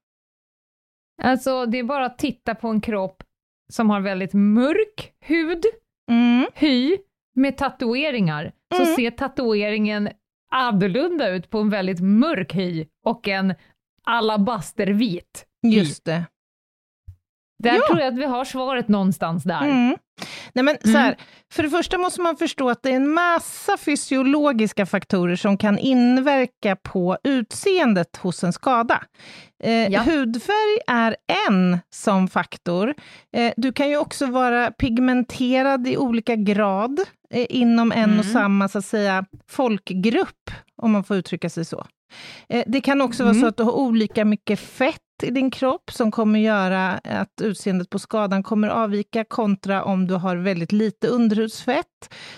Alltså, 1.23 1.65
det 1.65 1.79
är 1.79 1.83
bara 1.83 2.05
att 2.05 2.17
titta 2.17 2.55
på 2.55 2.67
en 2.67 2.81
kropp 2.81 3.23
som 3.71 3.89
har 3.89 3.99
väldigt 4.01 4.33
mörk 4.33 5.11
hud, 5.21 5.63
Mm. 6.09 6.45
hy, 6.55 6.97
med 7.35 7.57
tatueringar, 7.57 8.51
så 8.75 8.83
Mm. 8.83 8.95
ser 8.95 9.11
tatueringen 9.11 10.09
annorlunda 10.51 11.29
ut 11.29 11.49
på 11.49 11.59
en 11.59 11.69
väldigt 11.69 11.99
mörk 12.01 12.53
hy 12.55 12.85
och 13.05 13.27
en 13.27 13.53
alabastervit. 14.03 15.45
Just 15.63 16.05
det. 16.05 16.23
Där 17.63 17.75
Ja. 17.75 17.81
tror 17.87 17.99
jag 17.99 18.07
att 18.07 18.19
vi 18.19 18.25
har 18.25 18.45
svaret 18.45 18.87
någonstans 18.87 19.43
där. 19.43 19.61
Mm. 19.63 19.95
Nej, 20.53 20.63
men, 20.63 20.77
så 20.83 20.89
Mm. 20.89 21.01
här, 21.01 21.17
för 21.53 21.63
det 21.63 21.69
första 21.69 21.97
måste 21.97 22.21
man 22.21 22.37
förstå 22.37 22.69
att 22.69 22.83
det 22.83 22.89
är 22.91 22.95
en 22.95 23.09
massa 23.13 23.77
fysiologiska 23.77 24.85
faktorer 24.85 25.35
som 25.35 25.57
kan 25.57 25.77
inverka 25.77 26.75
på 26.75 27.17
utseendet 27.23 28.17
hos 28.17 28.43
en 28.43 28.53
skada. 28.53 29.03
Eh, 29.63 29.87
Ja. 29.87 29.99
Hudfärg 30.01 30.79
är 30.87 31.15
en 31.47 31.77
sån 31.93 32.27
faktor. 32.27 32.93
Eh, 33.35 33.53
du 33.57 33.73
kan 33.73 33.89
ju 33.89 33.97
också 33.97 34.25
vara 34.25 34.71
pigmenterad 34.71 35.87
i 35.87 35.97
olika 35.97 36.35
grad 36.35 36.99
eh, 37.33 37.45
inom 37.49 37.91
en 37.91 38.03
och 38.19 38.25
Mm. 38.25 38.33
samma 38.33 38.67
så 38.67 38.77
att 38.77 38.85
säga, 38.85 39.25
folkgrupp, 39.49 40.51
om 40.81 40.91
man 40.91 41.03
får 41.03 41.17
uttrycka 41.17 41.49
sig 41.49 41.65
så. 41.65 41.85
Eh, 42.49 42.63
Det 42.67 42.81
kan 42.81 43.01
också 43.01 43.23
vara 43.23 43.31
Mm. 43.31 43.41
så 43.41 43.47
att 43.47 43.57
du 43.57 43.63
har 43.63 43.71
olika 43.71 44.25
mycket 44.25 44.59
fett 44.59 44.97
i 45.23 45.31
din 45.31 45.51
kropp 45.51 45.91
som 45.91 46.11
kommer 46.11 46.39
göra 46.39 46.91
att 46.91 47.41
utseendet 47.41 47.89
på 47.89 47.99
skadan 47.99 48.43
kommer 48.43 48.67
avvika 48.67 49.23
kontra 49.23 49.83
om 49.83 50.07
du 50.07 50.13
har 50.13 50.35
väldigt 50.35 50.71
lite 50.71 51.07
underhudsfett. 51.07 51.85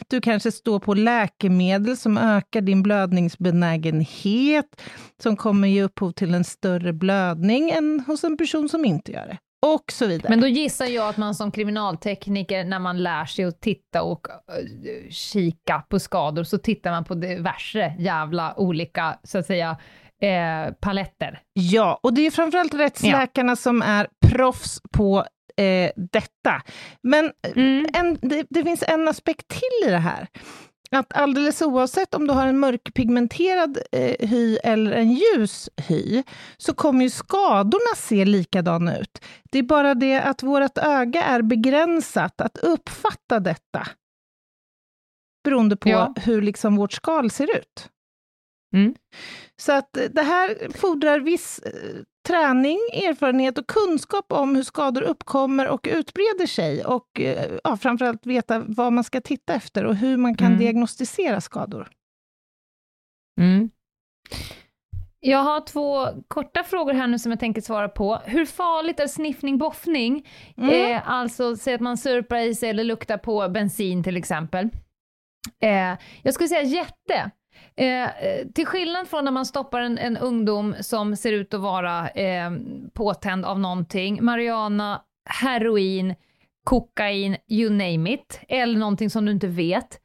Du 0.07 0.21
kanske 0.21 0.51
står 0.51 0.79
på 0.79 0.93
läkemedel 0.93 1.97
som 1.97 2.17
ökar 2.17 2.61
din 2.61 2.83
blödningsbenägenhet, 2.83 4.81
som 5.23 5.37
kommer 5.37 5.67
ge 5.67 5.83
upphov 5.83 6.11
till 6.11 6.33
en 6.33 6.43
större 6.43 6.93
blödning 6.93 7.69
än 7.69 8.03
hos 8.07 8.23
en 8.23 8.37
person 8.37 8.69
som 8.69 8.85
inte 8.85 9.11
gör 9.11 9.27
det. 9.27 9.37
Och 9.65 9.91
så 9.91 10.07
vidare. 10.07 10.29
Men 10.29 10.41
då 10.41 10.47
gissar 10.47 10.85
jag 10.85 11.09
att 11.09 11.17
man 11.17 11.35
som 11.35 11.51
kriminaltekniker, 11.51 12.63
när 12.63 12.79
man 12.79 13.03
lär 13.03 13.25
sig 13.25 13.45
att 13.45 13.61
titta 13.61 14.03
och 14.03 14.27
eh, 14.29 15.09
kika 15.09 15.83
på 15.89 15.99
skador, 15.99 16.43
så 16.43 16.57
tittar 16.57 16.91
man 16.91 17.03
på 17.03 17.15
diverse 17.15 17.95
jävla 17.99 18.59
olika, 18.59 19.19
så 19.23 19.37
att 19.37 19.45
säga, 19.45 19.77
eh, 20.21 20.73
paletter. 20.81 21.39
Ja, 21.53 21.99
och 22.03 22.13
det 22.13 22.21
är 22.27 22.31
framförallt 22.31 22.73
rättsläkarna 22.73 23.55
som 23.55 23.81
är 23.81 24.07
proffs 24.27 24.81
på 24.91 25.25
eh, 25.57 25.91
detta. 25.95 26.61
Men 27.03 27.31
Mm. 27.55 27.85
en, 27.93 28.17
det, 28.21 28.45
det 28.49 28.63
finns 28.63 28.83
en 28.87 29.07
aspekt 29.07 29.47
till 29.47 29.87
i 29.87 29.91
det 29.91 29.97
här. 29.97 30.27
Att 30.91 31.13
alldeles 31.13 31.61
oavsett 31.61 32.13
om 32.13 32.27
du 32.27 32.33
har 32.33 32.47
en 32.47 32.59
mörkpigmenterad 32.59 33.77
eh, 33.91 34.27
hy 34.29 34.57
eller 34.63 34.91
en 34.91 35.11
ljus 35.11 35.69
hy, 35.87 36.23
så 36.57 36.73
kommer 36.73 37.03
ju 37.03 37.09
skadorna 37.09 37.95
se 37.95 38.25
likadana 38.25 38.97
ut. 38.97 39.21
Det 39.51 39.59
är 39.59 39.63
bara 39.63 39.93
det 39.93 40.19
att 40.21 40.43
vårt 40.43 40.77
öga 40.77 41.23
är 41.23 41.41
begränsat 41.41 42.41
att 42.41 42.57
uppfatta 42.57 43.39
detta. 43.39 43.87
Beroende 45.43 45.77
på 45.77 45.89
Ja. 45.89 46.13
hur 46.23 46.41
liksom 46.41 46.75
vårt 46.75 46.93
skal 46.93 47.29
ser 47.31 47.57
ut. 47.57 47.89
Mm. 48.75 48.95
Så 49.57 49.71
att 49.73 49.97
eh, 49.97 50.03
det 50.03 50.21
här 50.21 50.77
fordrar 50.77 51.19
viss 51.19 51.59
eh, 51.59 51.71
träning, 52.27 52.77
erfarenhet 52.93 53.57
och 53.57 53.67
kunskap 53.67 54.31
om 54.31 54.55
hur 54.55 54.63
skador 54.63 55.01
uppkommer 55.01 55.67
och 55.67 55.87
utbreder 55.91 56.45
sig. 56.47 56.85
Och 56.85 57.19
eh, 57.21 57.51
ja, 57.63 57.77
framförallt 57.77 58.25
veta 58.25 58.63
vad 58.67 58.93
man 58.93 59.03
ska 59.03 59.21
titta 59.21 59.53
efter 59.53 59.85
och 59.85 59.95
hur 59.95 60.17
man 60.17 60.35
kan 60.35 60.47
Mm. 60.47 60.59
diagnostisera 60.59 61.41
skador. 61.41 61.87
Mm. 63.41 63.69
Jag 65.19 65.39
har 65.39 65.61
två 65.61 66.07
korta 66.27 66.63
frågor 66.63 66.93
här 66.93 67.07
nu 67.07 67.19
som 67.19 67.31
jag 67.31 67.39
tänker 67.39 67.61
svara 67.61 67.89
på. 67.89 68.15
Hur 68.25 68.45
farligt 68.45 68.99
är 68.99 69.07
sniffning, 69.07 69.57
boffning? 69.57 70.27
Mm. 70.57 70.91
Eh, 70.95 71.09
alltså, 71.09 71.55
säg 71.55 71.73
att 71.73 71.81
man 71.81 71.97
surpar 71.97 72.37
i 72.37 72.55
sig 72.55 72.69
eller 72.69 72.83
luktar 72.83 73.17
på 73.17 73.49
bensin 73.49 74.03
till 74.03 74.17
exempel. 74.17 74.69
Eh, 75.63 75.97
jag 76.23 76.33
skulle 76.33 76.49
säga 76.49 76.63
jätte. 76.63 77.31
Eh, 77.77 78.03
eh, 78.03 78.47
till 78.55 78.65
skillnad 78.65 79.07
från 79.07 79.25
när 79.25 79.31
man 79.31 79.45
stoppar 79.45 79.81
en, 79.81 79.97
en 79.97 80.17
ungdom 80.17 80.75
som 80.79 81.15
ser 81.15 81.33
ut 81.33 81.53
att 81.53 81.61
vara 81.61 82.09
eh, 82.09 82.51
påtänd 82.93 83.45
av 83.45 83.59
någonting, 83.59 84.23
marijuana, 84.23 85.01
heroin, 85.29 86.15
kokain, 86.63 87.37
you 87.47 87.69
name 87.69 88.13
it, 88.13 88.39
eller 88.47 88.79
någonting 88.79 89.09
som 89.09 89.25
du 89.25 89.31
inte 89.31 89.47
vet. 89.47 89.99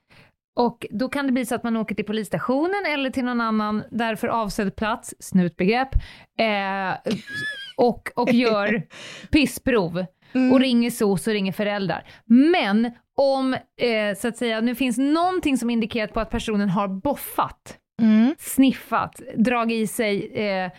Och 0.57 0.87
då 0.91 1.09
kan 1.09 1.27
det 1.27 1.33
bli 1.33 1.47
så 1.47 1.55
att 1.55 1.63
man 1.63 1.77
åker 1.77 1.95
till 1.95 2.05
polisstationen 2.05 2.87
eller 2.89 3.11
till 3.11 3.25
någon 3.25 3.41
annan 3.41 3.83
därför 3.91 4.29
avsedd 4.29 4.77
plats, 4.77 5.15
snutbegrepp, 5.19 5.95
eh, 6.39 7.13
och, 7.77 8.11
och 8.17 8.33
gör 8.33 8.83
pissprov 9.31 10.05
Mm. 10.33 10.53
och 10.53 10.61
ringer 10.61 10.91
SOS 10.91 11.27
och 11.27 11.33
ringer 11.33 11.53
föräldrar. 11.53 12.05
Men 12.25 12.91
om, 13.17 13.55
eh, 13.55 14.17
så 14.19 14.29
att 14.29 14.37
säga, 14.37 14.61
nu 14.61 14.75
finns 14.75 14.99
någonting 14.99 15.59
som 15.59 15.71
indikerar 15.71 16.07
på 16.07 16.21
att 16.21 16.31
personen 16.31 16.69
har 16.69 16.89
boffat, 16.89 17.77
Mm. 18.03 18.35
sniffat, 18.39 19.21
dragit 19.37 19.83
i 19.83 19.87
sig 19.87 20.33
eh, 20.49 20.71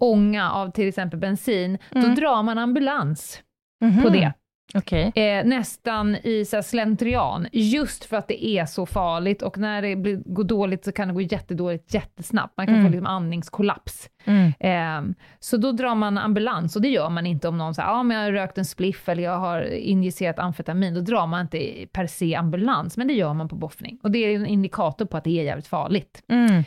ånga 0.00 0.52
av 0.52 0.70
till 0.70 0.88
exempel 0.88 1.18
bensin, 1.18 1.78
Mm. 1.94 2.08
då 2.08 2.14
drar 2.20 2.42
man 2.42 2.58
ambulans 2.58 3.42
Mhm. 3.84 4.02
på 4.02 4.08
det. 4.08 4.32
Okej. 4.74 5.12
Eh, 5.14 5.44
nästan 5.44 6.16
i 6.22 6.44
så 6.44 6.56
här, 6.56 6.62
slentrian, 6.62 7.46
just 7.52 8.04
för 8.04 8.16
att 8.16 8.28
det 8.28 8.46
är 8.46 8.66
så 8.66 8.86
farligt 8.86 9.42
och 9.42 9.58
när 9.58 9.82
det 9.82 9.96
blir, 9.96 10.16
går 10.16 10.44
dåligt 10.44 10.84
så 10.84 10.92
kan 10.92 11.08
det 11.08 11.14
gå 11.14 11.20
jättedåligt 11.20 11.94
jättesnabbt. 11.94 12.56
Man 12.56 12.66
kan 12.66 12.74
Mm. 12.74 12.86
få 12.86 12.90
liksom 12.90 13.06
andningskollaps. 13.06 14.08
Mm. 14.24 14.52
Eh, 14.60 15.14
så 15.40 15.56
då 15.56 15.72
drar 15.72 15.94
man 15.94 16.18
ambulans 16.18 16.76
och 16.76 16.82
det 16.82 16.88
gör 16.88 17.08
man 17.10 17.26
inte 17.26 17.48
om 17.48 17.58
någon 17.58 17.74
säger 17.74 17.88
ja 17.88 18.02
men 18.02 18.16
jag 18.16 18.24
har 18.24 18.32
rökt 18.32 18.58
en 18.58 18.64
spliff 18.64 19.08
eller 19.08 19.22
jag 19.22 19.38
har 19.38 19.62
injicerat 19.74 20.38
amfetamin. 20.38 20.94
Då 20.94 21.00
drar 21.00 21.26
man 21.26 21.40
inte 21.40 21.86
per 21.92 22.06
se 22.06 22.34
ambulans, 22.34 22.96
men 22.96 23.08
det 23.08 23.14
gör 23.14 23.34
man 23.34 23.48
på 23.48 23.56
boffning. 23.56 23.98
Och 24.02 24.10
det 24.10 24.18
är 24.18 24.34
en 24.36 24.46
indikator 24.46 25.04
på 25.04 25.16
att 25.16 25.24
det 25.24 25.40
är 25.40 25.44
jävligt 25.44 25.66
farligt. 25.66 26.22
Mm. 26.28 26.64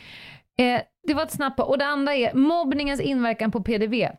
Eh, 0.58 0.80
det 1.08 1.14
var 1.14 1.22
ett 1.22 1.30
snabbt 1.32 1.60
Och 1.60 1.78
det 1.78 1.86
andra 1.86 2.14
är 2.14 2.34
mobbningens 2.34 3.00
inverkan 3.00 3.50
på 3.50 3.62
PDV. 3.62 4.10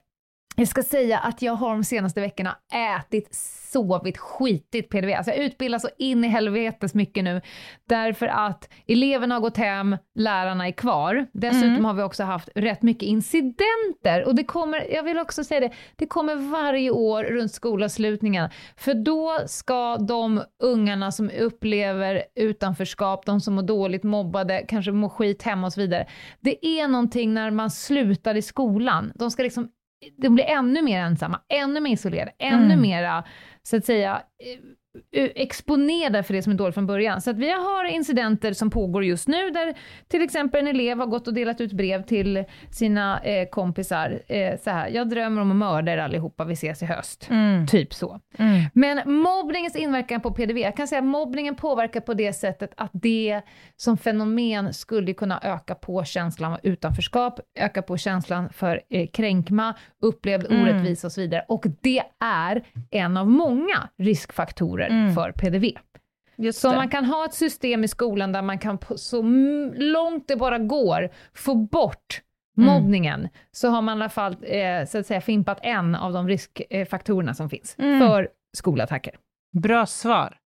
Jag 0.59 0.67
ska 0.67 0.83
säga 0.83 1.19
att 1.19 1.41
jag 1.41 1.53
har 1.53 1.69
de 1.69 1.83
senaste 1.83 2.21
veckorna 2.21 2.57
ätit, 2.99 3.35
sovit, 3.73 4.17
skitit 4.17 4.89
PDV. 4.89 5.13
Alltså 5.13 5.31
jag 5.31 5.39
utbildas 5.39 5.81
så 5.81 5.89
in 5.97 6.23
i 6.23 6.27
helvetes 6.27 6.93
mycket 6.93 7.23
nu, 7.23 7.41
därför 7.89 8.27
att 8.27 8.69
eleverna 8.87 9.35
har 9.35 9.39
gått 9.41 9.57
hem, 9.57 9.97
lärarna 10.15 10.67
är 10.67 10.71
kvar. 10.71 11.27
Dessutom 11.33 11.69
Mm. 11.69 11.85
har 11.85 11.93
vi 11.93 12.03
också 12.03 12.23
haft 12.23 12.49
rätt 12.55 12.81
mycket 12.81 13.03
incidenter 13.03 14.25
och 14.25 14.35
det 14.35 14.43
kommer, 14.43 14.93
jag 14.93 15.03
vill 15.03 15.17
också 15.19 15.43
säga 15.43 15.59
det, 15.59 15.71
det 15.95 16.05
kommer 16.07 16.35
varje 16.35 16.91
år 16.91 17.23
runt 17.23 17.51
skolavslutningen. 17.51 18.49
För 18.77 18.93
då 18.93 19.37
ska 19.47 19.97
de 19.97 20.41
ungarna 20.63 21.11
som 21.11 21.29
upplever 21.39 22.23
utanförskap, 22.35 23.25
de 23.25 23.41
som 23.41 23.55
mår 23.55 23.63
dåligt, 23.63 24.03
mobbade, 24.03 24.65
kanske 24.67 24.91
mår 24.91 25.09
skit 25.09 25.43
hemma 25.43 25.67
och 25.67 25.73
så 25.73 25.81
vidare. 25.81 26.07
Det 26.39 26.65
är 26.65 26.87
någonting 26.87 27.33
när 27.33 27.51
man 27.51 27.71
slutar 27.71 28.35
i 28.35 28.41
skolan. 28.41 29.11
De 29.15 29.31
ska 29.31 29.43
liksom 29.43 29.69
de 30.17 30.29
blir 30.35 30.45
ännu 30.45 30.81
mer 30.81 30.99
ensamma, 31.01 31.41
ännu 31.49 31.79
mer 31.79 31.91
isolerade, 31.93 32.31
ännu 32.39 32.65
Mm. 32.73 32.81
mera, 32.81 33.23
så 33.63 33.77
att 33.77 33.85
säga, 33.85 34.15
eh, 34.15 34.59
exponerade 35.35 36.23
för 36.23 36.33
det 36.33 36.41
som 36.41 36.53
är 36.53 36.57
dåligt 36.57 36.73
från 36.73 36.87
början. 36.87 37.21
Så 37.21 37.29
att 37.29 37.37
vi 37.37 37.51
har 37.51 37.85
incidenter 37.85 38.53
som 38.53 38.69
pågår 38.69 39.03
just 39.03 39.27
nu, 39.27 39.49
där 39.49 39.73
till 40.07 40.21
exempel 40.21 40.59
en 40.59 40.67
elev 40.67 40.99
har 40.99 41.05
gått 41.05 41.27
och 41.27 41.33
delat 41.33 41.61
ut 41.61 41.73
brev 41.73 42.03
till 42.03 42.43
sina 42.71 43.19
eh, 43.19 43.49
kompisar, 43.49 44.19
eh, 44.27 44.59
så 44.63 44.69
här, 44.69 44.89
jag 44.89 45.09
drömmer 45.09 45.41
om 45.41 45.51
att 45.51 45.57
mörda 45.57 45.91
er 45.91 45.97
allihopa, 45.97 46.43
vi 46.43 46.53
ses 46.53 46.81
i 46.81 46.85
höst. 46.85 47.27
Mm. 47.29 47.67
Typ 47.67 47.93
så. 47.93 48.19
Mm. 48.37 48.63
Men 48.73 49.13
mobbningens 49.13 49.75
inverkan 49.75 50.21
på 50.21 50.31
PDV, 50.31 50.57
jag 50.57 50.75
kan 50.77 50.87
säga 50.87 50.99
att 50.99 51.05
mobbningen 51.05 51.55
påverkar 51.55 51.99
på 52.01 52.13
det 52.13 52.33
sättet 52.33 52.71
att 52.77 52.91
det 52.93 53.41
som 53.75 53.97
fenomen 53.97 54.73
skulle 54.73 55.13
kunna 55.13 55.39
öka 55.43 55.75
på 55.75 56.03
känslan 56.03 56.53
av 56.53 56.59
utanförskap, 56.63 57.39
öka 57.59 57.81
på 57.81 57.97
känslan 57.97 58.49
för 58.49 58.81
eh, 58.89 59.07
kränkma, 59.07 59.73
upplevd 60.01 60.47
Mm. 60.49 60.61
orättvisa 60.63 61.07
och 61.07 61.11
så 61.11 61.21
vidare. 61.21 61.45
Och 61.47 61.65
det 61.81 62.03
är 62.19 62.63
en 62.91 63.17
av 63.17 63.27
många 63.29 63.89
riskfaktorer 63.97 64.86
Mm. 64.87 65.13
för 65.15 65.31
PDV. 65.31 65.71
Just 66.37 66.59
Så 66.59 66.69
det. 66.69 66.75
man 66.75 66.89
kan 66.89 67.05
ha 67.05 67.25
ett 67.25 67.33
system 67.33 67.83
i 67.83 67.87
skolan 67.87 68.31
där 68.31 68.41
man 68.41 68.59
kan 68.59 68.77
så 68.95 69.21
långt 69.75 70.27
det 70.27 70.35
bara 70.35 70.57
går 70.57 71.09
få 71.33 71.55
bort 71.55 72.21
Mm. 72.57 72.69
mobbningen, 72.73 73.29
så 73.51 73.69
har 73.69 73.81
man 73.81 73.97
i 73.97 74.01
alla 74.01 74.09
fall 74.09 74.35
eh, 74.41 74.85
så 74.87 74.97
att 74.97 75.05
säga 75.07 75.21
fimpat 75.21 75.59
en 75.63 75.95
av 75.95 76.13
de 76.13 76.27
riskfaktorerna 76.27 77.33
som 77.33 77.49
finns 77.49 77.75
Mm. 77.79 77.99
för 77.99 78.29
skolattacker. 78.57 79.15
Bra 79.57 79.85
svar. 79.85 80.37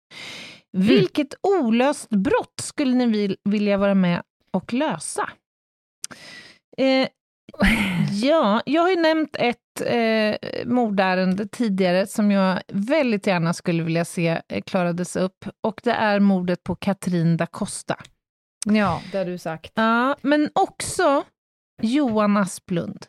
Vilket 0.77 1.33
olöst 1.41 2.09
brott 2.09 2.59
skulle 2.61 2.95
ni 2.95 3.05
vil- 3.05 3.35
vilja 3.49 3.77
vara 3.77 3.93
med 3.95 4.21
och 4.53 4.73
lösa? 4.73 5.29
Eh, 6.77 7.07
ja, 8.11 8.61
jag 8.65 8.81
har 8.81 8.89
ju 8.89 8.95
nämnt 8.95 9.35
ett 9.39 9.81
eh, 9.85 10.35
mordärende 10.65 11.47
tidigare 11.47 12.07
som 12.07 12.31
jag 12.31 12.61
väldigt 12.67 13.27
gärna 13.27 13.53
skulle 13.53 13.83
vilja 13.83 14.05
se 14.05 14.41
eh, 14.49 14.61
klarades 14.61 15.15
upp 15.15 15.45
och 15.63 15.81
det 15.83 15.91
är 15.91 16.19
mordet 16.19 16.63
på 16.63 16.75
Katrin 16.75 17.37
da 17.37 17.45
Costa. 17.45 17.95
Ja, 18.65 19.01
det 19.11 19.17
har 19.17 19.25
du 19.25 19.37
sagt. 19.37 19.71
Ja, 19.75 20.15
men 20.21 20.49
också 20.55 21.23
Johan 21.81 22.37
Asplund. 22.37 23.05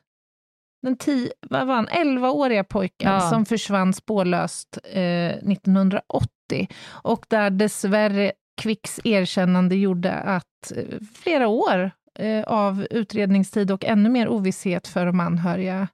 Den 0.83 0.97
tio, 0.97 1.33
vad 1.51 1.67
var 1.67 1.75
han, 1.75 1.89
11-åriga 1.89 2.65
pojken 2.65 3.13
Ja. 3.13 3.21
som 3.21 3.45
försvann 3.45 3.93
spårlöst 3.93 4.79
eh, 4.85 5.27
1980 5.27 6.69
och 6.89 7.27
där 7.29 7.51
dessvärre 7.51 8.33
Kvicks 8.61 9.01
erkännande 9.05 9.75
gjorde 9.77 10.13
att 10.13 10.73
eh, 10.77 10.85
flera 11.15 11.49
år 11.49 11.91
eh, 12.19 12.43
av 12.45 12.87
utredningstid 12.91 13.71
och 13.71 13.85
ännu 13.85 14.09
mer 14.09 14.29
ovisshet 14.29 14.89
för 14.89 15.07
de 15.07 15.21
anhöriga 15.21 15.89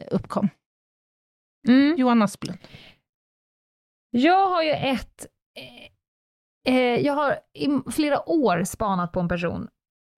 eh, 0.00 0.08
uppkom. 0.10 0.48
Mm. 1.68 1.96
Johan 1.98 2.22
Asplund. 2.22 2.58
Jag 4.10 4.48
har 4.48 4.62
ju 4.62 4.70
ett... 4.70 5.26
Eh, 6.66 6.74
eh, 6.74 7.00
jag 7.00 7.12
har 7.14 7.32
i 7.54 7.90
flera 7.92 8.28
år 8.28 8.64
spanat 8.64 9.12
på 9.12 9.20
en 9.20 9.28
person 9.28 9.68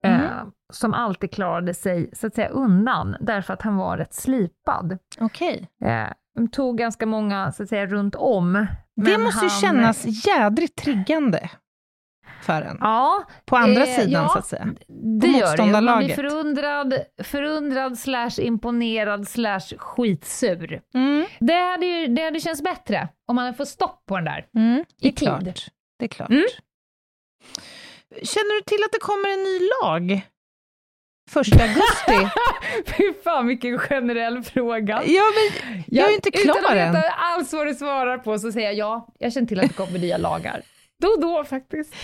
eh, 0.04 0.18
Mhm. 0.20 0.52
som 0.72 0.94
alltid 0.94 1.30
klarade 1.32 1.74
sig 1.74 2.10
så 2.12 2.26
att 2.26 2.34
säga 2.34 2.48
undan, 2.48 3.16
därför 3.20 3.54
att 3.54 3.62
han 3.62 3.76
var 3.76 3.96
rätt 3.96 4.14
slipad. 4.14 4.98
Okej. 5.20 5.68
Eh, 5.84 6.08
de 6.34 6.48
tog 6.50 6.78
ganska 6.78 7.06
många 7.06 7.52
så 7.52 7.62
att 7.62 7.68
säga 7.68 7.86
runt 7.86 8.14
om. 8.14 8.66
Det 8.96 9.18
måste 9.18 9.44
ju 9.44 9.50
han- 9.50 9.60
kännas 9.60 10.26
jädrigt 10.26 10.76
triggande 10.76 11.50
för 12.48 12.62
en. 12.62 12.78
Ja, 12.80 13.24
På 13.44 13.56
andra 13.56 13.86
eh, 13.86 13.96
sidan, 13.96 14.22
ja. 14.22 14.28
så 14.28 14.38
att 14.38 14.46
säga. 14.46 14.66
det 15.20 15.26
gör 15.26 15.56
det. 15.56 15.80
Man 15.80 15.98
blir 16.04 16.14
förundrad, 16.14 16.94
förundrad 17.22 17.98
slash 17.98 18.30
imponerad 18.40 19.28
slash 19.28 19.76
skitsur. 19.78 20.80
Mm. 20.94 21.26
Det 21.40 21.54
hade 21.54 21.86
ju 21.86 22.06
det 22.06 22.22
hade 22.22 22.40
känts 22.40 22.62
bättre 22.62 23.08
om 23.26 23.36
man 23.36 23.44
hade 23.44 23.56
fått 23.56 23.68
stopp 23.68 24.06
på 24.06 24.14
den 24.16 24.24
där. 24.24 24.46
Mm, 24.56 24.84
I 25.00 25.08
är 25.08 25.12
klart. 25.12 25.44
tid. 25.44 25.60
Det 25.98 26.04
är 26.04 26.08
klart. 26.08 26.30
Mm. 26.30 26.44
Känner 28.22 28.60
du 28.60 28.64
till 28.64 28.84
att 28.84 28.92
det 28.92 28.98
kommer 29.00 29.28
en 29.28 29.42
ny 29.44 29.68
lag? 29.82 30.22
Första 31.30 31.62
augusti. 31.62 32.30
Fy 32.96 33.12
fan 33.24 33.46
vilken 33.46 33.78
generell 33.78 34.42
fråga. 34.42 35.02
ja, 35.06 35.22
men 35.36 35.82
jag 35.86 36.04
är 36.04 36.08
ju 36.08 36.14
inte 36.14 36.30
klar 36.30 36.58
Utan 36.60 36.78
än. 36.78 36.88
att 36.88 36.96
veta 36.96 37.08
alls 37.10 37.52
vad 37.52 37.66
du 37.66 37.74
svarar 37.74 38.18
på 38.18 38.38
så 38.38 38.52
säger 38.52 38.66
jag 38.68 38.76
ja, 38.76 39.08
jag 39.18 39.32
känner 39.32 39.46
till 39.46 39.60
att 39.60 39.68
det 39.68 39.74
kommer 39.74 39.98
nya 39.98 40.16
lagar. 40.18 40.62
Då 41.02 41.08
och 41.08 41.20
då 41.20 41.44
faktiskt. 41.44 41.94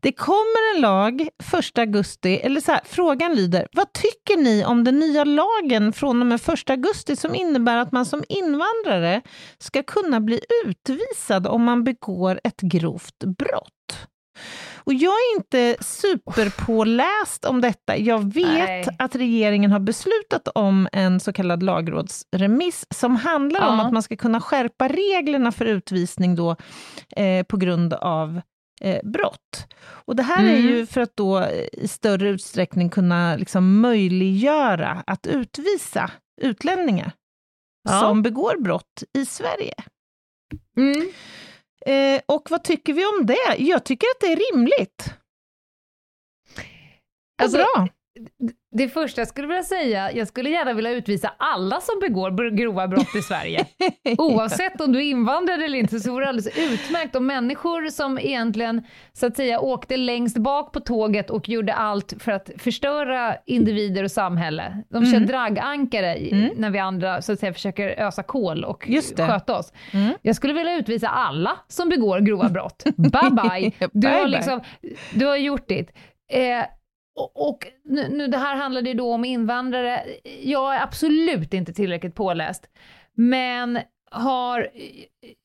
Det 0.00 0.12
kommer 0.12 0.74
en 0.74 0.80
lag 0.80 1.28
1 1.58 1.78
augusti, 1.78 2.36
eller 2.36 2.60
så 2.60 2.72
här, 2.72 2.80
frågan 2.84 3.34
lyder, 3.34 3.68
vad 3.72 3.92
tycker 3.92 4.36
ni 4.42 4.64
om 4.64 4.84
den 4.84 4.98
nya 4.98 5.24
lagen 5.24 5.92
från 5.92 6.20
och 6.20 6.26
med 6.26 6.40
1 6.48 6.70
augusti 6.70 7.16
som 7.16 7.34
innebär 7.34 7.76
att 7.78 7.92
man 7.92 8.06
som 8.06 8.24
invandrare 8.28 9.22
ska 9.58 9.82
kunna 9.82 10.20
bli 10.20 10.40
utvisad 10.66 11.46
om 11.46 11.64
man 11.64 11.84
begår 11.84 12.40
ett 12.44 12.60
grovt 12.60 13.18
brott? 13.38 14.08
Och 14.86 14.94
jag 14.94 15.12
är 15.12 15.36
inte 15.36 15.76
superpåläst 15.84 17.44
om 17.44 17.60
detta. 17.60 17.96
Jag 17.96 18.34
vet 18.34 18.44
Nej. 18.46 18.86
att 18.98 19.16
regeringen 19.16 19.70
har 19.72 19.80
beslutat 19.80 20.48
om 20.54 20.88
en 20.92 21.20
så 21.20 21.32
kallad 21.32 21.62
lagrådsremiss 21.62 22.86
som 22.90 23.16
handlar 23.16 23.68
om 23.68 23.78
Ja. 23.78 23.86
att 23.86 23.92
man 23.92 24.02
ska 24.02 24.16
kunna 24.16 24.40
skärpa 24.40 24.88
reglerna 24.88 25.52
för 25.52 25.64
utvisning 25.66 26.34
då, 26.36 26.56
eh, 27.16 27.42
på 27.46 27.56
grund 27.56 27.92
av 27.94 28.40
eh, 28.80 29.00
brott. 29.04 29.66
Och 29.84 30.16
det 30.16 30.22
här 30.22 30.44
är 30.44 30.58
Mm. 30.58 30.62
ju 30.72 30.86
för 30.86 31.00
att 31.00 31.16
då 31.16 31.38
eh, 31.38 31.66
i 31.72 31.88
större 31.88 32.28
utsträckning 32.28 32.90
kunna 32.90 33.36
liksom 33.36 33.80
möjliggöra 33.80 35.02
att 35.06 35.26
utvisa 35.26 36.10
utlänningar 36.42 37.12
Ja. 37.88 38.00
som 38.00 38.22
begår 38.22 38.62
brott 38.62 39.02
i 39.18 39.26
Sverige. 39.26 39.74
Mm. 40.76 41.08
Eh, 41.86 42.20
och 42.26 42.50
vad 42.50 42.64
tycker 42.64 42.92
vi 42.92 43.06
om 43.06 43.26
det? 43.26 43.56
Jag 43.58 43.84
tycker 43.84 44.06
att 44.06 44.20
det 44.20 44.26
är 44.26 44.52
rimligt. 44.52 45.04
Och 47.36 47.42
Alltså, 47.42 47.56
bra. 47.58 47.88
Det 48.76 48.88
första 48.88 49.20
jag 49.20 49.28
skulle 49.28 49.46
vilja 49.48 49.62
säga, 49.62 50.12
jag 50.12 50.28
skulle 50.28 50.50
gärna 50.50 50.72
vilja 50.72 50.90
utvisa 50.90 51.32
alla 51.38 51.80
som 51.80 52.00
begår 52.00 52.50
grova 52.50 52.88
brott 52.88 53.14
i 53.18 53.22
Sverige. 53.22 53.66
Oavsett 54.18 54.80
om 54.80 54.92
du 54.92 54.98
är 54.98 55.02
invandrare 55.02 55.64
eller 55.64 55.78
inte 55.78 56.00
så 56.00 56.12
vore 56.12 56.24
det 56.24 56.28
alldeles 56.28 56.58
utmärkt 56.58 57.16
om 57.16 57.26
människor 57.26 57.88
som 57.88 58.18
egentligen 58.18 58.82
så 59.12 59.26
att 59.26 59.36
säga 59.36 59.60
åkte 59.60 59.96
längst 59.96 60.38
bak 60.38 60.72
på 60.72 60.80
tåget 60.80 61.30
och 61.30 61.48
gjorde 61.48 61.74
allt 61.74 62.14
för 62.18 62.32
att 62.32 62.50
förstöra 62.58 63.36
individer 63.46 64.04
och 64.04 64.10
samhälle. 64.10 64.82
De 64.90 65.06
kör 65.06 65.16
Mm. 65.16 65.28
dragankare 65.28 66.14
Mm. 66.14 66.50
när 66.56 66.70
vi 66.70 66.78
andra 66.78 67.22
så 67.22 67.32
att 67.32 67.38
säga 67.40 67.52
försöker 67.52 67.88
ösa 67.88 68.22
kol 68.22 68.64
och 68.64 68.88
sköta 69.16 69.58
oss. 69.58 69.72
Mm. 69.92 70.14
Jag 70.22 70.36
skulle 70.36 70.52
vilja 70.52 70.76
utvisa 70.78 71.08
alla 71.08 71.58
som 71.68 71.88
begår 71.88 72.20
grova 72.20 72.48
brott. 72.48 72.84
Bye 72.96 73.10
bye! 73.50 73.72
Du 73.92 74.00
Bye, 74.00 74.10
har, 74.10 74.28
liksom, 74.28 74.60
du 75.14 75.26
har 75.26 75.36
gjort 75.36 75.68
ditt. 75.68 75.90
Eh, 76.32 76.64
och 77.34 77.66
nu, 77.84 78.08
nu, 78.08 78.26
det 78.26 78.38
här 78.38 78.56
handlade 78.56 78.88
ju 78.88 78.94
då 78.94 79.12
om 79.12 79.24
invandrare. 79.24 80.04
Jag 80.42 80.74
är 80.74 80.82
absolut 80.82 81.54
inte 81.54 81.72
tillräckligt 81.72 82.14
påläst, 82.14 82.66
men 83.14 83.78
har... 84.10 84.68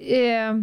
Eh, 0.03 0.55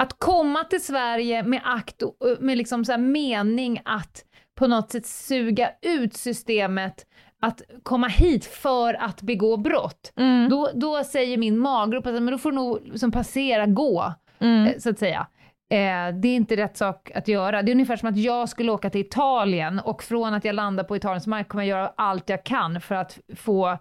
att 0.00 0.18
komma 0.18 0.64
till 0.64 0.84
Sverige 0.84 1.42
med 1.42 1.60
akt 1.64 2.02
och 2.02 2.14
med 2.40 2.58
liksom 2.58 2.84
så 2.84 2.98
mening 2.98 3.80
att 3.84 4.24
på 4.54 4.66
något 4.66 4.90
sätt 4.90 5.06
suga 5.06 5.70
ut 5.82 6.14
systemet, 6.14 7.06
att 7.40 7.62
komma 7.82 8.08
hit 8.08 8.44
för 8.44 8.94
att 8.94 9.22
begå 9.22 9.56
brott. 9.56 10.12
Mm. 10.16 10.48
Då, 10.48 10.70
då 10.74 11.04
säger 11.04 11.36
min 11.38 11.58
magrupp 11.58 12.06
att 12.06 12.12
men 12.14 12.26
då 12.26 12.38
får 12.38 12.50
du 12.50 12.56
nog 12.56 12.80
liksom 12.84 13.12
passera, 13.12 13.66
gå, 13.66 14.14
Mm. 14.38 14.66
eh, 14.66 14.78
så 14.78 14.90
att 14.90 14.98
säga. 14.98 15.26
Eh, 15.72 16.14
det 16.14 16.28
är 16.28 16.36
inte 16.36 16.56
rätt 16.56 16.76
sak 16.76 17.10
att 17.14 17.28
göra. 17.28 17.62
Det 17.62 17.70
är 17.70 17.72
ungefär 17.74 17.96
som 17.96 18.08
att 18.08 18.16
jag 18.16 18.48
skulle 18.48 18.72
åka 18.72 18.90
till 18.90 19.00
Italien 19.00 19.78
och 19.78 20.02
från 20.02 20.34
att 20.34 20.44
jag 20.44 20.54
landar 20.54 20.84
på 20.84 20.96
Italiens 20.96 21.26
mark 21.26 21.48
kommer 21.48 21.64
jag 21.64 21.78
göra 21.78 21.92
allt 21.96 22.28
jag 22.28 22.44
kan 22.44 22.80
för 22.80 22.94
att 22.94 23.18
få 23.36 23.78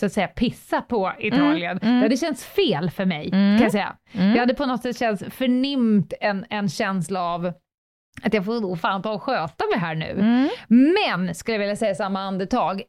så 0.00 0.06
att 0.06 0.12
säga 0.12 0.28
pissa 0.28 0.80
på 0.80 1.12
Italien. 1.18 1.78
mm. 1.82 1.96
Det 1.96 2.02
hade 2.04 2.16
känts 2.16 2.44
fel 2.46 2.90
för 2.90 3.04
mig, 3.04 3.28
Mm. 3.32 3.56
kan 3.56 3.62
jag 3.62 3.72
säga. 3.72 3.96
Mm. 4.12 4.30
Jag 4.30 4.38
hade 4.40 4.54
på 4.54 4.66
något 4.66 4.82
sätt 4.82 4.98
känts 4.98 5.24
förnimt 5.30 6.12
en, 6.20 6.44
en 6.50 6.68
känsla 6.68 7.22
av 7.22 7.52
att 8.22 8.34
jag 8.34 8.44
får 8.44 8.60
nog 8.60 8.80
fan 8.80 9.02
ta 9.02 9.12
och 9.12 9.22
sköta 9.22 9.64
mig 9.70 9.78
här 9.78 9.94
nu. 9.94 10.10
Mm. 10.10 10.48
Men, 10.68 11.34
skulle 11.34 11.54
jag 11.54 11.60
vilja 11.60 11.76
säga 11.76 11.90
i 11.90 11.94
samma 11.94 12.20
andetag, 12.20 12.82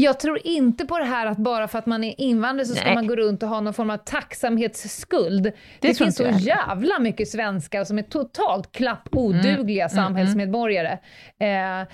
jag 0.00 0.20
tror 0.20 0.46
inte 0.46 0.84
på 0.84 0.98
det 0.98 1.04
här 1.04 1.26
att 1.26 1.38
bara 1.38 1.68
för 1.68 1.78
att 1.78 1.86
man 1.86 2.04
är 2.04 2.20
invandrare 2.20 2.66
så 2.66 2.74
ska 2.74 2.84
Nej. 2.84 2.94
man 2.94 3.06
gå 3.06 3.16
runt 3.16 3.42
och 3.42 3.48
ha 3.48 3.60
någon 3.60 3.74
form 3.74 3.90
av 3.90 3.96
tacksamhetsskuld. 3.96 5.42
Det, 5.42 5.52
tror 5.80 6.04
finns 6.04 6.16
så 6.16 6.22
jag 6.22 6.40
jävla 6.40 6.98
mycket 6.98 7.28
svenskar 7.28 7.84
som 7.84 7.98
är 7.98 8.02
totalt 8.02 8.72
klappodugliga 8.72 9.84
Mm, 9.84 10.04
samhällsmedborgare. 10.04 10.98
Eh, 11.40 11.86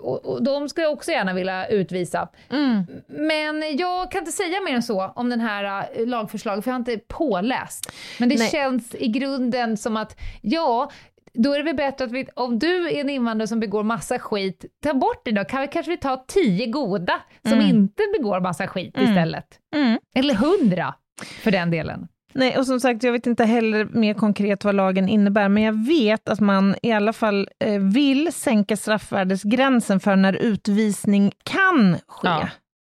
och, 0.00 0.26
och 0.26 0.44
de 0.44 0.68
skulle 0.68 0.86
jag 0.86 0.92
också 0.92 1.10
gärna 1.10 1.32
vilja 1.32 1.66
utvisa. 1.66 2.28
Mm. 2.50 2.86
Men 3.06 3.76
jag 3.76 4.10
kan 4.10 4.18
inte 4.18 4.32
säga 4.32 4.60
mer 4.60 4.74
än 4.74 4.82
så 4.82 5.12
om 5.16 5.30
den 5.30 5.40
här 5.40 5.88
eh, 5.94 6.06
lagförslaget, 6.06 6.64
för 6.64 6.70
jag 6.70 6.74
har 6.74 6.78
inte 6.78 6.98
påläst. 6.98 7.92
Men 8.18 8.28
det 8.28 8.38
Nej. 8.38 8.50
känns 8.50 8.94
i 8.94 9.08
grunden 9.08 9.76
som 9.76 9.96
att, 9.96 10.20
ja, 10.40 10.90
då 11.34 11.52
är 11.54 11.58
det 11.58 11.64
väl 11.64 11.76
bättre 11.76 12.04
att 12.04 12.12
vi, 12.12 12.26
om 12.36 12.58
du 12.58 12.88
är 12.90 13.00
en 13.00 13.10
invandrare 13.10 13.48
som 13.48 13.60
begår 13.60 13.82
massa 13.82 14.18
skit, 14.18 14.64
ta 14.82 14.94
bort 14.94 15.22
det 15.24 15.30
då. 15.32 15.44
Kan 15.44 15.60
vi 15.60 15.68
kanske 15.68 15.90
vi 15.90 15.96
ta 15.96 16.24
tio 16.28 16.66
goda 16.66 17.20
som 17.42 17.52
Mm. 17.52 17.66
inte 17.66 18.02
begår 18.18 18.40
massa 18.40 18.66
skit 18.66 18.96
Mm. 18.96 19.08
istället? 19.10 19.46
Mm. 19.76 19.98
Eller 20.14 20.34
hundra, 20.34 20.94
för 21.42 21.50
den 21.50 21.70
delen. 21.70 22.08
Nej, 22.32 22.58
och 22.58 22.66
som 22.66 22.80
sagt, 22.80 23.02
jag 23.02 23.12
vet 23.12 23.26
inte 23.26 23.44
heller 23.44 23.84
mer 23.84 24.14
konkret 24.14 24.64
vad 24.64 24.74
lagen 24.74 25.08
innebär, 25.08 25.48
men 25.48 25.62
jag 25.62 25.86
vet 25.86 26.28
att 26.28 26.40
man 26.40 26.74
i 26.82 26.92
alla 26.92 27.12
fall 27.12 27.48
eh, 27.64 27.78
vill 27.80 28.32
sänka 28.32 28.76
straffvärdesgränsen 28.76 30.00
för 30.00 30.16
när 30.16 30.32
utvisning 30.32 31.32
kan 31.44 31.96
ske, 32.08 32.28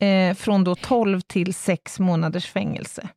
eh, 0.08 0.36
från 0.36 0.64
då 0.64 0.76
12 0.76 1.22
till 1.22 1.54
6 1.54 2.00
månaders 2.00 2.46
fängelse. 2.52 3.08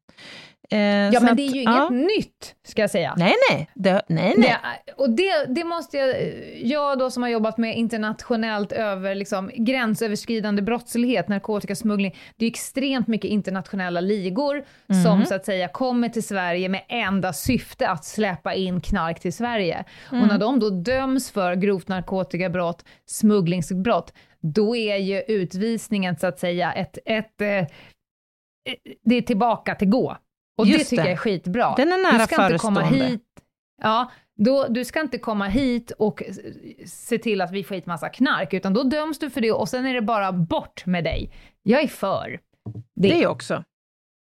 Eh, 0.72 0.78
Ja, 0.80 1.20
men 1.20 1.28
att- 1.28 1.36
det 1.36 1.42
är 1.46 1.52
ju 1.54 1.62
ja. 1.62 1.88
inget 1.90 2.06
nytt, 2.16 2.54
ska 2.68 2.80
jag 2.80 2.90
säga. 2.90 3.14
Nej, 3.16 3.34
nej. 3.50 3.70
Det, 3.74 4.02
nej, 4.08 4.34
nej. 4.38 4.56
Det, 4.86 4.92
och 4.92 5.10
det, 5.10 5.44
det 5.48 5.64
måste 5.64 5.96
jag, 5.96 6.16
jag 6.62 6.98
då 6.98 7.10
som 7.10 7.22
har 7.22 7.30
jobbat 7.30 7.58
med 7.58 7.76
internationellt 7.76 8.72
över 8.72 9.14
liksom, 9.14 9.50
gränsöverskridande 9.54 10.62
brottslighet, 10.62 11.28
narkotikasmuggling, 11.28 12.16
det 12.36 12.44
är 12.44 12.46
ju 12.46 12.50
extremt 12.50 13.06
mycket 13.06 13.30
internationella 13.30 14.00
ligor 14.00 14.64
Mm. 14.90 15.02
som 15.04 15.24
så 15.24 15.34
att 15.34 15.44
säga 15.44 15.68
kommer 15.68 16.08
till 16.08 16.22
Sverige 16.26 16.68
med 16.68 16.82
enda 16.88 17.32
syfte 17.32 17.88
att 17.88 18.04
släppa 18.04 18.54
in 18.54 18.80
knark 18.80 19.20
till 19.20 19.32
Sverige. 19.32 19.84
Mm. 20.10 20.22
Och 20.22 20.28
när 20.28 20.38
de 20.38 20.60
då 20.60 20.70
döms 20.70 21.30
för 21.30 21.54
grovt 21.54 21.88
narkotikabrott, 21.88 22.84
smugglingsbrott, 23.06 24.12
då 24.40 24.76
är 24.76 24.96
ju 24.96 25.22
utvisningen 25.28 26.16
så 26.16 26.26
att 26.26 26.38
säga 26.38 26.72
ett, 26.72 26.98
ett 27.04 27.40
eh, 27.40 27.66
det 29.04 29.14
är 29.14 29.22
tillbaka 29.22 29.74
till 29.74 29.88
gå. 29.88 30.16
Och 30.60 30.66
det 30.66 30.72
Just 30.72 30.90
tycker 30.90 31.02
det. 31.02 31.08
jag 31.08 31.12
är 31.12 31.16
skitbra. 31.16 31.74
Den 31.76 31.92
är 31.92 32.12
nära 32.12 32.18
du 32.18 32.34
ska 32.34 32.44
inte 32.46 32.58
komma 32.58 32.80
hit 32.80 33.24
Ja, 33.82 34.10
då, 34.38 34.66
du 34.68 34.84
ska 34.84 35.00
inte 35.00 35.18
komma 35.18 35.46
hit 35.46 35.90
och 35.98 36.22
se 36.86 37.18
till 37.18 37.40
att 37.40 37.52
vi 37.52 37.64
får 37.64 37.74
hit 37.74 37.86
massa 37.86 38.08
knark, 38.08 38.54
utan 38.54 38.74
då 38.74 38.82
döms 38.82 39.18
du 39.18 39.30
för 39.30 39.40
det 39.40 39.52
och 39.52 39.68
sen 39.68 39.86
är 39.86 39.94
det 39.94 40.02
bara 40.02 40.32
bort 40.32 40.86
med 40.86 41.04
dig. 41.04 41.32
Jag 41.62 41.82
är 41.82 41.88
för 41.88 42.40
det. 42.96 43.08
Det 43.08 43.26
också. 43.26 43.64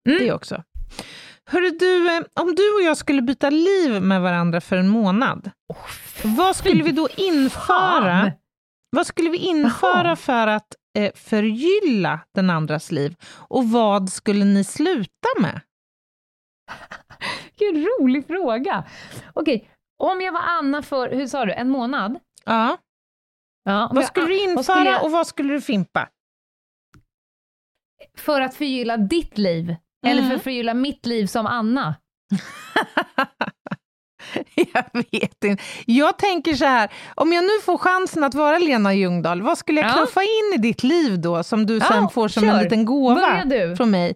Mm. 0.09 0.18
Det 0.18 0.32
också. 0.32 0.62
Hörru 1.51 1.70
du, 1.70 2.16
eh, 2.16 2.22
om 2.41 2.55
du 2.55 2.74
och 2.74 2.82
jag 2.82 2.97
skulle 2.97 3.22
byta 3.22 3.51
liv 3.51 4.03
med 4.03 4.22
varandra 4.22 4.61
för 4.61 4.76
en 4.76 4.89
månad, 4.89 5.51
vad 6.22 6.57
skulle 6.57 6.82
vi 6.82 6.93
då 6.93 7.09
införa? 7.16 8.20
Fan! 8.20 8.30
Vad 8.91 9.07
skulle 9.07 9.30
vi 9.30 9.39
införa 9.39 10.05
Jaha. 10.05 10.16
för 10.16 10.47
att 10.47 10.66
eh, 10.99 11.12
förgylla 11.14 12.20
den 12.34 12.51
andras 12.51 12.93
liv? 12.93 13.14
Och 13.32 13.70
vad 13.70 14.09
skulle 14.12 14.45
ni 14.45 14.64
sluta 14.64 15.28
med? 15.41 15.61
Vilken 17.59 17.85
rolig 17.85 18.27
fråga. 18.27 18.85
Okej, 19.35 19.71
om 19.99 20.21
jag 20.21 20.33
var 20.33 20.41
Anna 20.41 20.83
för, 20.83 21.11
hur 21.11 21.27
sa 21.27 21.45
du, 21.45 21.53
en 21.53 21.71
månad? 21.71 22.19
Ja. 22.45 22.77
Ja, 23.64 23.91
Vad 23.93 24.03
jag- 24.03 24.09
skulle 24.09 24.27
du 24.27 24.41
införa 24.43 24.55
vad 24.57 24.64
skulle 24.64 24.91
jag- 24.91 25.05
och 25.05 25.11
vad 25.11 25.27
skulle 25.27 25.53
du 25.53 25.61
fimpa? 25.61 26.09
För 28.19 28.41
att 28.41 28.55
förgylla 28.55 28.97
ditt 28.97 29.39
liv? 29.39 29.77
Eller 30.07 30.19
Mm. 30.19 30.31
för 30.31 30.37
att 30.37 30.43
förgylla 30.43 30.75
mitt 30.75 31.07
liv 31.07 31.27
som 31.27 31.47
Anna? 31.47 31.95
Jag 34.55 34.85
vet 34.93 35.45
inte. 35.45 35.62
Jag 35.87 36.19
tänker 36.19 36.55
så 36.55 36.64
här, 36.64 36.93
om 37.14 37.33
jag 37.33 37.45
nu 37.45 37.61
får 37.64 37.79
chansen 37.79 38.25
att 38.25 38.35
vara 38.35 38.59
Lena 38.59 38.95
Ljungdahl, 38.95 39.43
vad 39.43 39.59
skulle 39.59 39.81
jag 39.81 39.91
Ja. 39.91 39.95
knuffa 39.95 40.23
in 40.23 40.53
i 40.55 40.59
ditt 40.59 40.83
liv 40.83 41.21
då, 41.21 41.43
som 41.45 41.66
du 41.66 41.79
Ja, 41.79 41.85
sen 41.85 42.09
får 42.09 42.29
som 42.29 42.45
en 42.45 42.51
kör. 42.57 42.62
liten 42.62 42.85
gåva 42.85 43.45
från 43.77 43.91
mig? 43.91 44.14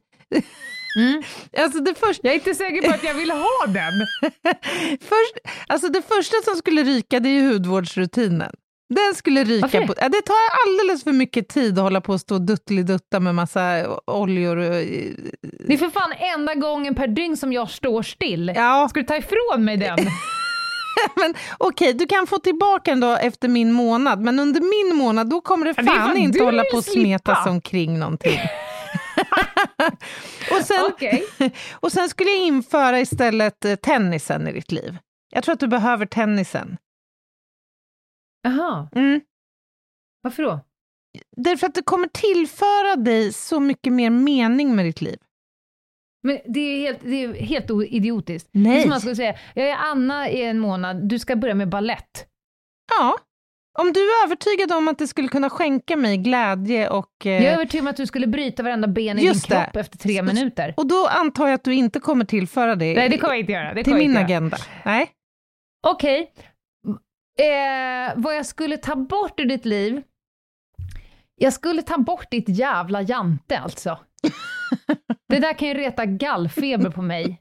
Mm. 0.97 1.22
Alltså 1.59 1.80
det 1.80 1.95
första, 1.95 2.20
Jag 2.26 2.32
är 2.34 2.38
inte 2.38 2.55
säker 2.55 2.88
på 2.88 2.95
att 2.95 3.05
jag 3.05 3.14
vill 3.14 3.30
ha 3.30 3.66
den. 3.66 3.93
först, 5.01 5.34
alltså 5.66 5.88
det 5.88 6.03
första 6.03 6.36
som 6.45 6.57
skulle 6.57 6.82
ryka, 6.82 7.20
det 7.20 7.28
är 7.28 7.40
ju 7.40 7.53
hudvårdsrutinen. 7.53 8.53
Den 8.95 9.14
skulle 9.14 9.45
ryka. 9.45 9.80
Det? 9.80 9.86
På, 9.86 9.95
det 9.95 10.22
tar 10.22 10.36
alldeles 10.66 11.05
för 11.05 11.12
mycket 11.12 11.49
tid 11.49 11.78
att 11.78 11.84
hålla 11.84 12.01
på 12.01 12.12
och 12.12 12.20
stå 12.20 12.34
och 12.34 12.40
duttelidutta 12.43 13.20
med 13.20 13.34
massa 13.34 13.86
oljor. 14.07 14.57
Och, 14.57 14.62
Det 15.66 15.74
är 15.74 15.78
för 15.78 15.90
fan 15.90 16.12
enda 16.12 16.55
gången 16.55 16.95
per 16.95 17.07
dygn 17.07 17.36
som 17.36 17.53
jag 17.53 17.70
står 17.70 18.03
still. 18.03 18.53
ja, 18.57 18.86
Ska 18.90 19.01
du 19.01 19.07
ta 19.07 19.16
ifrån 19.16 19.64
mig 19.64 19.76
den? 19.76 19.99
men 21.16 21.34
okej, 21.59 21.93
du 21.93 22.07
kan 22.07 22.26
få 22.26 22.38
tillbaka 22.38 22.90
den 22.90 23.01
då 23.01 23.16
efter 23.16 23.49
min 23.49 23.72
månad, 23.72 24.20
men 24.20 24.38
under 24.38 24.61
min 24.61 24.97
månad 24.97 25.30
då 25.30 25.40
kommer 25.40 25.66
det 25.66 25.72
det 25.72 25.84
fan 25.84 26.11
att 26.11 26.18
inte 26.18 26.45
hålla 26.45 26.62
på 26.72 26.76
och 26.76 26.84
smetas 26.84 27.47
omkring 27.47 27.99
någonting. 27.99 28.38
Och, 30.50 30.64
sen, 30.66 30.86
Okej. 30.92 31.24
och 31.72 31.92
sen 31.92 32.08
skulle 32.08 32.30
jag 32.30 32.46
införa 32.46 33.00
istället 33.00 33.64
eh, 33.64 33.74
tennisen 33.76 34.48
i 34.48 34.52
ditt 34.52 34.72
liv. 34.72 34.96
Jag 35.30 35.44
tror 35.44 35.52
att 35.52 35.60
du 35.60 35.66
behöver 35.68 36.06
tennisen. 36.06 36.76
Jaha, 38.42 38.88
Mm. 38.94 39.20
varför 40.22 40.42
då? 40.42 40.60
Därför 41.36 41.66
att 41.66 41.74
det 41.74 41.82
kommer 41.82 42.08
tillföra 42.08 42.96
dig 42.96 43.32
så 43.32 43.60
mycket 43.60 43.92
mer 43.92 44.10
mening 44.10 44.76
med 44.76 44.84
ditt 44.84 45.00
liv. 45.00 45.18
Men 46.22 46.38
det 46.46 46.60
är 46.60 46.80
helt, 46.80 47.00
det 47.02 47.24
är 47.24 47.34
helt 47.34 47.70
idiotiskt. 47.70 48.48
Det 48.52 48.58
är 48.58 48.62
Nej. 48.62 48.80
som 48.82 48.90
man 48.90 49.00
skulle 49.00 49.16
säga, 49.16 49.38
jag 49.54 49.68
är 49.68 49.76
Anna 49.76 50.30
i 50.30 50.42
en 50.44 50.58
månad, 50.58 51.08
du 51.08 51.18
ska 51.18 51.36
börja 51.36 51.54
med 51.54 51.68
ballett. 51.68 52.26
Ja. 52.98 53.18
Om 53.78 53.92
du 53.92 54.00
är 54.00 54.24
övertygad 54.26 54.72
om 54.72 54.88
att 54.88 54.98
det 54.98 55.06
skulle 55.06 55.28
kunna 55.28 55.50
skänka 55.50 55.96
mig 55.96 56.16
glädje 56.16 56.88
och... 56.88 57.26
eh, 57.26 57.32
Jag 57.32 57.42
är 57.44 57.52
övertygad 57.54 57.84
om 57.84 57.90
att 57.90 57.96
du 57.96 58.06
skulle 58.06 58.26
bryta 58.26 58.62
varenda 58.62 58.88
ben 58.88 59.18
i 59.18 59.22
din 59.22 59.32
det. 59.32 59.40
kropp 59.46 59.76
efter 59.76 59.98
tre 59.98 60.22
minuter. 60.22 60.74
Och 60.76 60.86
då 60.86 61.06
antar 61.06 61.46
jag 61.46 61.54
att 61.54 61.64
du 61.64 61.74
inte 61.74 62.00
kommer 62.00 62.24
tillföra 62.24 62.74
det, 62.76 62.94
Nej, 62.94 63.08
det 63.08 63.18
kommer 63.18 63.34
jag 63.34 63.40
inte 63.40 63.52
göra. 63.52 63.74
Det 63.74 63.84
till 63.84 63.94
min 63.94 64.16
agenda. 64.16 64.56
Nej. 64.84 65.10
Okej. 65.86 66.32
Eh, 67.40 68.12
vad 68.16 68.36
jag 68.36 68.46
skulle 68.46 68.76
ta 68.76 68.96
bort 68.96 69.40
ur 69.40 69.44
ditt 69.44 69.64
liv? 69.64 70.02
Jag 71.34 71.52
skulle 71.52 71.82
ta 71.82 71.98
bort 71.98 72.30
ditt 72.30 72.48
jävla 72.48 73.02
jante 73.02 73.58
alltså. 73.58 73.98
Det 75.28 75.38
där 75.38 75.58
kan 75.58 75.68
ju 75.68 75.74
reta 75.74 76.06
gallfeber 76.06 76.90
på 76.90 77.02
mig. 77.02 77.40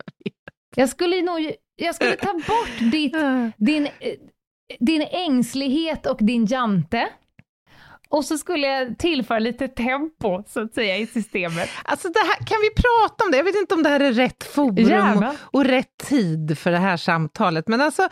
Jag 0.76 0.88
skulle 0.88 1.22
nog, 1.22 1.52
jag 1.76 1.94
skulle 1.94 2.16
ta 2.16 2.32
bort 2.32 2.90
ditt, 2.92 3.14
din, 3.56 3.86
eh, 3.86 3.92
din 4.80 5.02
ängslighet 5.10 6.06
och 6.06 6.18
din 6.20 6.46
jante. 6.46 7.08
Och 8.08 8.24
så 8.24 8.38
skulle 8.38 8.66
jag 8.66 8.98
tillföra 8.98 9.38
lite 9.38 9.68
tempo, 9.68 10.42
så 10.48 10.60
att 10.62 10.74
säga, 10.74 10.96
i 10.96 11.06
systemet. 11.06 11.68
Alltså 11.84 12.08
det 12.08 12.18
här, 12.18 12.46
kan 12.46 12.56
vi 12.62 12.70
prata 12.82 13.24
om 13.24 13.30
det? 13.30 13.36
Jag 13.36 13.44
vet 13.44 13.56
inte 13.56 13.74
om 13.74 13.82
det 13.82 13.88
här 13.88 14.00
är 14.00 14.12
rätt 14.12 14.44
forum 14.44 15.18
och, 15.18 15.34
och 15.58 15.64
rätt 15.64 15.98
tid 16.08 16.58
för 16.58 16.70
det 16.70 16.78
här 16.78 16.96
samtalet, 16.96 17.68
men 17.68 17.80
alltså, 17.80 18.08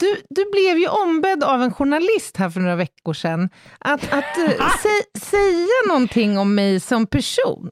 du, 0.00 0.16
du 0.30 0.50
blev 0.52 0.78
ju 0.78 0.88
ombedd 0.88 1.44
av 1.44 1.62
en 1.62 1.72
journalist 1.72 2.36
här 2.36 2.50
för 2.50 2.60
några 2.60 2.76
veckor 2.76 3.12
sedan 3.14 3.48
att, 3.78 4.12
att 4.12 4.38
eh, 4.38 4.50
sä, 4.82 5.20
säga 5.20 5.88
någonting 5.88 6.38
om 6.38 6.54
mig 6.54 6.80
som 6.80 7.06
person. 7.06 7.70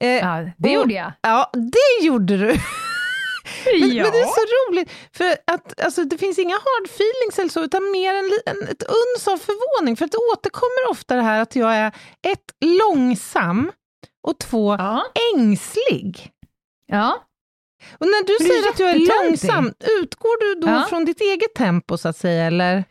Eh, 0.00 0.08
Ja, 0.10 0.50
det 0.58 0.68
och- 0.68 0.74
gjorde 0.74 0.94
jag. 0.94 1.12
Ja, 1.22 1.50
det 1.54 2.06
gjorde 2.06 2.36
du. 2.36 2.54
Men, 3.64 3.94
Ja. 3.96 4.02
men 4.02 4.12
det 4.12 4.18
är 4.18 4.26
så 4.26 4.70
roligt, 4.70 4.90
för 5.12 5.36
att 5.46 5.80
alltså, 5.80 6.04
det 6.04 6.18
finns 6.18 6.38
inga 6.38 6.54
hard 6.54 6.84
feelings 6.86 7.38
eller 7.38 7.48
så, 7.50 7.60
utan 7.64 7.90
mer 7.90 8.14
en, 8.14 8.30
en, 8.46 8.68
ett 8.68 8.82
uns 8.82 9.28
av 9.28 9.36
förvåning, 9.38 9.96
för 9.96 10.04
att 10.04 10.12
det 10.12 10.18
återkommer 10.32 10.90
ofta 10.90 11.16
det 11.16 11.22
här 11.22 11.40
att 11.40 11.56
jag 11.56 11.74
är 11.76 11.86
ett, 12.26 12.44
långsam 12.64 13.72
och 14.26 14.38
två, 14.38 14.72
Ja. 14.78 15.04
ängslig. 15.34 16.30
ja. 16.86 17.22
Och 17.98 18.06
när 18.06 18.24
du 18.26 18.44
säger 18.48 18.68
att 18.70 18.78
jag 18.78 18.90
är 18.90 19.24
långsam, 19.24 19.72
utgår 20.00 20.40
du 20.54 20.60
då 20.60 20.68
Ja. 20.72 20.86
från 20.88 21.04
ditt 21.04 21.20
eget 21.20 21.54
tempo 21.54 21.98
så 21.98 22.08
att 22.08 22.16
säga, 22.16 22.44
eller? 22.44 22.84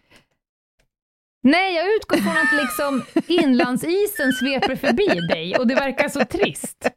Nej, 1.43 1.76
jag 1.76 1.93
utgår 1.95 2.18
från 2.18 2.38
att 2.38 2.53
liksom 2.53 3.03
inlandsisen 3.28 4.34
sveper 4.34 4.76
förbi 4.76 5.07
dig 5.07 5.57
och 5.57 5.68
det 5.68 5.76
verkar 5.76 6.09
så 6.09 6.26
trist, 6.26 6.88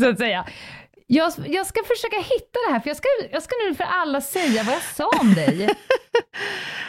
så 0.00 0.08
att 0.08 0.18
säga. 0.18 0.46
Jag, 1.10 1.32
jag 1.46 1.66
ska 1.66 1.80
försöka 1.84 2.16
hitta 2.16 2.58
det 2.66 2.72
här, 2.72 2.80
för 2.80 2.90
jag 2.90 2.96
ska, 2.96 3.08
jag 3.32 3.42
ska 3.42 3.54
nu 3.68 3.74
för 3.74 3.84
alla 3.84 4.20
säga 4.20 4.62
vad 4.62 4.74
jag 4.74 4.82
sa 4.96 5.08
om 5.20 5.34
dig. 5.34 5.68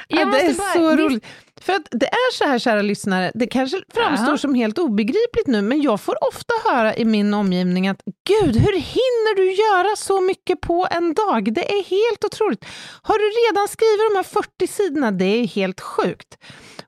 Ja, 0.07 0.25
det 0.25 0.41
är 0.41 0.53
bara- 0.53 0.73
så 0.73 0.95
roligt. 0.95 1.25
För 1.61 1.73
att 1.73 1.87
det 1.91 2.05
är 2.07 2.31
så 2.33 2.45
här, 2.45 2.59
kära 2.59 2.81
lyssnare, 2.81 3.31
det 3.35 3.47
kanske 3.47 3.81
framstår 3.93 4.29
Ja. 4.33 4.37
som 4.37 4.53
helt 4.55 4.77
obegripligt 4.77 5.47
nu, 5.47 5.61
men 5.61 5.81
jag 5.81 6.01
får 6.01 6.27
ofta 6.27 6.53
höra 6.69 6.95
i 6.95 7.05
min 7.05 7.33
omgivning 7.33 7.87
att 7.87 8.01
Gud, 8.27 8.55
hur 8.55 8.73
hinner 8.73 9.35
du 9.35 9.51
göra 9.51 9.95
så 9.95 10.21
mycket 10.21 10.61
på 10.61 10.87
en 10.91 11.13
dag? 11.13 11.53
Det 11.53 11.71
är 11.71 11.83
helt 11.83 12.23
otroligt. 12.25 12.65
Har 13.01 13.17
du 13.17 13.25
redan 13.47 13.67
skrivit 13.67 13.99
de 14.11 14.15
här 14.15 14.23
40 14.23 14.67
sidorna? 14.67 15.11
Det 15.11 15.25
är 15.25 15.47
helt 15.47 15.81
sjukt. 15.81 16.37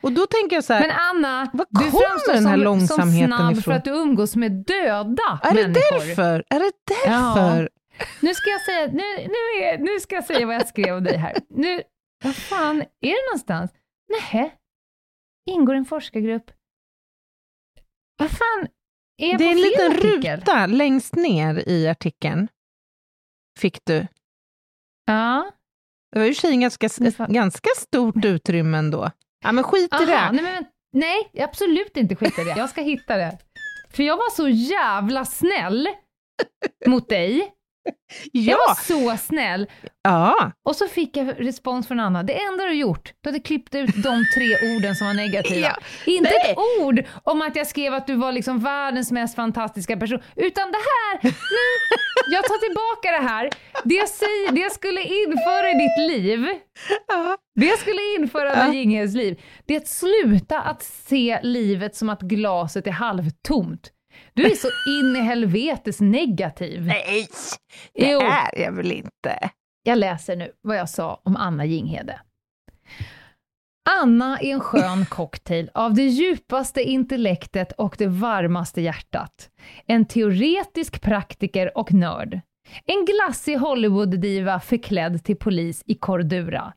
Och 0.02 0.12
då 0.12 0.26
tänker 0.28 0.56
jag 0.56 0.64
så 0.64 0.74
här, 0.74 0.88
Men 0.88 0.92
Anna, 0.92 1.52
du 1.70 1.80
framstår 1.80 2.34
den 2.34 2.46
här 2.46 2.54
som, 2.54 2.64
långsamheten 2.64 3.30
som 3.30 3.38
snabb 3.38 3.52
ifrån? 3.52 3.64
för 3.64 3.72
att 3.72 3.84
du 3.84 3.92
umgås 3.92 4.36
med 4.36 4.52
döda 4.52 5.40
är 5.44 5.54
det 5.54 5.62
människor. 5.62 6.08
därför? 6.08 6.44
Är 6.50 6.60
det 6.60 6.72
därför? 7.06 7.70
Nu 8.22 8.34
ska 8.34 8.50
jag 8.50 8.62
säga, 8.62 8.88
nu, 8.88 9.28
nu, 9.28 9.64
är, 9.64 9.78
nu 9.78 10.00
ska 10.00 10.16
jag 10.16 10.26
säga 10.26 10.46
vad 10.46 10.56
jag 10.56 10.68
skrev 10.68 10.96
om 10.96 11.04
dig 11.04 11.18
här. 11.18 11.38
Nu, 11.50 11.84
vad 12.24 12.36
fan, 12.36 12.82
är 12.82 12.86
det 13.02 13.30
någonstans? 13.32 13.72
Nej. 14.34 14.56
Ingår 15.46 15.74
en 15.76 15.86
forskargrupp. 15.86 16.52
Vad 18.18 18.30
fan, 18.32 18.68
är 19.18 19.38
Det 19.38 19.44
är 19.44 19.52
en 19.52 19.62
liten 19.62 19.92
artikel? 19.92 20.40
ruta 20.40 20.66
längst 20.66 21.16
ner 21.16 21.70
i 21.70 21.88
artikeln. 21.88 22.48
Fick 23.60 23.86
du. 23.86 24.08
Ja. 25.06 25.52
Det 26.12 26.20
var 26.20 26.26
ju 26.26 26.54
i 26.54 26.58
ganska, 26.58 26.88
ganska 27.28 27.70
stort 27.78 28.26
utrymme 28.26 28.78
ändå. 28.78 29.12
Ja, 29.42 29.52
men 29.52 29.64
skit 29.64 29.94
i 30.02 30.06
det. 30.06 30.18
Aha, 30.18 30.32
nej, 30.32 30.44
men, 30.44 30.66
nej, 30.94 31.44
absolut 31.44 31.98
inte 31.98 32.16
skit 32.16 32.40
i 32.40 32.44
det. 32.44 32.54
Jag 32.58 32.70
ska 32.70 32.82
hitta 32.82 33.18
det. 33.18 33.38
För 33.94 34.04
jag 34.04 34.18
var 34.18 34.36
så 34.36 34.48
jävla 34.48 35.26
snäll 35.26 35.90
mot 36.88 37.10
dig 37.10 37.52
Jag 38.32 38.44
Ja, 38.54 38.58
var 38.68 38.76
så 38.76 39.18
snäll. 39.18 39.68
ja. 40.04 40.52
Och 40.66 40.76
så 40.76 40.88
fick 40.88 41.18
jag 41.18 41.36
respons 41.40 41.88
från 41.88 42.00
Anna. 42.00 42.24
Det 42.24 42.42
enda 42.42 42.66
du 42.66 42.74
gjort, 42.74 43.14
du 43.22 43.30
hade 43.30 43.40
klippt 43.40 43.76
ut 43.76 44.04
de 44.04 44.26
tre 44.36 44.76
orden 44.76 44.96
som 44.96 45.08
var 45.08 45.14
negativa. 45.14 45.68
Ja, 45.68 45.78
Inte 46.06 46.30
nej. 46.44 46.52
ett 46.52 46.58
ord 46.82 47.04
om 47.24 47.42
att 47.42 47.56
jag 47.56 47.68
skrev 47.68 47.94
att 47.94 48.08
du 48.08 48.16
var 48.16 48.32
liksom 48.32 48.60
världens 48.60 49.12
mest 49.12 49.36
fantastiska 49.36 49.98
person, 49.98 50.20
utan 50.36 50.72
det 50.72 50.78
här, 50.78 51.20
nu, 51.24 51.32
jag 52.34 52.44
tar 52.44 52.58
tillbaka 52.68 53.12
det 53.22 53.30
här. 53.32 53.50
Det 53.84 53.96
jag, 53.96 54.10
säger, 54.10 54.52
det 54.52 54.62
jag 54.62 54.72
skulle 54.72 55.02
införa 55.02 55.70
i 55.70 55.74
ditt 55.74 56.12
liv, 56.12 56.48
ja. 57.08 57.38
det 57.56 57.66
jag 57.66 57.80
skulle 57.80 58.02
införa 58.20 58.74
i 58.74 58.84
Ja. 58.96 59.04
Liv, 59.06 59.42
det 59.66 59.76
är 59.76 59.78
att 59.80 59.88
sluta 59.88 60.60
att 60.62 60.84
se 60.84 61.40
livet 61.44 61.96
som 61.96 62.10
att 62.10 62.22
glaset 62.22 62.88
är 62.88 62.92
halvtomt. 62.92 63.92
Du 64.34 64.52
är 64.52 64.56
så 64.56 64.68
in 65.00 65.16
i 65.16 65.20
helvetes 65.20 66.00
negativ. 66.02 66.86
Nej, 66.86 67.28
det 67.94 68.12
Jo. 68.12 68.20
är 68.22 68.60
jag 68.64 68.72
väl 68.72 68.92
inte. 68.92 69.50
Jag 69.84 69.98
läser 69.98 70.36
nu 70.36 70.52
vad 70.62 70.78
jag 70.78 70.90
sa 70.90 71.22
om 71.24 71.36
Anna 71.36 71.66
Jinghede. 71.66 72.20
Anna 73.90 74.40
är 74.40 74.54
en 74.54 74.60
skön 74.60 75.06
cocktail 75.10 75.70
av 75.74 75.94
det 75.94 76.04
djupaste 76.04 76.82
intellektet 76.84 77.72
och 77.72 77.96
det 77.98 78.08
varmaste 78.08 78.82
hjärtat. 78.82 79.50
En 79.86 80.06
teoretisk 80.06 81.02
praktiker 81.02 81.78
och 81.78 81.94
nörd. 81.94 82.40
En 82.86 83.06
glassig 83.06 83.58
Hollywood-diva 83.58 84.60
förklädd 84.60 85.24
till 85.24 85.36
polis 85.38 85.84
i 85.86 85.96
Cordura. 85.96 86.74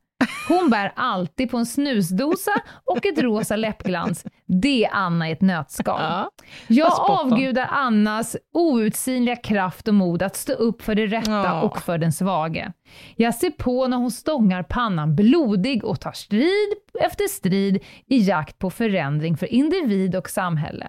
Hon 0.48 0.70
bär 0.70 0.92
alltid 0.96 1.50
på 1.50 1.56
en 1.56 1.66
snusdosa 1.66 2.52
och 2.84 3.06
ett 3.06 3.18
rosa 3.18 3.56
läppglans. 3.56 4.24
Det 4.62 4.84
är 4.84 4.90
Anna 4.92 5.28
i 5.28 5.32
ett 5.32 5.40
nötskal. 5.40 6.00
Ja. 6.02 6.30
Jag 6.68 6.92
avgudar 7.00 7.68
Annas 7.70 8.36
outsinliga 8.54 9.36
kraft 9.36 9.88
och 9.88 9.94
mod 9.94 10.22
att 10.22 10.36
stå 10.36 10.52
upp 10.52 10.82
för 10.82 10.94
det 10.94 11.06
rätta 11.06 11.30
Ja. 11.30 11.62
och 11.62 11.82
för 11.82 11.98
den 11.98 12.12
svage. 12.12 12.72
Jag 13.16 13.34
ser 13.34 13.50
på 13.50 13.86
när 13.86 13.96
hon 13.96 14.10
stångar 14.10 14.62
pannan 14.62 15.16
blodig 15.16 15.84
och 15.84 16.00
tar 16.00 16.12
strid 16.12 16.74
efter 17.00 17.28
strid 17.28 17.82
i 18.06 18.18
jakt 18.18 18.58
på 18.58 18.70
förändring 18.70 19.36
för 19.36 19.52
individ 19.52 20.16
och 20.16 20.30
samhälle. 20.30 20.88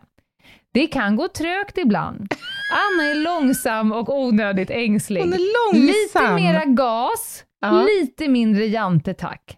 Det 0.73 0.87
kan 0.87 1.15
gå 1.15 1.27
trögt 1.27 1.77
ibland. 1.77 2.33
Anna 2.73 3.09
är 3.09 3.15
långsam 3.15 3.91
och 3.91 4.19
onödigt 4.19 4.69
ängslig. 4.69 5.21
Hon 5.21 5.33
är 5.33 5.73
långsam. 5.73 6.35
Lite 6.35 6.51
mera 6.53 6.65
gas, 6.65 7.43
Ja. 7.65 7.87
lite 8.01 8.27
mindre 8.27 8.65
jante 8.65 9.13
tack. 9.13 9.57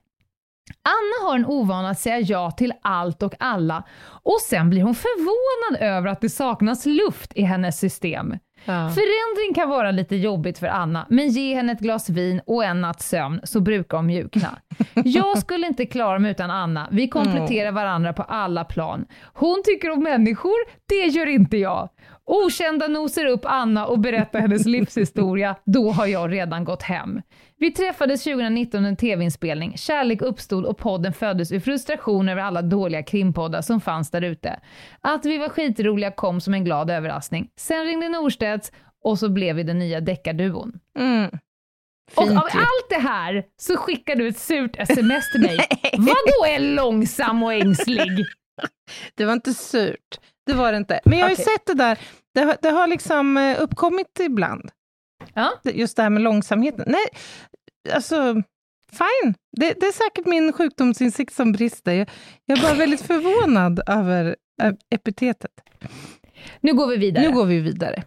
Anna 0.81 1.29
har 1.29 1.35
en 1.35 1.45
ovana 1.45 1.89
att 1.89 1.99
säga 1.99 2.19
ja 2.19 2.51
till 2.51 2.73
allt 2.81 3.23
och 3.23 3.33
alla 3.39 3.83
och 4.23 4.39
sen 4.41 4.69
blir 4.69 4.81
hon 4.81 4.95
förvånad 4.95 5.81
över 5.97 6.09
att 6.09 6.21
det 6.21 6.29
saknas 6.29 6.85
luft 6.85 7.31
i 7.35 7.41
hennes 7.41 7.79
system. 7.79 8.33
Ja. 8.65 8.89
Förändring 8.89 9.53
kan 9.55 9.69
vara 9.69 9.91
lite 9.91 10.15
jobbigt 10.15 10.59
för 10.59 10.67
Anna, 10.67 11.05
men 11.09 11.29
ge 11.29 11.55
henne 11.55 11.71
ett 11.71 11.79
glas 11.79 12.09
vin 12.09 12.41
och 12.45 12.63
en 12.63 12.81
natts 12.81 13.09
sömn 13.09 13.41
så 13.43 13.59
brukar 13.59 13.97
hon 13.97 14.05
mjukna. 14.05 14.57
Jag 14.93 15.37
skulle 15.37 15.67
inte 15.67 15.85
klara 15.85 16.19
mig 16.19 16.31
utan 16.31 16.51
Anna. 16.51 16.87
Vi 16.91 17.07
kompletterar 17.07 17.71
varandra 17.71 18.13
på 18.13 18.23
alla 18.23 18.63
plan. 18.63 19.05
Hon 19.33 19.61
tycker 19.65 19.89
om 19.91 20.03
människor, 20.03 20.57
det 20.89 21.05
gör 21.05 21.27
inte 21.27 21.57
jag. 21.57 21.89
Okända 22.25 22.87
nosar 22.87 23.25
upp 23.25 23.45
Anna 23.45 23.85
och 23.85 23.99
berättar 23.99 24.39
hennes 24.39 24.65
livshistoria, 24.65 25.55
då 25.65 25.91
har 25.91 26.05
jag 26.05 26.31
redan 26.33 26.63
gått 26.63 26.83
hem. 26.83 27.21
Vi 27.59 27.71
träffades 27.71 28.23
2019 28.23 28.85
i 28.85 28.87
en 28.87 28.95
tv-inspelning. 28.95 29.77
Kärlek 29.77 30.21
uppstod 30.21 30.65
och 30.65 30.77
podden 30.77 31.13
föddes 31.13 31.51
ur 31.51 31.59
frustration 31.59 32.29
över 32.29 32.41
alla 32.41 32.61
dåliga 32.61 33.03
krimpoddar 33.03 33.61
som 33.61 33.81
fanns 33.81 34.11
där 34.11 34.21
ute. 34.21 34.59
Att 35.01 35.25
vi 35.25 35.37
var 35.37 35.49
skitroliga 35.49 36.11
kom 36.11 36.41
som 36.41 36.53
en 36.53 36.65
glad 36.65 36.89
överraskning. 36.89 37.49
Sen 37.55 37.85
ringde 37.85 38.09
Norstedts 38.09 38.71
och 39.03 39.19
så 39.19 39.29
blev 39.29 39.55
vi 39.55 39.63
den 39.63 39.79
nya 39.79 40.01
deckarduon. 40.01 40.79
Mm. 40.99 41.29
Och 42.15 42.23
av 42.23 42.37
allt 42.37 42.89
det 42.89 42.99
här 42.99 43.43
så 43.61 43.77
skickar 43.77 44.15
du 44.15 44.27
ett 44.27 44.37
surt 44.37 44.75
sms 44.79 45.31
till 45.31 45.41
mig. 45.41 45.67
Vadå 45.97 46.45
är 46.47 46.75
långsam 46.75 47.43
och 47.43 47.53
ängslig? 47.53 48.25
Det 49.15 49.25
var 49.25 49.33
inte 49.33 49.53
surt. 49.53 50.19
Det 50.45 50.53
var 50.53 50.71
det 50.71 50.77
inte. 50.77 50.99
Men 51.05 51.17
jag 51.17 51.25
har 51.25 51.29
ju 51.29 51.35
sett 51.35 51.65
det 51.65 51.73
där. 51.73 51.99
Det 52.33 52.41
har, 52.41 52.57
det 52.61 52.69
har 52.69 52.87
liksom 52.87 53.37
eh, 53.37 53.61
uppkommit 53.61 54.19
ibland. 54.19 54.71
Ja. 55.33 55.53
Just 55.63 55.97
det 55.97 56.03
här 56.03 56.09
med 56.09 56.21
långsamheten. 56.21 56.85
Nej, 56.87 57.05
alltså, 57.93 58.33
fine. 58.91 59.33
Det, 59.57 59.73
det 59.79 59.85
är 59.85 59.91
säkert 59.91 60.25
min 60.25 60.53
sjukdomsinsikt 60.53 61.33
som 61.33 61.51
brister. 61.51 61.93
Jag, 61.93 62.09
jag 62.45 62.57
är 62.57 62.61
bara 62.61 62.73
väldigt 62.73 63.01
förvånad 63.07 63.79
över 63.87 64.35
eh, 64.61 64.73
epitetet. 64.95 65.51
Nu 66.61 66.73
går 66.73 66.87
vi 66.87 66.97
vidare. 66.97 67.27
Nu 67.27 67.35
går 67.35 67.45
vi 67.45 67.59
vidare. 67.59 68.03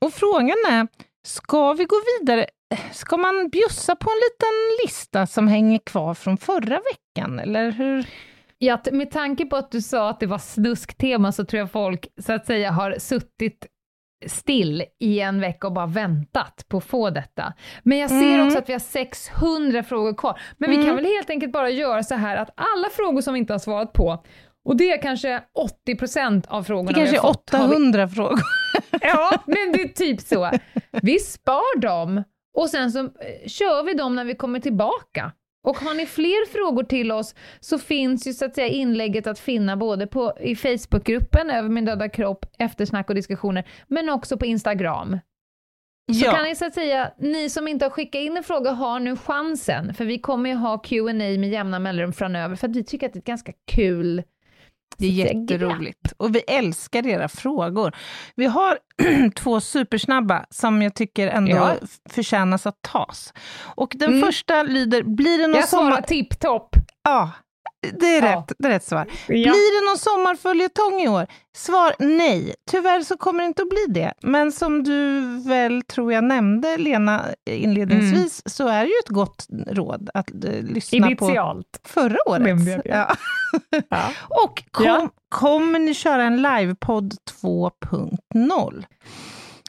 Och 0.00 0.12
frågan 0.12 0.56
är, 0.68 0.88
ska 1.26 1.72
vi 1.72 1.84
gå 1.84 1.96
vidare? 2.20 2.46
Ska 2.92 3.16
man 3.16 3.48
bjussa 3.48 3.96
på 3.96 4.10
en 4.10 4.16
liten 4.16 4.84
lista 4.84 5.26
som 5.26 5.48
hänger 5.48 5.78
kvar 5.78 6.14
från 6.14 6.36
förra 6.36 6.80
veckan, 6.80 7.38
eller 7.38 7.70
hur? 7.70 8.06
Ja, 8.58 8.78
med 8.92 9.10
tanke 9.10 9.46
på 9.46 9.56
att 9.56 9.70
du 9.70 9.80
sa 9.80 10.10
att 10.10 10.20
det 10.20 10.26
var 10.26 10.38
snusktema 10.38 11.32
så 11.32 11.44
tror 11.44 11.58
jag 11.58 11.70
folk 11.70 12.06
så 12.20 12.32
att 12.32 12.46
säga 12.46 12.70
har 12.70 12.94
suttit 12.98 13.66
still 14.26 14.84
i 15.00 15.20
en 15.20 15.40
vecka 15.40 15.66
och 15.66 15.72
bara 15.72 15.86
väntat 15.86 16.64
på 16.68 16.76
att 16.76 16.84
få 16.84 17.10
detta. 17.10 17.52
Men 17.82 17.98
jag 17.98 18.10
ser 18.10 18.34
Mm. 18.34 18.46
också 18.46 18.58
att 18.58 18.68
vi 18.68 18.72
har 18.72 18.80
600 18.80 19.82
frågor 19.82 20.14
kvar. 20.14 20.40
Men 20.58 20.70
vi 20.70 20.76
Mm. 20.76 20.86
kan 20.86 20.96
väl 20.96 21.04
helt 21.04 21.30
enkelt 21.30 21.52
bara 21.52 21.70
göra 21.70 22.02
så 22.02 22.14
här 22.14 22.36
att 22.36 22.50
alla 22.56 22.88
frågor 22.90 23.20
som 23.20 23.34
vi 23.34 23.40
inte 23.40 23.52
har 23.54 23.58
svarat 23.58 23.92
på, 23.92 24.24
och 24.64 24.76
det 24.76 24.90
är 24.92 25.02
kanske 25.02 25.42
80% 25.86 26.46
av 26.48 26.62
frågorna 26.62 26.88
Det 26.88 26.94
kanske 26.94 27.12
vi 27.12 27.18
har 27.18 27.28
fått, 27.28 27.50
har 27.50 27.68
vi 27.68 27.74
800 27.74 28.08
frågor. 28.08 28.40
Ja, 29.00 29.30
men 29.46 29.72
det 29.72 29.82
är 29.82 29.88
typ 29.88 30.20
så. 30.20 30.50
Vi 31.02 31.18
spar 31.18 31.80
dem 31.80 32.22
och 32.58 32.70
sen 32.70 32.92
så 32.92 32.98
eh, 33.00 33.08
kör 33.46 33.82
vi 33.82 33.94
dem 33.94 34.14
när 34.16 34.24
vi 34.24 34.34
kommer 34.34 34.60
tillbaka. 34.60 35.32
Och 35.66 35.76
har 35.76 35.94
ni 35.94 36.06
fler 36.06 36.46
frågor 36.52 36.82
till 36.82 37.12
oss 37.12 37.34
så 37.60 37.78
finns 37.78 38.26
ju 38.26 38.32
så 38.32 38.44
att 38.44 38.54
säga 38.54 38.68
inlägget 38.68 39.26
att 39.26 39.38
finna 39.38 39.76
både 39.76 40.06
på, 40.06 40.32
i 40.40 40.56
Facebookgruppen 40.56 41.50
Över 41.50 41.68
min 41.68 41.84
döda 41.84 42.08
kropp, 42.08 42.46
eftersnack 42.58 43.08
och 43.08 43.14
diskussioner, 43.14 43.68
men 43.86 44.08
också 44.08 44.36
på 44.36 44.46
Instagram. 44.46 45.18
Så 46.12 46.30
kan 46.30 46.44
ni 46.44 46.54
så 46.54 46.64
att 46.66 46.74
säga, 46.74 47.12
ni 47.18 47.50
som 47.50 47.68
inte 47.68 47.84
har 47.84 47.90
skickat 47.90 48.20
in 48.20 48.36
en 48.36 48.42
fråga 48.42 48.70
har 48.70 49.00
nu 49.00 49.16
chansen, 49.16 49.94
för 49.94 50.04
vi 50.04 50.18
kommer 50.18 50.50
ju 50.50 50.56
ha 50.56 50.78
Q&A 50.78 51.12
med 51.12 51.48
jämna 51.48 51.78
mellanrum 51.78 52.12
framöver, 52.12 52.56
för 52.56 52.68
att 52.68 52.76
vi 52.76 52.84
tycker 52.84 53.06
att 53.06 53.12
det 53.12 53.16
är 53.16 53.20
ett 53.20 53.26
ganska 53.26 53.52
kul 53.72 54.22
Det 54.98 55.06
är 55.06 55.10
jätteroligt. 55.10 56.12
Och 56.16 56.34
vi 56.34 56.40
älskar 56.40 57.06
era 57.06 57.28
frågor. 57.28 57.96
Vi 58.34 58.46
har 58.46 58.78
två 59.36 59.60
supersnabba 59.60 60.46
som 60.50 60.82
jag 60.82 60.94
tycker 60.94 61.28
ändå 61.28 61.50
Ja. 61.56 61.74
förtjänas 62.10 62.66
att 62.66 62.82
tas. 62.82 63.32
Och 63.60 63.92
den 63.96 64.08
Mm. 64.10 64.20
första 64.26 64.62
lyder, 64.62 65.02
blir 65.02 65.38
det 65.38 65.46
någon 65.46 65.56
Jag 65.56 65.68
svarar 65.68 65.84
sommar... 65.90 66.02
tipptopp. 66.02 66.68
Ja, 67.04 67.30
det 67.92 68.06
är, 68.16 68.22
Ja. 68.22 68.38
rätt, 68.38 68.52
det 68.58 68.68
är 68.68 68.72
rätt 68.72 68.84
svar. 68.84 69.06
Blir 69.26 69.80
det 69.80 69.86
någon 69.90 69.98
sommarföljetong 69.98 71.00
i 71.00 71.08
år? 71.08 71.26
Svar 71.56 71.94
nej. 71.98 72.54
Tyvärr 72.70 73.00
så 73.00 73.16
kommer 73.16 73.40
det 73.40 73.46
inte 73.46 73.62
att 73.62 73.68
bli 73.68 73.84
det. 73.88 74.12
Men 74.22 74.52
som 74.52 74.82
du 74.84 75.20
väl, 75.48 75.82
tror 75.82 76.12
jag, 76.12 76.24
nämnde, 76.24 76.76
Lena, 76.76 77.24
inledningsvis, 77.50 78.42
så 78.46 78.68
är 78.68 78.80
det 78.80 78.86
ju 78.86 78.94
ett 79.04 79.08
gott 79.08 79.46
råd 79.66 80.10
att 80.14 80.30
eh, 80.44 80.62
lyssna 80.62 80.98
på 81.00 81.06
Initialt. 81.06 81.80
förra 81.84 82.16
året. 82.26 82.42
Nämnde 82.42 82.70
jag 82.70 82.80
det? 82.84 82.88
Ja. 82.90 83.16
Ja. 83.90 84.12
Och 84.44 84.62
kom, 84.70 84.86
Ja. 84.86 85.08
kommer 85.28 85.78
ni 85.78 85.94
köra 85.94 86.22
en 86.22 86.42
livepodd 86.42 87.14
2.0? 87.42 88.84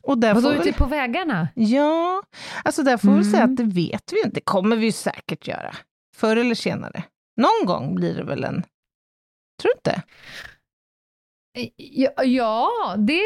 Och 0.03 0.17
där 0.17 0.33
Vadå 0.33 0.51
ute 0.53 0.63
väl, 0.63 0.73
på 0.73 0.85
vägarna? 0.85 1.47
ja, 1.55 2.23
alltså 2.63 2.83
där 2.83 2.97
får 2.97 3.07
vi 3.09 3.15
väl 3.15 3.25
säga 3.31 3.43
Mm. 3.43 3.51
att 3.53 3.57
det 3.57 3.63
vet 3.63 4.13
vi 4.13 4.17
inte. 4.17 4.29
Det 4.35 4.41
kommer 4.41 4.75
vi 4.75 4.91
säkert 4.91 5.47
göra. 5.47 5.75
Förr 6.15 6.37
eller 6.37 6.55
senare. 6.55 7.03
Någon 7.37 7.65
gång 7.65 7.95
blir 7.95 8.13
det 8.13 8.23
väl 8.23 8.43
en... 8.43 8.63
Tror 9.61 9.71
du 9.73 9.89
inte? 9.91 10.01
Ja, 11.75 12.23
ja, 12.23 12.69
det 12.97 13.21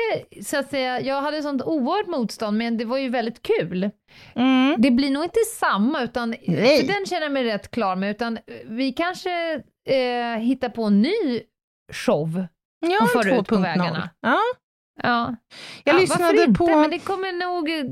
så 0.46 0.58
att 0.58 0.70
säga, 0.70 1.02
jag 1.02 1.22
hade 1.22 1.42
sånt 1.42 1.62
oerhört 1.62 2.08
motstånd, 2.08 2.58
men 2.58 2.78
det 2.78 2.86
var 2.86 2.98
ju 2.98 3.10
väldigt 3.10 3.42
kul. 3.42 3.90
Mm. 4.36 4.76
Det 4.82 4.92
blir 4.92 5.10
nog 5.12 5.24
inte 5.24 5.40
samma, 5.60 6.02
utan 6.04 6.30
Nej. 6.48 6.80
för 6.82 6.94
den 6.94 7.06
känner 7.06 7.22
jag 7.22 7.32
mig 7.32 7.44
rätt 7.44 7.72
klar 7.72 7.96
med, 7.96 8.12
utan 8.12 8.38
vi 8.66 8.92
kanske 8.94 9.54
eh, 9.90 10.38
hittar 10.40 10.70
på 10.70 10.84
en 10.84 11.02
ny 11.02 11.42
show. 11.94 12.46
Ja, 12.80 13.04
Och 13.04 13.10
föra 13.10 13.40
ut 13.40 13.48
på 13.48 13.56
2.0. 13.56 13.62
vägarna. 13.62 14.10
Ja, 14.22 14.38
Ja. 15.04 15.36
jag 15.84 15.96
ja, 15.96 16.00
lyssnade 16.00 16.44
inte? 16.44 16.58
på... 16.58 16.68
Men 16.68 16.90
det 16.90 17.00
kommer 17.00 17.32
nog 17.32 17.70
eh, 17.70 17.84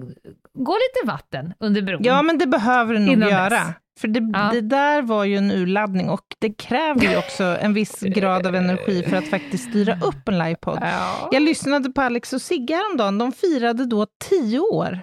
gå 0.53 0.73
lite 0.73 1.07
vatten 1.07 1.53
under 1.59 1.81
bron. 1.81 2.01
Ja, 2.03 2.21
men 2.21 2.37
det 2.37 2.47
behöver 2.47 2.93
det 2.93 2.99
nog 2.99 3.29
göra. 3.29 3.49
dess. 3.49 3.67
För 3.99 4.07
det, 4.07 4.29
Ja. 4.33 4.49
det 4.53 4.61
där 4.61 5.01
var 5.01 5.23
ju 5.25 5.37
en 5.37 5.51
urladdning 5.51 6.09
och 6.09 6.35
det 6.39 6.53
kräver 6.53 7.01
ju 7.01 7.17
också 7.17 7.43
en 7.43 7.73
viss 7.73 7.99
grad 8.01 8.47
av 8.47 8.55
energi 8.55 9.03
för 9.03 9.17
att 9.17 9.27
faktiskt 9.27 9.69
styra 9.69 9.93
upp 9.93 10.27
en 10.27 10.37
livepodd. 10.37 10.77
Ja. 10.81 11.29
Jag 11.31 11.41
lyssnade 11.41 11.89
på 11.91 12.01
Alex 12.01 12.33
och 12.33 12.41
Sigge 12.41 12.75
häromdagen. 12.75 13.17
De 13.17 13.31
firade 13.31 13.85
då 13.85 14.07
tio 14.29 14.59
år 14.59 15.01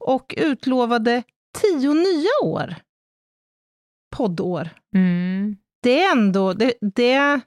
och 0.00 0.34
utlovade 0.38 1.22
tio 1.60 1.94
nya 1.94 2.30
år. 2.44 2.74
Poddår. 4.16 4.68
Mm. 4.94 5.56
Det 5.82 6.02
är 6.02 6.12
ändå... 6.12 6.52
Det, 6.52 6.74
det, 6.80 7.40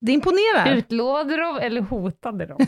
Det 0.00 0.12
imponerar. 0.12 0.76
Utlovade 0.76 1.36
de 1.36 1.58
eller 1.58 1.80
hotade 1.80 2.46
de? 2.46 2.66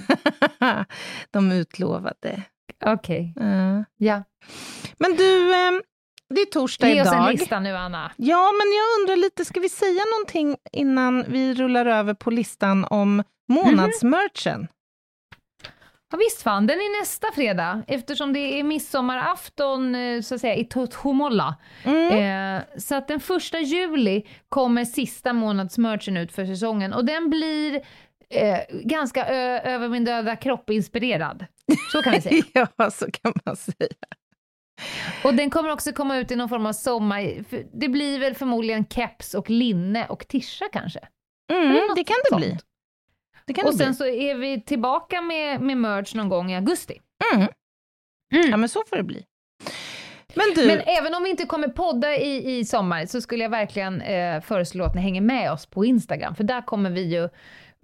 de 1.30 1.52
utlovade. 1.52 2.42
Okej. 2.84 3.34
Uh. 3.40 3.80
Ja. 3.96 4.24
Men 4.98 5.16
du, 5.16 5.52
eh, 5.54 5.80
det 6.34 6.40
är 6.40 6.46
torsdag 6.46 6.88
Ge 6.88 7.02
oss 7.02 7.08
idag. 7.08 7.28
en 7.28 7.36
lista 7.36 7.60
nu, 7.60 7.76
Anna. 7.76 8.12
Ja, 8.16 8.52
men 8.52 8.72
jag 8.72 9.00
undrar 9.00 9.16
lite, 9.16 9.44
ska 9.44 9.60
vi 9.60 9.68
säga 9.68 10.02
någonting 10.16 10.56
innan 10.72 11.24
vi 11.28 11.54
rullar 11.54 11.86
över 11.86 12.14
på 12.14 12.30
listan 12.30 12.84
om 12.84 13.22
månadsmerchen? 13.48 14.68
Ja, 16.14 16.18
visst 16.18 16.42
fan, 16.42 16.66
den 16.66 16.78
är 16.78 17.00
nästa 17.00 17.26
fredag 17.34 17.82
eftersom 17.86 18.32
det 18.32 18.38
är 18.38 18.64
midsommarafton 18.64 19.94
eh, 19.94 20.20
så 20.20 20.34
att 20.34 20.40
säga 20.40 20.54
i 20.54 20.64
Tothomolla. 20.64 21.56
Mm. 21.84 22.56
Eh, 22.56 22.62
så 22.76 22.94
att 22.94 23.08
den 23.08 23.20
första 23.20 23.58
juli 23.58 24.22
kommer 24.48 24.84
sista 24.84 25.32
månadsmerchen 25.32 26.16
ut 26.16 26.32
för 26.32 26.46
säsongen 26.46 26.92
och 26.92 27.04
den 27.04 27.30
blir 27.30 27.74
eh, 28.30 28.58
ganska 28.70 29.26
över 29.26 29.88
min 29.88 30.04
döda 30.04 30.36
kropp 30.36 30.70
inspirerad. 30.70 31.46
Så 31.92 32.02
kan 32.02 32.12
vi 32.12 32.20
säga. 32.20 32.42
ja, 32.76 32.90
så 32.90 33.06
kan 33.10 33.32
man 33.44 33.56
säga. 33.56 33.88
Och 35.24 35.34
den 35.34 35.50
kommer 35.50 35.72
också 35.72 35.92
komma 35.92 36.16
ut 36.16 36.30
i 36.30 36.36
någon 36.36 36.48
form 36.48 36.66
av 36.66 36.72
sommar... 36.72 37.44
Det 37.80 37.88
blir 37.88 38.18
väl 38.18 38.34
förmodligen 38.34 38.86
keps 38.86 39.34
och 39.34 39.50
linne 39.50 40.06
och 40.06 40.28
tischa 40.28 40.64
kanske. 40.72 41.00
Mm, 41.52 41.72
det 41.96 42.04
kan 42.04 42.16
det 42.24 42.28
sånt. 42.30 42.40
bli. 42.40 42.58
Det 43.46 43.54
kan 43.54 43.64
Och 43.66 43.72
det 43.72 43.78
sen 43.78 43.86
bli. 43.88 43.94
så 43.94 44.06
är 44.06 44.34
vi 44.34 44.60
tillbaka 44.60 45.20
med, 45.20 45.60
med 45.60 45.76
merch 45.76 46.14
någon 46.14 46.28
gång 46.28 46.52
i 46.52 46.56
augusti. 46.56 47.00
Mm. 47.34 47.48
Mm. 48.34 48.50
Ja, 48.50 48.56
men 48.56 48.68
så 48.68 48.82
får 48.88 48.96
det 48.96 49.02
bli. 49.02 49.24
Men 50.34 50.46
du, 50.54 50.66
Men 50.66 50.80
även 50.80 51.14
om 51.14 51.22
vi 51.24 51.30
inte 51.30 51.46
kommer 51.46 51.68
podda 51.68 52.16
i, 52.16 52.58
i 52.58 52.64
sommar 52.64 53.06
så 53.06 53.20
skulle 53.20 53.42
jag 53.42 53.50
verkligen 53.50 54.00
eh, 54.00 54.40
föreslå 54.40 54.84
att 54.84 54.94
ni 54.94 55.00
hänger 55.00 55.20
med 55.20 55.52
oss 55.52 55.66
på 55.66 55.84
Instagram, 55.84 56.34
för 56.34 56.44
där 56.44 56.62
kommer 56.62 56.90
vi 56.90 57.02
ju, 57.02 57.28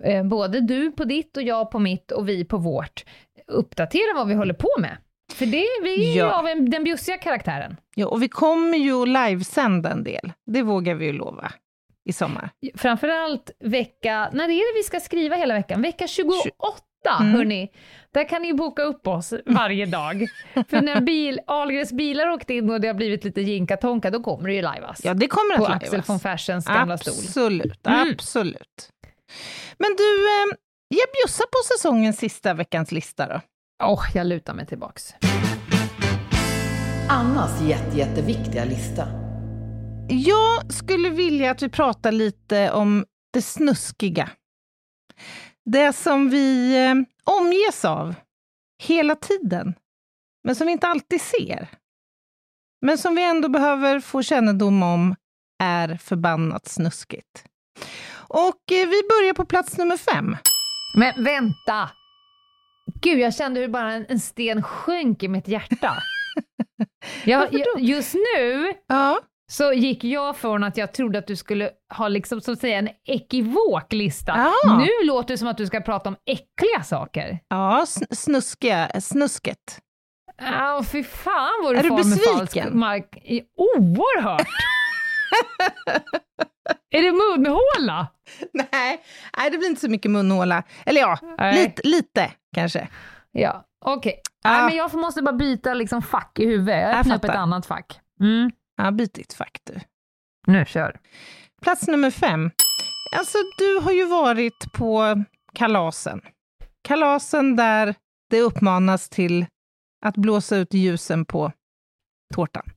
eh, 0.05 0.25
både 0.25 0.61
du 0.61 0.93
på 0.93 1.05
ditt 1.05 1.37
och 1.37 1.43
jag 1.43 1.71
på 1.71 1.79
mitt 1.79 2.11
och 2.13 2.29
vi 2.29 2.45
på 2.45 2.57
vårt, 2.57 3.05
uppdatera 3.47 4.15
vad 4.15 4.29
vi 4.29 4.35
håller 4.35 4.55
på 4.55 4.69
med. 4.79 4.97
För 5.35 5.47
det, 5.47 5.67
vi 5.83 6.09
är 6.09 6.13
ju 6.13 6.19
Ja. 6.19 6.33
av 6.39 6.47
en, 6.47 6.71
den 6.71 6.85
bjussiga 6.85 7.19
karaktären. 7.19 7.77
ja, 7.95 8.07
och 8.07 8.23
vi 8.23 8.29
kommer 8.29 8.79
ju 8.79 9.03
att 9.03 9.09
livesända 9.09 9.91
en 9.91 10.05
del. 10.05 10.33
Det 10.47 10.63
vågar 10.63 10.95
vi 10.95 11.07
ju 11.07 11.13
lova 11.13 11.53
i 12.09 12.13
sommar. 12.13 12.51
Framförallt 12.77 13.51
vecka, 13.65 14.31
när 14.33 14.45
är 14.45 14.75
det 14.75 14.79
vi 14.79 14.83
ska 14.83 15.01
skriva 15.01 15.37
hela 15.37 15.55
veckan? 15.55 15.83
Vecka 15.83 16.07
28, 16.07 16.41
Mm. 17.21 17.33
hörni. 17.35 17.69
Där 18.15 18.29
kan 18.29 18.43
ni 18.43 18.55
boka 18.55 18.83
upp 18.83 19.07
oss 19.07 19.35
varje 19.47 19.87
dag. 19.87 20.27
För 20.69 20.81
när 20.81 21.01
bil, 21.01 21.41
Ahlgrens 21.47 21.93
bilar 21.93 22.29
åkt 22.29 22.51
in 22.51 22.71
och 22.71 22.81
det 22.81 22.87
har 22.89 22.95
blivit 22.95 23.25
lite 23.25 23.41
jinka-tonka, 23.41 24.11
då 24.11 24.23
kommer 24.23 24.49
det 24.49 24.55
ju 24.55 24.63
lajvas. 24.63 25.01
Ja, 25.05 25.15
det 25.15 25.27
kommer 25.27 25.57
på 25.57 25.65
att 25.67 25.83
Axel 25.83 26.03
von 26.07 26.21
Fersens 26.21 26.67
gamla 26.67 26.99
stol. 26.99 27.15
Absolut, 27.15 27.87
Mm. 27.87 28.11
absolut. 28.13 28.91
Men 29.79 29.91
du, 29.99 30.25
eh, 30.27 30.57
jag 30.89 31.07
bjussar 31.23 31.45
på 31.45 31.59
säsongens 31.79 32.19
sista 32.19 32.55
veckans 32.55 32.93
lista 32.93 33.27
då. 33.27 33.41
Åh, 33.83 34.05
jag 34.15 34.27
lutar 34.27 34.55
mig 34.55 34.67
tillbaks. 34.67 35.15
Annas 37.09 37.63
jätte, 37.63 37.99
jätteviktiga 37.99 38.65
lista. 38.65 39.09
Jag 40.09 40.73
skulle 40.73 41.11
vilja 41.11 41.51
att 41.51 41.63
vi 41.63 41.69
pratar 41.69 42.13
lite 42.13 42.73
om 42.73 43.05
det 43.33 43.43
snuskiga. 43.43 44.31
Det 45.65 45.93
som 45.93 46.31
vi 46.31 46.77
eh, 46.87 46.95
omges 47.25 47.85
av 47.85 48.15
hela 48.83 49.15
tiden, 49.15 49.75
men 50.45 50.57
som 50.57 50.67
vi 50.67 50.73
inte 50.73 50.87
alltid 50.87 51.21
ser. 51.21 51.69
Men 52.87 52.99
som 52.99 53.15
vi 53.15 53.25
ändå 53.25 53.49
behöver 53.49 54.01
få 54.01 54.23
kännedom 54.23 54.83
om 54.83 55.17
är 55.63 55.97
förbannat 55.97 56.69
snuskigt. 56.69 57.45
Och 58.13 58.73
eh, 58.73 58.89
vi 58.89 59.03
börjar 59.09 59.35
på 59.35 59.45
plats 59.45 59.79
nummer 59.79 59.97
fem. 59.97 60.37
Men 60.95 61.25
vänta! 61.25 61.91
Gud, 63.01 63.19
jag 63.19 63.35
kände 63.35 63.61
hur 63.61 63.69
bara 63.69 63.93
en, 63.93 64.07
en 64.09 64.21
sten 64.21 64.63
sjönk 64.63 65.23
i 65.23 65.29
mitt 65.29 65.49
hjärta. 65.49 65.97
Jag, 67.25 67.49
just 67.79 68.15
nu 68.15 68.75
Ja, 68.89 69.21
så 69.51 69.73
gick 69.73 70.05
jag 70.05 70.37
från 70.37 70.65
att 70.65 70.77
jag 70.77 70.93
trodde 70.93 71.19
att 71.19 71.27
du 71.27 71.37
skulle 71.37 71.71
ha 71.95 72.09
liksom, 72.09 72.41
så 72.41 72.53
att 72.53 72.59
säga, 72.61 72.79
en 72.79 72.89
ekivok 73.05 73.93
lista. 73.93 74.33
Ah. 74.33 74.79
Nu 74.79 75.07
låter 75.07 75.35
det 75.35 75.39
som 75.39 75.49
att 75.49 75.57
du 75.57 75.67
ska 75.67 75.81
prata 75.81 76.09
om 76.09 76.17
äckliga 76.27 76.83
saker. 76.85 77.39
ja 77.49 77.85
sn- 77.87 78.15
snuskiga, 78.15 79.01
snusket. 79.01 79.81
Ja, 80.43 80.85
fy 80.93 81.05
fan 81.05 81.51
vad 81.63 81.75
du 81.75 81.79
Är 81.79 81.83
du 81.83 81.91
besviken? 81.91 82.79
mark. 82.79 83.17
Oerhört! 83.57 84.47
är 86.91 87.03
det 87.03 87.13
munhåla? 87.13 88.07
Nej, 88.53 89.01
nej, 89.39 89.51
det 89.51 89.59
blir 89.59 89.69
inte 89.69 89.81
så 89.81 89.89
mycket 89.91 90.11
munhåla. 90.11 90.63
Eller 90.87 91.01
ja, 91.01 91.19
lite, 91.55 91.83
lite 91.89 92.31
kanske. 92.55 92.89
Ja, 93.33 93.65
okej. 93.85 94.21
Ah. 94.45 94.53
Nej, 94.53 94.65
men 94.65 94.77
jag 94.77 94.95
måste 94.95 95.23
bara 95.23 95.37
byta 95.37 95.75
liksom 95.75 96.03
fack 96.03 96.39
i 96.39 96.47
huvudet. 96.47 96.81
Jag 96.81 96.99
öppnar 96.99 97.17
upp 97.17 97.25
ett 97.25 97.31
annat 97.31 97.67
fack. 97.67 98.01
Mm. 98.21 98.51
Ja, 98.77 98.91
byt 98.91 99.15
ditt 99.15 99.33
fack 99.33 99.59
du. 99.65 99.81
Nu 100.47 100.65
kör. 100.65 101.01
Plats 101.63 101.89
nummer 101.89 102.11
fem. 102.11 102.51
Alltså, 103.19 103.39
du 103.59 103.79
har 103.85 103.93
ju 103.93 104.05
varit 104.05 104.73
på 104.73 105.25
kalasen. 105.55 106.21
Kalasen 106.83 107.57
där 107.57 107.95
det 108.31 108.41
uppmanas 108.41 109.09
till 109.09 109.47
att 110.07 110.17
blåsa 110.17 110.57
ut 110.57 110.75
ljusen 110.75 111.25
på 111.25 111.53
tårtan. 112.35 112.71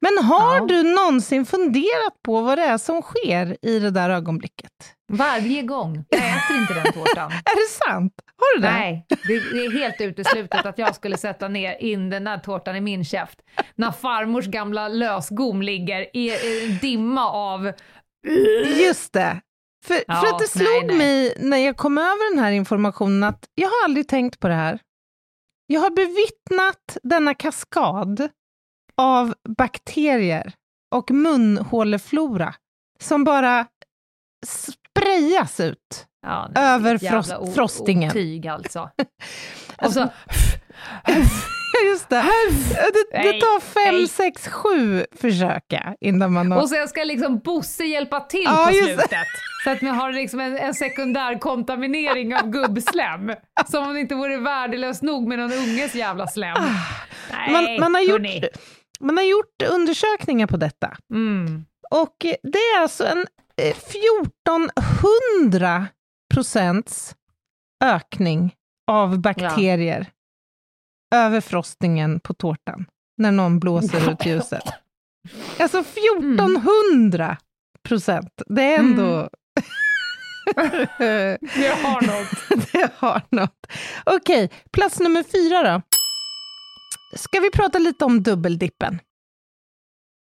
Men 0.00 0.24
har 0.24 0.56
Ja. 0.56 0.64
du 0.66 0.82
någonsin 0.82 1.46
funderat 1.46 2.22
på 2.24 2.40
vad 2.40 2.58
det 2.58 2.64
är 2.64 2.78
som 2.78 3.02
sker 3.02 3.56
i 3.62 3.78
det 3.78 3.90
där 3.90 4.10
ögonblicket? 4.10 4.70
Varje 5.12 5.62
gång. 5.62 6.04
Jag 6.08 6.20
äter 6.20 6.56
inte 6.56 6.74
den 6.74 6.92
tårtan. 6.92 7.30
Är 7.44 7.56
det 7.56 7.84
sant? 7.90 8.12
Har 8.36 8.56
du 8.56 8.62
det? 8.62 8.70
Nej, 8.72 9.06
det, 9.26 9.32
är 9.34 9.72
helt 9.78 10.00
uteslutet 10.00 10.66
att 10.66 10.78
jag 10.78 10.94
skulle 10.94 11.16
sätta 11.16 11.48
ner 11.48 11.76
in 11.82 12.10
den 12.10 12.24
där 12.24 12.38
tårtan 12.38 12.76
i 12.76 12.80
min 12.80 13.04
käft. 13.04 13.38
När 13.74 13.92
farmors 13.92 14.46
gamla 14.46 14.88
lösgom 14.88 15.62
ligger 15.62 16.16
i 16.16 16.30
en 16.64 16.78
dimma 16.78 17.30
av... 17.30 17.72
Just 18.80 19.12
det. 19.12 19.40
För, 19.86 19.96
Ja, 20.06 20.14
för 20.14 20.26
att 20.26 20.38
det 20.38 20.54
nej, 20.54 20.66
slog 20.66 20.86
nej. 20.86 20.96
mig 20.96 21.34
när 21.38 21.56
jag 21.56 21.76
kom 21.76 21.98
över 21.98 22.34
den 22.34 22.44
här 22.44 22.52
informationen 22.52 23.24
att 23.24 23.44
jag 23.54 23.68
har 23.68 23.84
aldrig 23.84 24.08
tänkt 24.08 24.40
på 24.40 24.48
det 24.48 24.54
här. 24.54 24.78
Jag 25.66 25.80
har 25.80 25.90
bevittnat 25.90 26.96
denna 27.02 27.34
kaskad 27.34 28.28
av 29.00 29.34
bakterier 29.58 30.52
och 30.94 31.10
munhåleflora 31.10 32.54
som 33.00 33.24
bara 33.24 33.66
sprayas 34.46 35.60
ut. 35.60 36.06
Ja, 36.26 36.50
Över 36.54 36.98
frost- 36.98 37.54
frostingen. 37.54 38.10
Otyg 38.10 38.46
alltså. 38.48 38.90
Och 39.82 39.92
så, 39.92 40.00
Just 41.84 42.08
det. 42.08 42.22
Det, 42.22 43.06
det 43.10 43.18
Nej, 43.30 43.40
tar 43.40 43.60
fem, 43.60 43.94
nej. 43.94 44.08
sex, 44.08 44.48
sju 44.48 45.04
försöka 45.16 45.94
innan 46.00 46.32
man 46.32 46.52
har... 46.52 46.60
och 46.62 46.68
sen 46.68 46.88
ska 46.88 47.04
liksom 47.04 47.38
Bosse 47.38 47.84
hjälpa 47.84 48.20
till 48.20 48.42
Ja, 48.44 48.64
på 48.68 48.72
just 48.76 48.86
det. 48.88 48.94
slutet. 48.94 49.26
Så 49.64 49.70
att 49.70 49.82
man 49.82 49.94
har 49.94 50.12
liksom 50.12 50.40
en, 50.40 50.56
en 50.58 50.74
sekundär 50.74 51.38
kontaminering 51.38 52.34
av 52.36 52.50
gubbslem. 52.50 53.32
Som 53.70 53.84
om 53.88 53.94
det 53.94 54.00
inte 54.00 54.14
vore 54.14 54.36
värdelöst 54.38 55.02
nog 55.02 55.28
med 55.28 55.38
någon 55.38 55.52
unges 55.52 55.94
jävla 55.94 56.26
slem. 56.26 56.56
Nej, 56.60 57.48
Ah. 57.48 57.50
man, 57.52 57.80
man, 57.80 57.94
har 57.94 58.10
hörni. 58.12 58.42
Man 59.00 59.16
har 59.16 59.24
gjort 59.24 59.62
undersökningar 59.70 60.46
på 60.46 60.56
detta. 60.56 60.96
Mm. 61.12 61.64
Och 61.90 62.24
eh, 62.24 62.34
det 62.42 62.58
är 62.58 62.82
alltså 62.82 63.06
en 63.06 63.26
eh, 63.56 63.76
1400 63.76 65.86
procents 66.34 67.14
ökning 67.84 68.54
av 68.90 69.18
bakterier 69.18 70.06
över 71.14 71.40
frostingen 71.40 72.20
på 72.20 72.34
tårtan 72.34 72.86
när 73.18 73.32
någon 73.32 73.60
blåser 73.60 74.12
ut 74.12 74.26
ljuset. 74.26 74.64
Alltså 75.58 75.78
1400 75.78 77.36
procent. 77.88 78.42
Det 78.46 78.62
är 78.62 78.78
ändå... 78.78 79.28
Det 81.40 81.68
har 81.82 82.06
något. 82.06 82.66
det 82.72 82.90
har 82.96 83.22
något. 83.28 83.66
Okej, 84.04 84.50
plats 84.70 85.00
nummer 85.00 85.22
fyra 85.22 85.62
då. 85.62 85.82
Ska 87.14 87.40
vi 87.40 87.50
prata 87.50 87.78
lite 87.78 88.04
om 88.04 88.22
dubbeldippen? 88.22 89.00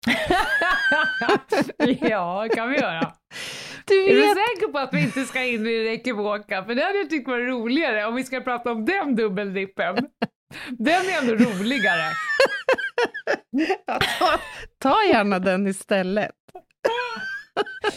ja, 2.00 2.48
kan 2.54 2.70
vi 2.70 2.78
göra. 2.78 3.12
Du 3.84 4.04
Är 4.04 4.14
du 4.14 4.20
vet, 4.20 4.36
säker 4.36 4.72
på 4.72 4.78
att 4.78 4.94
vi 4.94 5.02
inte 5.02 5.24
ska 5.24 5.44
in 5.44 5.66
i 5.66 5.84
det 5.84 5.90
ekivoka? 5.92 6.64
För 6.64 6.74
det 6.74 6.84
hade 6.84 6.98
jag 6.98 7.10
tyckt 7.10 7.28
var 7.28 7.38
roligare 7.38 8.04
om 8.06 8.14
vi 8.14 8.24
ska 8.24 8.40
prata 8.40 8.72
om 8.72 8.84
den 8.84 9.16
dubbeldippen. 9.16 9.96
Den 10.70 11.04
är 11.04 11.18
ändå 11.18 11.44
roligare. 11.44 12.12
ta, 14.18 14.40
ta 14.78 15.04
gärna 15.04 15.38
den 15.38 15.66
istället. 15.66 16.34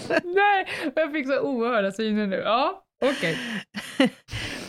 Nej, 0.23 0.67
jag 0.95 1.11
fick 1.11 1.27
så 1.27 1.39
oerhörda 1.39 1.91
syner 1.91 2.27
nu. 2.27 2.35
Ja, 2.35 2.83
okej. 3.09 3.37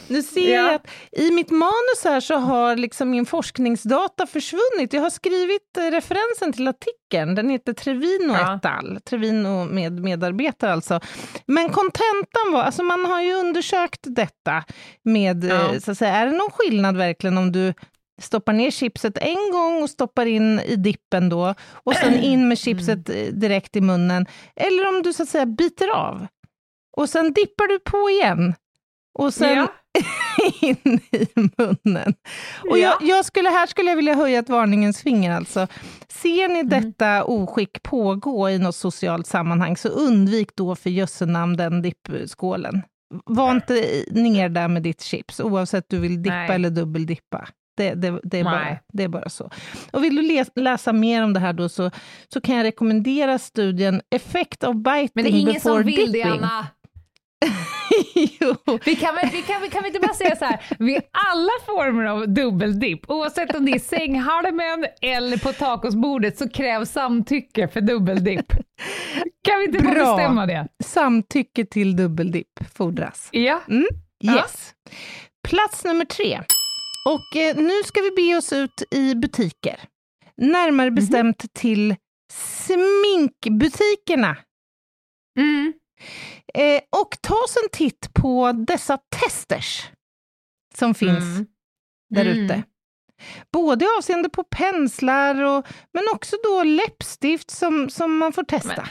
Nu 0.08 0.22
ser 0.22 0.40
Ja. 0.54 0.62
jag 0.66 0.74
att 0.74 0.86
i 1.12 1.30
mitt 1.30 1.50
manus 1.50 2.04
här 2.04 2.20
så 2.20 2.34
har 2.34 2.76
liksom 2.76 3.10
min 3.10 3.26
forskningsdata 3.26 4.26
försvunnit. 4.26 4.92
Jag 4.92 5.00
har 5.02 5.10
skrivit 5.10 5.76
eh, 5.78 5.82
referensen 5.90 6.52
till 6.52 6.68
artikeln, 6.68 7.34
den 7.34 7.50
heter 7.50 7.72
Trevino 7.72 8.32
Ja. 8.32 8.56
et 8.56 8.64
al. 8.66 8.98
Trevino 9.04 9.64
med 9.64 9.92
medarbetare 10.00 10.72
alltså. 10.72 11.00
Men 11.46 11.68
kontentan 11.68 12.52
var, 12.52 12.62
alltså 12.62 12.82
man 12.82 13.04
har 13.04 13.22
ju 13.22 13.34
undersökt 13.34 14.00
detta 14.04 14.64
med, 15.04 15.44
Ja. 15.44 15.72
eh, 15.74 15.78
så 15.78 15.90
att 15.90 15.98
säga, 15.98 16.12
är 16.14 16.26
det 16.26 16.32
någon 16.32 16.50
skillnad 16.50 16.96
verkligen 16.96 17.38
om 17.38 17.52
du 17.52 17.74
stoppar 18.22 18.52
ner 18.52 18.70
chipset 18.70 19.18
en 19.18 19.50
gång 19.52 19.82
och 19.82 19.90
stoppar 19.90 20.26
in 20.26 20.60
i 20.60 20.76
dippen 20.76 21.28
då, 21.28 21.54
och 21.72 21.94
sen 21.94 22.14
in 22.18 22.48
med 22.48 22.58
chipset 22.58 23.08
eh, 23.10 23.16
direkt 23.32 23.76
i 23.76 23.80
munnen, 23.80 24.26
eller 24.56 24.88
om 24.88 25.02
du 25.02 25.12
så 25.12 25.22
att 25.22 25.28
säga 25.28 25.46
biter 25.46 25.88
av. 25.88 26.26
Och 26.96 27.08
sen 27.08 27.32
dippar 27.32 27.68
du 27.68 27.78
på 27.78 28.10
igen. 28.10 28.54
Och 29.18 29.34
sen 29.34 29.56
Ja. 29.56 29.68
in 30.60 31.00
i 31.12 31.26
munnen. 31.34 32.14
Och 32.70 32.78
jag, 32.78 32.94
jag 33.00 33.24
skulle, 33.24 33.48
här 33.48 33.66
skulle 33.66 33.90
jag 33.90 33.96
vilja 33.96 34.14
höja 34.14 34.38
ett 34.38 34.48
varningens 34.48 35.02
finger 35.02 35.32
alltså. 35.32 35.66
Ser 36.08 36.48
ni 36.48 36.62
detta 36.62 37.24
oskick 37.24 37.82
pågå 37.82 38.50
i 38.50 38.58
något 38.58 38.76
socialt 38.76 39.26
sammanhang, 39.26 39.76
så 39.76 39.88
undvik 39.88 40.56
då 40.56 40.76
för 40.76 40.90
jössenamn 40.90 41.56
den 41.56 41.82
dippskålen. 41.82 42.82
Var 43.24 43.50
inte 43.52 44.04
ner 44.10 44.48
där 44.48 44.68
med 44.68 44.82
ditt 44.82 45.02
chips, 45.02 45.40
oavsett 45.40 45.84
du 45.88 45.98
vill 45.98 46.22
dippa 46.22 46.36
Nej. 46.36 46.54
eller 46.54 46.70
dubbeldippa. 46.70 47.48
Det, 47.76 47.94
det, 47.94 48.20
det, 48.22 48.38
är 48.38 48.44
bara, 48.44 48.78
det 48.92 49.02
är 49.02 49.08
bara 49.08 49.28
så. 49.28 49.50
Och 49.90 50.04
vill 50.04 50.16
du 50.16 50.22
läs, 50.22 50.48
läsa 50.56 50.92
mer 50.92 51.24
om 51.24 51.32
det 51.32 51.40
här 51.40 51.52
då, 51.52 51.68
så, 51.68 51.90
så 52.32 52.40
kan 52.40 52.56
jag 52.56 52.64
rekommendera 52.64 53.38
studien 53.38 54.02
Effect 54.10 54.64
of 54.64 54.76
biting 54.76 55.10
Men 55.14 55.24
det 55.24 55.30
är 55.30 55.40
ingen 55.40 55.54
before 55.54 55.74
som 55.74 55.82
vill 55.82 56.12
det, 56.12 56.18
dipping. 56.18 56.32
Anna. 56.32 56.66
Vi 58.84 58.96
kan, 58.96 59.14
väl, 59.14 59.28
vi, 59.32 59.42
kan, 59.42 59.62
vi 59.62 59.68
kan 59.68 59.82
vi 59.82 59.88
inte 59.88 60.00
bara 60.00 60.14
säga 60.14 60.36
så 60.36 60.44
här, 60.44 60.60
vid 60.78 61.00
alla 61.12 61.50
former 61.66 62.04
av 62.04 62.28
dubbeldipp, 62.28 63.10
oavsett 63.10 63.54
om 63.56 63.64
det 63.64 63.72
är 63.72 63.78
sänghalmen 63.78 64.86
eller 65.02 65.36
på 65.38 65.52
tacosbordet, 65.52 66.38
så 66.38 66.48
krävs 66.48 66.90
samtycke 66.92 67.68
för 67.68 67.80
dubbeldipp. 67.80 68.46
Kan 69.44 69.58
vi 69.58 69.64
inte 69.64 69.78
bara 69.84 69.94
Bra. 69.94 70.16
bestämma 70.16 70.46
det? 70.46 70.68
Samtycke 70.84 71.64
till 71.64 71.96
dubbeldipp 71.96 72.60
fordras. 72.76 73.28
Ja. 73.32 73.60
Ja. 74.18 74.34
Yes. 74.36 74.74
Plats 75.48 75.84
nummer 75.84 76.04
tre. 76.04 76.40
Och 77.08 77.36
eh, 77.36 77.56
nu 77.56 77.82
ska 77.84 78.00
vi 78.00 78.10
be 78.10 78.36
oss 78.36 78.52
ut 78.52 78.82
i 78.90 79.14
butiker. 79.14 79.80
Närmare 80.36 80.90
Mhm. 80.90 80.94
bestämt 80.94 81.54
till 81.54 81.94
sminkbutikerna. 82.32 84.36
Mm. 85.38 85.72
Eh, 86.54 86.80
och 87.02 87.16
ta 87.20 87.34
oss 87.34 87.56
en 87.62 87.68
titt 87.72 88.14
på 88.14 88.52
dessa 88.52 88.98
testers 89.22 89.90
som 90.74 90.94
finns 90.94 91.18
Mm. 91.24 91.46
där 92.10 92.24
Mm. 92.26 92.44
ute. 92.44 92.62
Både 93.52 93.86
avseende 93.98 94.28
på 94.28 94.44
penslar, 94.44 95.42
och, 95.42 95.66
men 95.92 96.04
också 96.14 96.36
då 96.44 96.62
läppstift 96.62 97.50
som, 97.50 97.90
som 97.90 98.18
man 98.18 98.32
får 98.32 98.42
testa. 98.44 98.68
Men. 98.76 98.86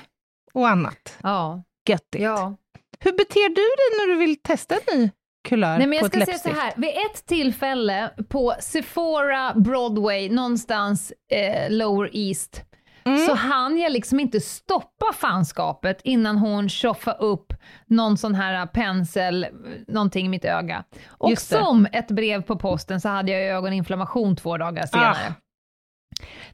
Och 0.54 0.70
annat 0.70 1.18
Ja. 1.24 1.64
göttigt. 1.90 2.22
ja. 2.24 2.56
Hur 3.00 3.12
beter 3.12 3.50
du 3.50 3.56
dig 3.56 3.98
när 4.00 4.08
du 4.14 4.16
vill 4.20 4.36
testa 4.42 4.76
en 4.76 5.00
ny 5.00 5.10
kulör 5.48 5.78
Nej, 5.78 5.88
men 5.88 5.98
jag 5.98 6.08
ska 6.08 6.26
säga 6.26 6.38
så 6.38 6.50
här, 6.50 6.74
vid 6.78 6.90
ett 6.90 7.26
tillfälle 7.26 8.12
på 8.30 8.56
Sephora 8.60 9.54
Broadway, 9.56 10.30
någonstans 10.30 11.14
eh, 11.32 11.72
Lower 11.72 12.10
East, 12.14 12.62
Mm. 13.06 13.20
så 13.28 13.34
hann 13.36 13.78
jag 13.78 13.92
liksom 13.92 14.20
inte 14.20 14.40
stoppa 14.42 15.14
fanskapet 15.14 16.02
innan 16.04 16.38
hon 16.38 16.70
tjoffade 16.70 17.18
upp 17.18 17.54
någon 17.86 18.18
sån 18.18 18.36
här 18.36 18.66
pensel, 18.66 19.48
någonting 19.88 20.26
i 20.26 20.30
mitt 20.30 20.46
öga. 20.46 20.84
Och 21.08 21.30
Just 21.30 21.50
det. 21.50 21.58
som 21.58 21.88
ett 21.92 22.08
brev 22.12 22.42
på 22.42 22.56
posten 22.56 23.02
så 23.02 23.10
hade 23.10 23.32
jag 23.32 23.58
ögoninflammation 23.58 24.36
två 24.36 24.58
dagar 24.58 24.86
senare. 24.86 25.34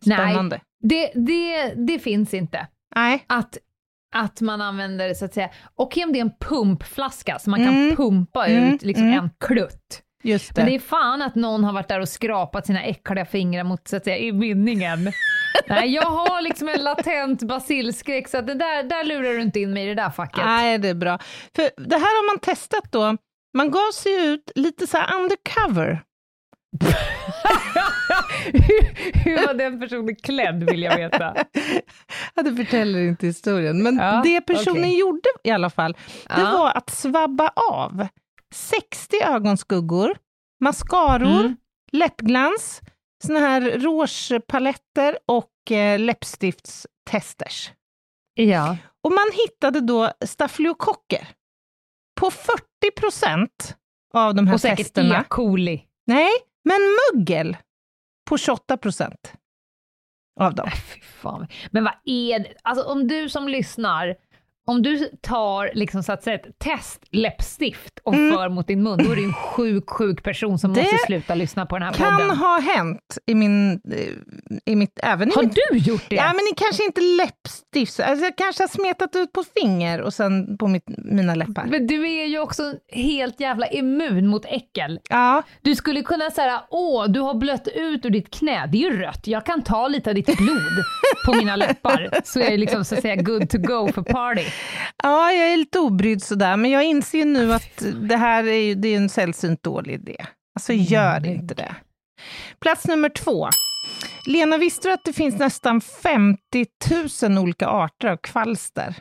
Spännande. 0.02 0.60
Nej, 0.82 1.12
det, 1.14 1.20
det, 1.26 1.74
det 1.88 2.00
finns 2.00 2.34
inte. 2.34 2.68
Nej. 2.96 3.24
Att, 3.28 3.58
att 4.16 4.42
man 4.42 4.62
använder, 4.62 5.14
så 5.14 5.26
att 5.26 5.34
säga, 5.34 5.50
okej 5.76 6.04
om 6.04 6.14
det 6.14 6.20
är 6.20 6.22
en 6.22 6.32
pumpflaska 6.40 7.40
så 7.40 7.50
man 7.50 7.60
kan 7.66 7.76
Mm. 7.76 7.96
pumpa 7.96 8.46
Mm, 8.48 8.74
ut 8.74 8.82
liksom 8.82 9.06
mm. 9.06 9.20
en 9.20 9.30
klutt. 9.40 10.02
just 10.24 10.56
det. 10.56 10.62
Men 10.62 10.70
det 10.70 10.76
är 10.76 10.80
fan 10.80 11.22
att 11.22 11.36
någon 11.36 11.64
har 11.64 11.74
varit 11.74 11.88
där 11.88 12.00
och 12.00 12.10
skrapat 12.10 12.66
sina 12.66 12.84
äckliga 12.84 13.26
fingrar 13.26 13.64
mot, 13.64 13.88
så 13.88 13.96
att 13.96 14.04
säga, 14.04 14.18
i 14.18 14.32
mynningen. 14.34 15.00
Nej, 15.68 15.94
jag 15.94 16.02
har 16.06 16.42
liksom 16.42 16.70
en 16.70 16.84
latent 16.84 17.44
basilskräck, 17.44 18.28
så 18.28 18.38
att 18.38 18.48
det 18.48 18.54
där, 18.54 18.84
där 18.84 19.04
lurar 19.04 19.34
du 19.34 19.42
inte 19.42 19.60
in 19.60 19.74
mig 19.74 19.84
i 19.84 19.88
det 19.88 19.96
där 19.96 20.10
facket. 20.10 20.46
Nej, 20.46 20.78
det 20.78 20.88
är 20.90 20.94
bra. 20.94 21.20
För 21.56 21.70
det 21.90 21.96
här 21.96 22.02
har 22.22 22.34
man 22.34 22.40
testat 22.40 22.92
då. 22.92 23.18
Man 23.58 23.72
gav 23.72 23.92
sig 23.92 24.28
ut 24.28 24.52
lite 24.56 24.88
så 24.88 24.98
här 24.98 25.16
undercover. 25.20 26.04
hur, 28.54 29.20
hur 29.24 29.48
var 29.48 29.54
den 29.54 29.80
personen 29.80 30.16
klädd 30.16 30.64
vill 30.70 30.84
jag 30.84 30.98
veta. 30.98 31.36
ja, 32.36 32.42
det 32.44 32.56
förtäller 32.56 33.00
inte 33.00 33.28
historien. 33.28 33.84
Men 33.84 33.98
Ja, 33.98 34.22
det 34.24 34.42
personen 34.42 34.82
okej. 34.84 35.00
gjorde 35.00 35.30
i 35.44 35.52
alla 35.52 35.70
fall, 35.70 35.94
det 36.28 36.42
Ja. 36.42 36.52
var 36.58 36.72
att 36.78 36.90
svabba 36.90 37.52
av 37.72 38.08
60 38.54 39.22
ögonskuggor, 39.24 40.18
mascaror, 40.60 41.40
Mm. 41.40 41.56
läppglans, 41.92 42.82
såna 43.24 43.40
här 43.40 43.62
rougepaletter 43.62 45.18
och 45.26 45.72
eh, 45.72 46.00
läppstiftstesters. 46.00 47.72
Ja. 48.34 48.78
Och 49.04 49.12
man 49.12 49.32
hittade 49.34 49.82
då 49.82 50.12
stafylokocker 50.26 51.28
på 52.20 52.32
40 52.32 52.62
procent 52.96 53.76
av 54.14 54.36
de 54.36 54.48
här 54.48 54.54
Och 54.54 54.62
säkert 54.62 54.78
testerna. 54.78 55.22
E. 55.22 55.24
coli. 55.28 55.86
Nej, 56.08 56.32
men 56.64 56.78
mögel 57.14 57.58
på 58.30 58.38
28 58.38 58.78
procent 58.78 59.34
av 60.40 60.56
dem. 60.56 60.66
Nej, 60.70 60.82
fy 60.94 61.02
fan. 61.02 61.48
Men 61.72 61.84
vad 61.84 61.94
är 62.06 62.40
det? 62.40 62.54
Alltså 62.64 62.86
om 62.86 63.08
du 63.08 63.30
som 63.30 63.48
lyssnar, 63.48 64.16
om 64.70 64.82
du 64.82 65.10
tar 65.22 65.72
liksom 65.74 66.04
så 66.04 66.12
att 66.12 66.24
säga 66.24 66.36
ett 66.36 66.60
testläppstift 66.60 68.00
och 68.04 68.14
Mm. 68.14 68.38
för 68.38 68.50
mot 68.50 68.68
din 68.68 68.84
mun, 68.84 68.98
då 68.98 69.12
är 69.12 69.16
du 69.16 69.24
en 69.24 69.34
sjuk, 69.34 69.90
sjuk 69.90 70.24
person 70.24 70.60
som 70.60 70.74
Det 70.74 70.82
måste 70.82 70.98
sluta 71.06 71.36
lyssna 71.36 71.66
på 71.66 71.76
den 71.76 71.84
här 71.88 71.94
Kan 71.94 72.14
podden. 72.18 72.38
ha 72.38 72.60
hänt 72.60 73.18
i 73.26 73.36
min... 73.36 73.72
eh, 73.72 73.80
I 74.66 74.76
mitt, 74.76 75.00
även 75.04 75.30
i 75.30 75.32
Har 75.36 75.44
mitt, 75.44 75.58
du 75.72 75.78
gjort 75.78 76.04
det? 76.10 76.16
Ja, 76.16 76.26
men 76.28 76.36
det 76.52 76.56
kanske 76.58 76.84
inte 76.86 77.02
läppstift. 77.02 78.00
Alltså, 78.00 78.26
jag 78.26 78.36
kanske 78.38 78.64
har 78.64 78.68
smetat 78.68 79.16
ut 79.16 79.32
på 79.34 79.44
finger 79.62 80.02
och 80.02 80.14
sen 80.14 80.58
på 80.58 80.68
mitt, 80.68 80.84
mina 80.98 81.36
läppar. 81.36 81.66
Men 81.66 81.88
du 81.88 82.12
är 82.20 82.26
ju 82.26 82.40
också 82.40 82.74
helt 82.92 83.40
jävla 83.40 83.68
immun 83.68 84.28
mot 84.28 84.46
äckel. 84.46 85.00
Ja, 85.10 85.44
Du 85.62 85.76
skulle 85.76 86.02
kunna 86.02 86.32
säga, 86.32 86.62
åh, 86.70 87.08
du 87.10 87.20
har 87.20 87.34
blött 87.34 87.68
ut 87.76 88.06
ur 88.06 88.10
ditt 88.10 88.32
knä, 88.34 88.66
det 88.72 88.78
är 88.78 88.92
ju 88.92 88.98
rött, 89.00 89.28
jag 89.28 89.46
kan 89.46 89.62
ta 89.64 89.88
lite 89.88 90.10
av 90.10 90.16
ditt 90.16 90.38
blod 90.38 90.84
på 91.26 91.34
mina 91.34 91.56
läppar, 91.56 92.10
så 92.24 92.40
är 92.40 92.50
jag 92.52 92.60
liksom 92.60 92.86
så 92.86 92.96
att 92.96 93.02
säga 93.02 93.16
good 93.16 93.50
to 93.50 93.58
go 93.58 93.92
för 93.94 94.02
party. 94.02 94.42
Ja, 95.04 95.32
jag 95.32 95.54
är 95.54 95.58
lite 95.58 95.80
obrydd 95.80 96.24
sådär, 96.24 96.58
men 96.58 96.72
jag 96.72 96.84
inser 96.84 97.18
ju 97.18 97.26
nu 97.26 97.54
att 97.54 97.84
det 98.10 98.18
här 98.18 98.44
är, 98.44 98.62
ju, 98.62 98.76
det 98.76 98.88
är 98.88 98.98
en 98.98 99.10
sällsynt 99.10 99.64
dålig 99.64 99.94
idé. 99.94 100.26
Alltså 100.56 100.74
gör 100.74 101.26
inte 101.26 101.54
det. 101.54 101.76
Plats 102.60 102.88
nummer 102.88 103.10
två. 103.10 103.50
Lena, 104.28 104.58
visste 104.58 104.88
du 104.88 104.94
att 104.94 105.06
det 105.06 105.14
finns 105.14 105.40
nästan 105.40 105.82
50 105.82 106.66
000 107.24 107.38
olika 107.38 107.68
arter 107.68 108.08
av 108.08 108.18
kvalster? 108.18 108.96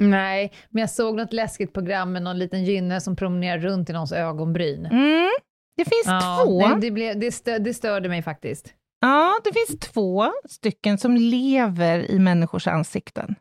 Nej, 0.00 0.52
men 0.70 0.80
jag 0.80 0.90
såg 0.90 1.16
något 1.16 1.32
läskigt 1.32 1.72
program 1.72 2.12
med 2.12 2.22
någon 2.22 2.38
liten 2.38 2.64
gynne 2.64 3.00
som 3.00 3.16
promenerar 3.16 3.58
runt 3.58 3.90
i 3.90 3.92
någons 3.92 4.12
ögonbryn. 4.12 4.86
Mm. 4.86 5.30
Det 5.76 5.84
finns 5.84 6.04
två. 6.44 6.68
nej, 6.68 6.76
det, 6.80 6.90
blev, 6.90 7.18
det, 7.18 7.32
stö, 7.32 7.58
det 7.58 7.74
störde 7.74 8.08
mig 8.08 8.22
faktiskt. 8.22 8.74
Ja, 9.00 9.34
det 9.44 9.52
finns 9.52 9.80
två 9.80 10.32
stycken 10.48 10.98
som 10.98 11.16
lever 11.16 12.10
i 12.10 12.18
människors 12.18 12.66
ansikten. 12.66 13.34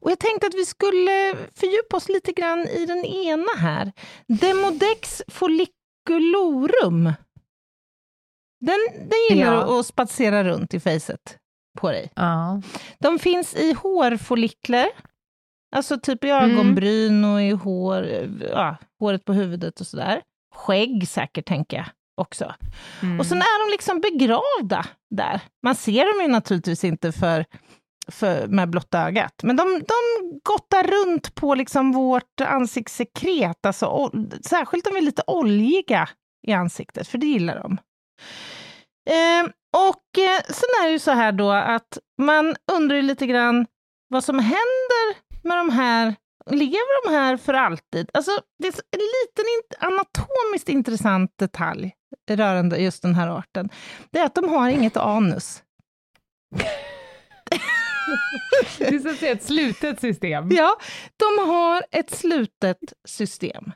Och 0.00 0.10
jag 0.10 0.18
tänkte 0.18 0.46
att 0.46 0.54
vi 0.54 0.64
skulle 0.66 1.36
fördjupa 1.54 1.96
oss 1.96 2.08
lite 2.08 2.32
grann 2.32 2.60
i 2.68 2.86
den 2.86 3.04
ena 3.04 3.52
här. 3.58 3.92
Demodex 4.28 5.22
folliculorum. 5.28 7.12
Den, 8.60 8.78
den 8.98 9.18
gillar 9.38 9.52
Ja. 9.54 9.80
att 9.80 9.86
spatsera 9.86 10.44
runt 10.44 10.74
i 10.74 10.80
fejset 10.80 11.38
på 11.78 11.90
dig. 11.90 12.10
Ja. 12.14 12.62
De 12.98 13.18
finns 13.18 13.54
i 13.54 13.72
hårfollikler, 13.72 14.86
alltså 15.76 15.98
typ 16.00 16.24
i 16.24 16.30
Mm. 16.30 16.50
ögonbryn 16.50 17.24
och 17.24 17.42
i 17.42 17.50
hår, 17.50 18.28
ja, 18.50 18.76
håret 19.00 19.24
på 19.24 19.32
huvudet 19.32 19.80
och 19.80 19.86
sådär. 19.86 20.22
Skägg 20.54 21.08
säkert, 21.08 21.46
tänker 21.46 21.76
jag 21.76 21.86
också. 22.16 22.54
Mm. 23.02 23.20
Och 23.20 23.26
sen 23.26 23.38
är 23.38 23.66
de 23.66 23.72
liksom 23.72 24.00
begravda 24.00 24.86
där. 25.10 25.40
Man 25.62 25.74
ser 25.74 26.12
dem 26.14 26.22
ju 26.22 26.28
naturligtvis 26.28 26.84
inte 26.84 27.12
för, 27.12 27.44
för 28.08 28.46
med 28.46 28.70
blotta 28.70 29.02
ögat, 29.06 29.34
men 29.42 29.56
de, 29.56 29.64
de 29.64 30.30
gottar 30.42 30.82
runt 30.82 31.34
på 31.34 31.54
liksom 31.54 31.92
vårt 31.92 32.40
ansiktssekret, 32.40 33.66
alltså, 33.66 34.10
särskilt 34.44 34.86
om 34.86 34.92
vi 34.92 34.98
är 34.98 35.04
lite 35.04 35.22
oljiga 35.26 36.08
i 36.46 36.52
ansiktet, 36.52 37.08
för 37.08 37.18
det 37.18 37.26
gillar 37.26 37.62
de. 37.62 37.78
Eh, 39.10 39.50
och 39.88 40.18
eh, 40.18 40.42
sen 40.48 40.68
är 40.82 40.86
det 40.86 40.92
ju 40.92 40.98
så 40.98 41.10
här 41.10 41.32
då 41.32 41.50
att 41.50 41.98
man 42.22 42.56
undrar 42.72 42.96
ju 42.96 43.02
lite 43.02 43.26
grann 43.26 43.66
vad 44.08 44.24
som 44.24 44.38
händer 44.38 45.16
med 45.42 45.56
de 45.56 45.70
här 45.70 46.14
lever 46.50 47.04
de 47.06 47.14
här 47.14 47.36
för 47.36 47.54
alltid? 47.54 48.10
Alltså, 48.14 48.30
det 48.58 48.68
är 48.68 48.72
en 48.72 49.00
liten 49.00 49.44
in- 49.44 49.88
anatomiskt 49.88 50.68
intressant 50.68 51.32
detalj 51.38 51.92
rörande 52.30 52.76
just 52.76 53.02
den 53.02 53.14
här 53.14 53.28
arten. 53.28 53.68
Det 54.10 54.18
är 54.18 54.24
att 54.26 54.34
de 54.34 54.48
har 54.48 54.68
inget 54.68 54.96
anus. 54.96 55.62
Det 58.78 58.84
är 58.94 58.98
så 58.98 59.08
att 59.08 59.16
säga 59.16 59.32
ett 59.32 59.42
slutet 59.42 60.00
system. 60.00 60.48
Ja, 60.50 60.76
de 61.16 61.48
har 61.50 61.82
ett 61.90 62.10
slutet 62.10 62.78
system. 63.08 63.72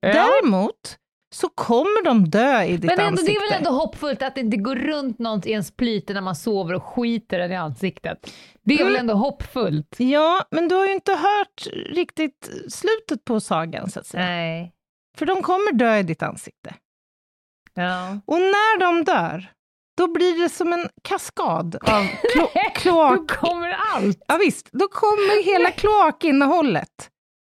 Däremot 0.00 0.96
så 1.34 1.48
kommer 1.48 2.04
de 2.04 2.30
dö 2.30 2.62
i 2.64 2.72
ditt 2.76 2.84
Men 2.84 2.90
ändå, 2.90 3.02
ansikte. 3.04 3.32
det 3.32 3.36
är 3.36 3.50
väl 3.50 3.58
ändå 3.58 3.70
hoppfullt 3.70 4.22
att 4.22 4.34
det 4.34 4.40
inte 4.40 4.56
går 4.56 4.76
runt 4.76 5.18
något 5.18 5.46
i 5.46 5.50
ens 5.50 5.76
plyte 5.76 6.14
när 6.14 6.20
man 6.20 6.36
sover 6.36 6.74
och 6.74 6.84
skiter 6.84 7.38
den 7.38 7.52
i 7.52 7.56
ansiktet. 7.56 8.30
Det 8.62 8.74
är 8.74 8.78
väl 8.84 8.86
Mm. 8.96 9.00
ändå 9.00 9.14
hoppfullt? 9.14 9.94
Ja, 9.98 10.44
men 10.50 10.68
du 10.68 10.74
har 10.74 10.86
ju 10.86 10.92
inte 10.92 11.12
hört 11.12 11.66
riktigt 11.92 12.50
slutet 12.68 13.24
på 13.24 13.40
sagan, 13.40 13.90
så 13.90 14.00
att 14.00 14.06
säga. 14.06 14.24
Nej. 14.26 14.72
För 15.18 15.26
de 15.26 15.42
kommer 15.42 15.72
dö 15.72 15.96
i 15.98 16.02
ditt 16.02 16.22
ansikte. 16.22 16.74
Ja. 17.74 18.20
Och 18.26 18.38
när 18.38 18.78
de 18.80 19.04
dör, 19.04 19.50
då 19.96 20.06
blir 20.12 20.42
det 20.42 20.48
som 20.48 20.72
en 20.72 20.88
kaskad 21.02 21.74
av 21.74 22.02
klo- 22.02 22.48
Då 22.54 22.70
kloak. 22.74 23.26
kommer 23.30 23.76
allt! 23.94 24.18
Ja, 24.28 24.36
visst, 24.36 24.68
då 24.72 24.88
kommer 24.88 25.44
hela 25.44 25.70
kloakinnehållet 25.70 27.10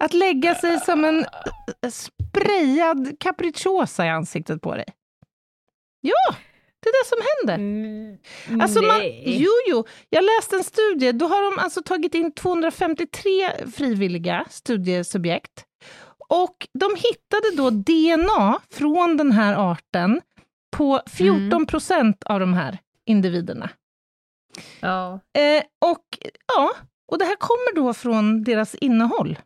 att 0.03 0.13
lägga 0.13 0.55
sig 0.55 0.79
som 0.79 1.05
en 1.05 1.19
eh, 1.19 1.89
sprayad 1.91 3.19
capricciosa 3.19 4.05
i 4.05 4.09
ansiktet 4.09 4.61
på 4.61 4.75
dig. 4.75 4.85
Ja, 6.01 6.35
det 6.83 6.89
är 6.89 7.03
det 7.03 7.09
som 7.09 7.17
händer. 7.37 7.63
Mm, 8.49 8.61
Alltså 8.61 8.81
man, 8.81 9.01
jo, 9.25 9.49
jo, 9.67 9.85
jag 10.09 10.23
läste 10.23 10.55
en 10.55 10.63
studie, 10.63 11.11
då 11.11 11.27
har 11.27 11.41
de 11.51 11.59
alltså 11.59 11.81
tagit 11.83 12.15
in 12.15 12.31
253 12.31 13.51
frivilliga 13.75 14.45
studiesubjekt. 14.49 15.65
Och 16.29 16.67
de 16.79 16.95
hittade 16.95 17.51
då 17.57 17.69
DNA 17.69 18.59
från 18.73 19.17
den 19.17 19.31
här 19.31 19.71
arten 19.71 20.21
på 20.71 21.01
14 21.07 21.65
procent 21.65 22.23
av 22.23 22.39
de 22.39 22.53
här 22.53 22.77
individerna. 23.05 23.69
Ja. 24.79 25.13
Eh, 25.13 25.63
och 25.91 26.05
ja, 26.57 26.71
och 27.11 27.17
det 27.17 27.25
här 27.25 27.35
kommer 27.35 27.75
då 27.75 27.93
från 27.93 28.43
deras 28.43 28.75
innehåll. 28.75 29.39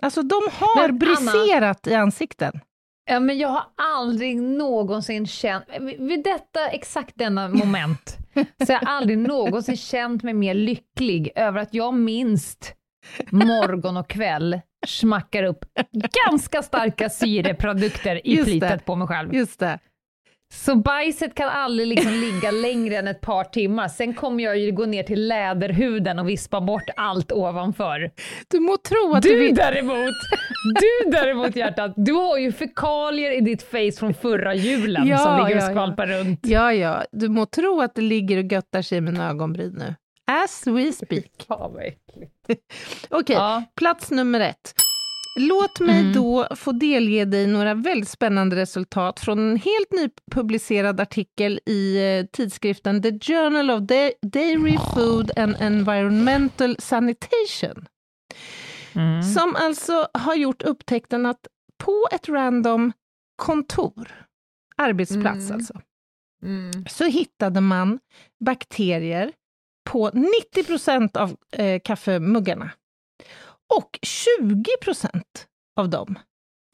Alltså 0.00 0.22
de 0.22 0.34
har 0.52 0.88
Men, 0.88 0.90
Anna- 0.90 0.98
briserat 0.98 1.86
i 1.86 1.94
ansikten. 1.94 2.60
Ja, 3.04 3.20
men 3.20 3.38
jag 3.38 3.48
har 3.48 3.64
aldrig 3.76 4.36
någonsin 4.42 5.26
känt, 5.26 5.64
vid 5.98 6.24
detta, 6.24 6.68
exakt 6.68 7.12
denna 7.18 7.48
moment, 7.48 8.18
så 8.34 8.72
har 8.72 8.80
jag 8.80 8.88
aldrig 8.88 9.18
någonsin 9.28 9.76
känt 9.76 10.22
mig 10.22 10.34
mer 10.34 10.54
lycklig 10.54 11.32
över 11.34 11.60
att 11.60 11.74
jag 11.74 11.94
minst 11.94 12.74
morgon 13.30 13.96
och 13.96 14.08
kväll 14.08 14.60
smackar 14.86 15.42
upp 15.42 15.64
ganska 16.28 16.62
starka 16.62 17.10
syreprodukter 17.10 18.26
i 18.26 18.34
Just 18.36 18.60
det. 18.60 18.80
på 18.84 18.96
mig 18.96 19.08
själv. 19.08 19.34
Just 19.34 19.60
det. 19.60 19.78
Så 20.52 20.76
bajset 20.76 21.34
kan 21.34 21.48
aldrig 21.48 21.88
liksom 21.88 22.12
ligga 22.12 22.50
längre 22.62 22.96
än 22.96 23.08
ett 23.08 23.20
par 23.20 23.44
timmar. 23.44 23.88
Sen 23.88 24.14
kommer 24.14 24.44
jag 24.44 24.58
ju 24.58 24.72
gå 24.72 24.86
ner 24.86 25.02
till 25.02 25.28
läderhuden 25.28 26.18
och 26.18 26.28
vispa 26.28 26.60
bort 26.60 26.82
allt 26.96 27.32
ovanför. 27.32 28.10
Du 28.48 28.60
må 28.60 28.76
tro 28.76 29.12
att 29.14 29.22
Du 29.22 29.38
vill- 29.38 29.54
däremot, 29.54 30.14
du 30.80 31.10
däremot 31.10 31.56
hjärtat, 31.56 31.92
du 31.96 32.12
har 32.12 32.38
ju 32.38 32.52
fekalier 32.52 33.30
i 33.30 33.40
ditt 33.40 33.62
face 33.62 33.92
från 33.98 34.14
förra 34.14 34.54
julen 34.54 35.06
Ja, 35.06 35.18
som 35.18 35.36
ligger 35.36 35.56
och 35.56 35.62
ja, 35.62 35.66
ja. 35.66 35.70
skvalpar 35.70 36.06
runt. 36.06 36.40
Ja, 36.42 36.72
ja, 36.72 37.04
du 37.12 37.28
må 37.28 37.46
tro 37.46 37.80
att 37.80 37.94
det 37.94 38.02
ligger 38.02 38.38
och 38.44 38.52
göttar 38.52 38.82
sig 38.82 38.98
i 38.98 39.00
mina 39.00 39.30
ögonbryn 39.30 39.72
nu. 39.78 39.94
As 40.44 40.66
we 40.66 40.92
speak. 40.92 41.24
Fan 41.48 41.72
vad 41.72 41.82
äckligt. 41.82 42.32
Okej, 43.10 43.36
Ja. 43.36 43.62
plats 43.76 44.10
nummer 44.10 44.40
ett. 44.40 44.74
Låt 45.36 45.80
mig 45.80 46.00
Mm. 46.00 46.12
då 46.12 46.48
få 46.56 46.72
delge 46.72 47.24
dig 47.24 47.46
några 47.46 47.74
väldigt 47.74 48.08
spännande 48.08 48.56
resultat 48.56 49.20
från 49.20 49.38
en 49.38 49.56
helt 49.56 49.92
nypublicerad 49.92 51.00
artikel 51.00 51.60
i 51.66 51.96
eh, 52.18 52.26
tidskriften 52.26 53.02
The 53.02 53.18
Journal 53.18 53.70
of 53.70 53.80
Da- 53.80 54.12
Dairy 54.22 54.78
Food 54.94 55.30
and 55.38 55.56
Environmental 55.60 56.76
Sanitation. 56.78 57.86
Mm. 58.94 59.22
Som 59.22 59.56
alltså 59.56 60.08
har 60.14 60.34
gjort 60.34 60.62
upptäckten 60.62 61.26
att 61.26 61.46
på 61.84 62.08
ett 62.12 62.28
random 62.28 62.92
kontor, 63.36 64.26
arbetsplats 64.76 65.44
Mm. 65.50 65.52
alltså, 65.54 65.80
Mm. 66.42 66.70
så 66.90 67.04
hittade 67.04 67.60
man 67.60 67.98
bakterier 68.44 69.32
på 69.90 70.10
90 70.14 70.64
procent 70.64 71.16
av 71.16 71.36
eh, 71.52 71.80
kaffemuggarna. 71.84 72.70
Och 73.76 73.98
20 74.02 74.64
procent 74.82 75.46
av 75.80 75.90
dem 75.90 76.18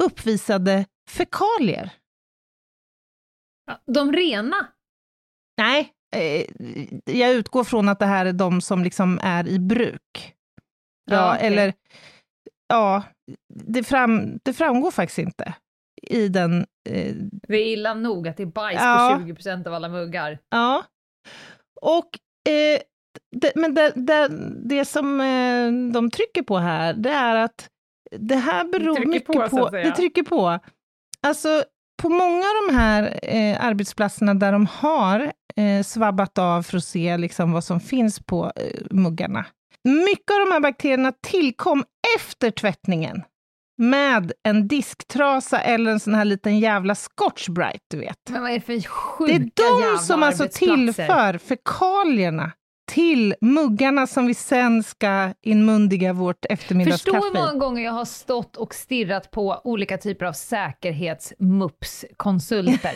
uppvisade 0.02 0.86
fekalier. 1.10 1.92
De 3.86 4.12
rena? 4.12 4.66
Nej, 5.58 5.92
eh, 6.16 6.46
jag 7.04 7.32
utgår 7.34 7.64
från 7.64 7.88
att 7.88 7.98
det 7.98 8.06
här 8.06 8.26
är 8.26 8.32
de 8.32 8.60
som 8.60 8.84
liksom 8.84 9.18
är 9.22 9.48
i 9.48 9.58
bruk. 9.58 10.34
Ja, 11.10 11.16
Ja, 11.16 11.34
okej. 11.36 11.46
eller 11.46 11.74
ja, 12.68 13.02
det, 13.54 13.84
fram, 13.84 14.38
det 14.44 14.52
framgår 14.52 14.90
faktiskt 14.90 15.18
inte 15.18 15.54
i 16.02 16.28
den 16.28 16.66
eh, 16.88 17.14
Det 17.16 17.54
är 17.56 17.72
illa 17.72 17.94
nog 17.94 18.28
att 18.28 18.36
det 18.36 18.42
är 18.42 18.46
bajs 18.46 18.80
Ja. 18.80 19.18
på 19.20 19.26
20% 19.26 19.66
av 19.66 19.74
alla 19.74 19.88
muggar. 19.88 20.38
Ja. 20.48 20.84
Och, 21.80 22.18
eh, 22.52 22.80
det, 23.36 23.52
men 23.54 23.74
det, 23.74 23.92
det, 23.96 24.28
det 24.68 24.84
som 24.84 25.20
eh, 25.20 25.92
de 25.92 26.10
trycker 26.10 26.42
på 26.42 26.58
här, 26.58 26.94
det 26.94 27.10
är 27.10 27.36
att 27.36 27.68
det 28.10 28.36
här 28.36 28.64
beror 28.64 29.06
mycket 29.06 29.26
på, 29.26 29.48
på... 29.48 29.70
det 29.70 29.90
trycker 29.90 30.22
på. 30.22 30.58
Alltså, 31.26 31.64
på 32.02 32.08
många 32.08 32.44
av 32.44 32.66
de 32.68 32.74
här 32.74 33.20
eh, 33.22 33.64
arbetsplatserna 33.64 34.34
där 34.34 34.52
de 34.52 34.66
har 34.66 35.32
eh, 35.56 35.82
svabbat 35.84 36.38
av 36.38 36.62
för 36.62 36.76
att 36.76 36.84
se 36.84 37.16
liksom, 37.16 37.52
vad 37.52 37.64
som 37.64 37.80
finns 37.80 38.20
på 38.20 38.52
eh, 38.56 38.80
muggarna. 38.90 39.46
Mycket 39.84 40.30
av 40.30 40.46
de 40.46 40.52
här 40.52 40.60
bakterierna 40.60 41.12
tillkom 41.22 41.84
efter 42.16 42.50
tvättningen 42.50 43.22
med 43.78 44.32
en 44.42 44.68
disktrasa 44.68 45.60
eller 45.60 45.90
en 45.90 46.00
sån 46.00 46.14
här 46.14 46.24
liten 46.24 46.58
jävla 46.58 46.94
scotch 46.94 47.48
bright, 47.48 47.82
du 47.90 47.98
vet. 47.98 48.18
Men 48.28 48.42
vad 48.42 48.50
är 48.50 48.54
det 48.54 48.60
för 48.60 48.72
Det 48.72 48.88
sjuka 48.88 49.62
är 49.62 49.92
de 49.92 49.98
som 49.98 50.22
alltså 50.22 50.48
tillför 50.52 51.38
fekalierna 51.38 52.52
till 52.88 53.34
muggarna 53.40 54.06
som 54.06 54.26
vi 54.26 54.34
sen 54.34 54.82
ska 54.82 55.34
inmundiga 55.42 56.12
vårt 56.12 56.36
Förstå 56.36 56.52
eftermiddagskaffe 56.52 57.16
hur 57.16 57.34
många 57.34 57.52
gånger 57.52 57.84
jag 57.84 57.92
har 57.92 58.04
stått 58.04 58.56
och 58.56 58.74
stirrat 58.74 59.30
på 59.30 59.60
olika 59.64 59.98
typer 59.98 60.26
av 60.26 60.32
säkerhetsmups-konsulter 60.32 62.94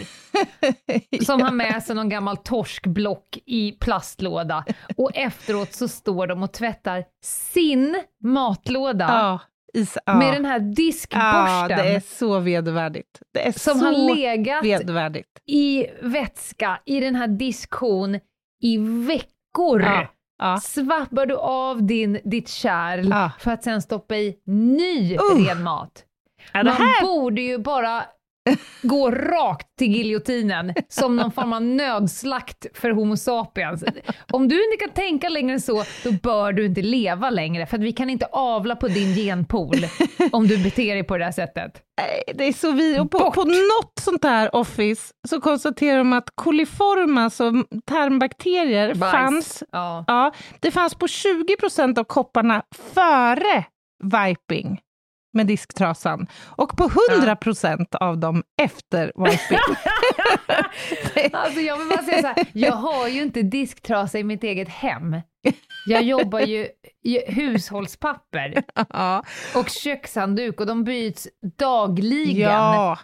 som 1.25 1.43
har 1.43 1.51
med 1.51 1.83
sig 1.83 1.97
någon 1.97 2.09
gammal 2.09 2.37
torskblock 2.37 3.39
i 3.47 3.73
plastlåda 3.73 4.65
och 4.97 5.11
efteråt 5.15 5.73
så 5.73 5.89
står 5.89 6.27
de 6.27 6.43
och 6.43 6.53
tvättar 6.53 7.05
sin 7.23 8.03
matlåda 8.25 9.07
ja, 9.09 9.41
is, 9.81 9.99
ja. 10.07 10.15
med 10.15 10.35
den 10.35 10.45
här 10.45 10.61
ja, 10.61 10.67
diskborsten 10.77 11.69
det 11.69 11.95
är 11.95 12.03
så 12.19 12.39
vedervärdigt. 12.39 13.23
Det 13.35 13.47
är 13.47 13.53
som 13.53 13.79
så 13.79 13.85
har 13.85 14.15
legat 14.15 14.65
vedervärdigt. 14.65 15.29
i 15.47 15.87
vätska 16.03 16.81
i 16.85 17.01
den 17.01 17.15
här 17.15 17.29
diskon 17.29 18.19
i 18.63 18.79
veckor. 19.07 19.32
Ja, 19.87 20.07
ja. 20.39 20.57
Svappar 20.57 21.27
du 21.27 21.37
av 21.37 21.83
din, 21.83 22.21
ditt 22.25 22.49
kärl 22.49 23.09
Ja. 23.11 23.31
för 23.39 23.51
att 23.51 23.65
sen 23.65 23.83
stoppa 23.83 24.17
i 24.17 24.35
ny 24.47 25.15
Uh. 25.17 25.47
ren 25.47 25.63
mat. 25.63 26.05
Man 26.55 26.67
här, 26.67 27.03
borde 27.07 27.41
ju 27.43 27.59
bara 27.59 28.05
gå 28.83 29.11
rakt 29.11 29.67
till 29.79 29.93
giljotinen 29.93 30.75
som 30.89 31.17
någon 31.17 31.33
form 31.33 31.53
av 31.53 31.63
nödslakt 31.63 32.67
för 32.75 32.91
Homo 32.91 33.17
sapiens. 33.17 33.85
Om 34.33 34.49
du 34.49 34.65
inte 34.65 34.85
kan 34.85 34.95
tänka 34.95 35.29
längre 35.29 35.53
än 35.53 35.61
så, 35.61 35.85
då 36.05 36.13
bör 36.23 36.53
du 36.53 36.67
inte 36.67 36.83
leva 36.83 37.31
längre, 37.31 37.67
för 37.67 37.79
vi 37.79 37.93
kan 37.93 38.11
inte 38.11 38.27
avla 38.27 38.77
på 38.77 38.89
din 38.89 39.15
genpool 39.15 39.77
om 40.33 40.47
du 40.49 40.59
beter 40.65 40.95
dig 40.95 41.05
på 41.05 41.19
det 41.19 41.25
här 41.25 41.33
sättet. 41.33 41.83
nej, 42.01 42.35
det 42.37 42.45
är 42.45 42.53
så 42.53 42.73
vi... 42.73 42.99
Och 42.99 43.11
på, 43.11 43.19
Bort. 43.19 43.35
på 43.35 43.45
något 43.45 43.93
sånt 44.01 44.25
här 44.25 44.57
office 44.57 45.13
så 45.29 45.41
konstaterar 45.41 45.99
de 45.99 46.13
att 46.13 46.29
coliforma, 46.35 47.23
alltså 47.25 47.53
tarmbakterier, 47.87 48.95
Bajs. 48.95 49.13
fanns 49.13 49.63
Ja. 49.73 50.05
Ja, 50.07 50.33
det 50.61 50.71
fanns 50.71 50.95
på 50.95 51.09
20 51.09 51.57
procent 51.57 51.99
av 51.99 52.05
kopparna 52.05 52.63
före 52.95 53.65
viping 54.05 54.81
med 55.33 55.47
disktrasan. 55.47 56.27
Och 56.45 56.77
på 56.77 56.91
100 57.11 57.37
procent 57.37 57.95
av 57.95 58.19
dem 58.19 58.43
efter 58.63 59.13
wiping. 59.17 59.59
alltså 61.33 61.61
jag 61.61 61.79
vill 61.79 61.89
bara 61.89 62.03
säga 62.03 62.21
så 62.21 62.27
här, 62.27 62.47
jag 62.53 62.73
har 62.73 63.09
ju 63.09 63.23
inte 63.23 63.43
disktrasa 63.43 64.19
i 64.19 64.25
mitt 64.25 64.45
eget 64.45 64.69
hem. 64.69 65.17
Jag 65.87 66.03
jobbar 66.03 66.41
ju 66.41 66.69
i 67.05 67.33
hushållspapper 67.33 68.63
Ja. 68.89 69.25
och 69.55 69.69
kökshandduk 69.69 70.61
och 70.61 70.67
de 70.67 70.85
byts 70.85 71.29
dagligen. 71.59 72.51
Ja. 72.51 72.99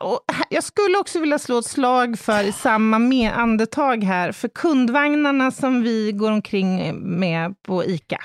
Och 0.00 0.20
jag 0.50 0.64
skulle 0.64 0.98
också 0.98 1.20
vilja 1.20 1.38
slå 1.38 1.58
ett 1.58 1.64
slag 1.66 2.18
för 2.18 2.44
i 2.44 2.52
samma 2.52 2.98
med 2.98 3.32
andetag 3.38 4.04
här, 4.04 4.32
för 4.32 4.48
kundvagnarna 4.48 5.50
som 5.50 5.82
vi 5.82 6.12
går 6.12 6.32
omkring 6.32 6.94
med 7.18 7.62
på 7.62 7.84
ICA. 7.84 8.20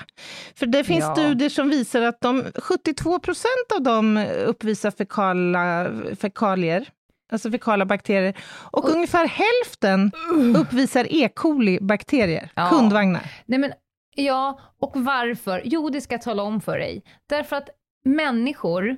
För 0.54 0.66
det 0.66 0.84
finns 0.84 1.04
Ja. 1.04 1.14
studier 1.14 1.48
som 1.48 1.68
visar 1.68 2.02
att 2.02 2.20
de, 2.20 2.44
72 2.56 3.18
procent 3.18 3.72
av 3.74 3.82
dem 3.82 4.26
uppvisar 4.46 4.90
fekala, 4.90 5.90
fekalier, 6.20 6.88
alltså 7.32 7.50
fekala 7.50 7.84
bakterier, 7.86 8.34
och, 8.70 8.88
ungefär 8.90 9.26
hälften 9.28 10.12
uppvisar 10.56 11.06
E. 11.10 11.28
coli-bakterier, 11.34 12.48
Ja. 12.54 12.68
kundvagnar. 12.70 13.22
Nej 13.46 13.58
men, 13.58 13.72
ja, 14.16 14.60
och 14.80 14.92
varför? 14.94 15.62
Jo, 15.64 15.90
det 15.90 16.00
ska 16.00 16.14
jag 16.14 16.22
tala 16.22 16.42
om 16.42 16.60
för 16.60 16.78
dig. 16.78 17.02
Därför 17.28 17.56
att 17.56 17.68
människor 18.04 18.96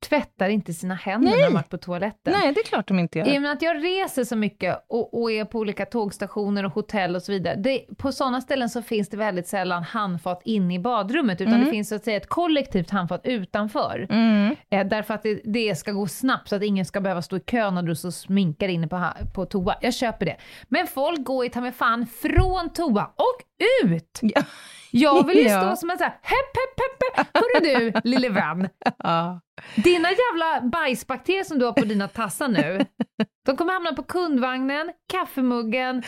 tvättar 0.00 0.48
inte 0.48 0.72
sina 0.72 0.94
händer 0.94 1.30
när 1.30 1.46
de 1.46 1.54
varit 1.54 1.68
på 1.68 1.78
toaletten. 1.78 2.34
Nej, 2.40 2.52
det 2.52 2.60
är 2.60 2.64
klart 2.64 2.88
de 2.88 2.98
inte 2.98 3.18
gör. 3.18 3.28
I 3.28 3.38
och 3.38 3.42
med 3.42 3.52
att 3.52 3.62
jag 3.62 3.84
reser 3.84 4.24
så 4.24 4.36
mycket 4.36 4.84
och, 4.88 5.22
och 5.22 5.32
är 5.32 5.44
på 5.44 5.58
olika 5.58 5.86
tågstationer 5.86 6.64
och 6.64 6.72
hotell 6.72 7.16
och 7.16 7.22
så 7.22 7.32
vidare, 7.32 7.54
det, 7.56 7.84
på 7.96 8.12
sådana 8.12 8.40
ställen 8.40 8.68
så 8.68 8.82
finns 8.82 9.08
det 9.08 9.16
väldigt 9.16 9.46
sällan 9.46 9.82
handfat 9.82 10.42
inne 10.44 10.74
i 10.74 10.78
badrummet, 10.78 11.40
utan 11.40 11.64
det 11.64 11.70
finns 11.70 11.88
så 11.88 11.94
att 11.94 12.04
säga 12.04 12.16
ett 12.16 12.28
kollektivt 12.28 12.90
handfat 12.90 13.20
utanför. 13.24 14.06
Mm. 14.10 14.56
Eh, 14.70 14.86
därför 14.86 15.14
att 15.14 15.22
det, 15.22 15.40
det 15.44 15.74
ska 15.78 15.92
gå 15.92 16.06
snabbt 16.06 16.48
så 16.48 16.56
att 16.56 16.62
ingen 16.62 16.84
ska 16.84 17.00
behöva 17.00 17.22
stå 17.22 17.36
i 17.36 17.40
kö 17.40 17.70
när 17.70 17.82
du 17.82 17.96
så 17.96 18.12
sminkar 18.12 18.68
inne 18.68 18.88
på, 18.88 19.10
på 19.34 19.46
toa. 19.46 19.74
Jag 19.80 19.94
köper 19.94 20.26
det. 20.26 20.36
Men 20.68 20.86
folk 20.86 21.24
går 21.24 21.44
ju 21.44 21.50
ta 21.50 21.60
mig 21.60 21.72
fan 21.72 22.06
från 22.06 22.70
toa 22.74 23.10
och 23.16 23.47
ut! 23.84 24.18
Ja. 24.34 24.42
Jag 24.90 25.26
vill 25.26 25.36
ju 25.38 25.42
Ja. 25.44 25.60
stå 25.60 25.76
som 25.76 25.90
en 25.90 25.98
sån 25.98 26.04
här, 26.04 26.18
hepp, 26.22 26.56
hepp, 26.56 27.16
hepp. 27.16 27.26
Hörru 27.34 27.60
du, 27.92 28.00
lille 28.10 28.28
vän. 28.28 28.68
Ja. 28.98 29.40
Dina 29.76 30.08
jävla 30.10 30.68
bajsbakterier 30.72 31.44
som 31.44 31.58
du 31.58 31.64
har 31.64 31.72
på 31.72 31.84
dina 31.84 32.08
tassar 32.08 32.48
nu, 32.48 32.78
de 33.46 33.56
kommer 33.56 33.72
hamna 33.72 33.92
på 33.92 34.02
kundvagnen, 34.02 34.90
kaffemuggen, 35.12 36.02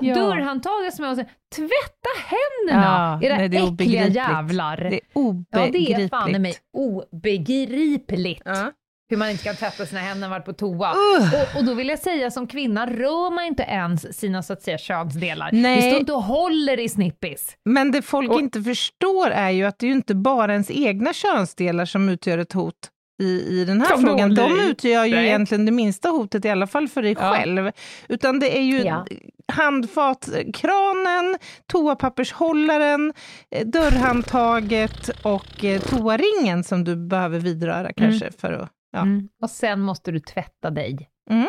Ja. 0.00 0.14
dörrhandtaget 0.14 0.94
som 0.94 1.04
jag 1.04 1.16
säger, 1.16 1.30
tvätta 1.56 2.10
händerna! 2.26 3.18
Ja, 3.22 3.28
era 3.28 3.36
nej, 3.36 3.48
det 3.48 3.56
är 3.56 3.72
äckliga 3.74 4.06
jävlar! 4.06 4.76
Det 4.76 4.94
är 4.94 5.00
ja, 5.14 5.20
obegripligt. 5.20 5.96
det 5.96 6.02
är 6.02 6.08
fan 6.08 6.34
i 6.34 6.38
mig 6.38 6.54
obegripligt. 6.72 8.42
Ja. 8.44 8.72
Hur 9.14 9.18
man 9.18 9.30
inte 9.30 9.44
kan 9.44 9.56
tvätta 9.56 9.86
sina 9.86 10.00
händer 10.00 10.20
när 10.20 10.28
man 10.28 10.30
varit 10.38 10.44
på 10.44 10.52
toa. 10.52 10.92
Uh. 10.92 11.34
Och, 11.34 11.58
och 11.58 11.64
då 11.64 11.74
vill 11.74 11.88
jag 11.88 11.98
säga 11.98 12.30
som 12.30 12.46
kvinna, 12.46 12.86
rör 12.86 13.30
man 13.34 13.44
inte 13.44 13.62
ens 13.62 14.18
sina 14.18 14.42
så 14.42 14.52
att 14.52 14.62
säga 14.62 14.78
könsdelar. 14.78 15.50
Nej. 15.52 15.76
Vi 15.76 15.82
står 15.90 16.00
inte 16.00 16.12
och 16.12 16.22
håller 16.22 16.80
i 16.80 16.88
snippis. 16.88 17.56
Men 17.64 17.90
det 17.92 18.02
folk 18.02 18.30
Och- 18.30 18.40
inte 18.40 18.62
förstår 18.62 19.30
är 19.30 19.50
ju 19.50 19.64
att 19.64 19.78
det 19.78 19.86
är 19.86 19.88
ju 19.88 19.94
inte 19.94 20.14
bara 20.14 20.52
ens 20.52 20.70
egna 20.70 21.12
könsdelar 21.12 21.84
som 21.84 22.08
utgör 22.08 22.38
ett 22.38 22.52
hot 22.52 22.74
i, 23.22 23.24
i 23.60 23.64
den 23.64 23.80
här 23.80 23.96
du 23.96 24.02
frågan. 24.02 24.34
De 24.34 24.60
utgör 24.60 25.04
ju 25.04 25.14
Nej. 25.14 25.26
egentligen 25.26 25.66
det 25.66 25.72
minsta 25.72 26.08
hotet, 26.08 26.44
i 26.44 26.50
alla 26.50 26.66
fall 26.66 26.88
för 26.88 27.02
dig 27.02 27.16
Ja. 27.20 27.34
själv. 27.34 27.70
Utan 28.08 28.40
det 28.40 28.58
är 28.58 28.62
ju 28.62 28.82
Ja. 28.82 29.06
handfatkranen, 29.52 31.38
toapappershållaren, 31.72 33.12
eh, 33.50 33.66
dörrhandtaget 33.66 35.08
och 35.22 35.64
eh, 35.64 35.80
toaringen 35.80 36.64
som 36.64 36.84
du 36.84 36.96
behöver 36.96 37.38
vidröra 37.38 37.92
kanske 37.92 38.30
för 38.40 38.52
att... 38.52 38.70
Ja. 38.94 39.00
Mm. 39.00 39.28
Och 39.42 39.50
sen 39.50 39.80
måste 39.80 40.10
du 40.12 40.20
tvätta 40.20 40.70
dig. 40.70 41.10
Mm. 41.30 41.46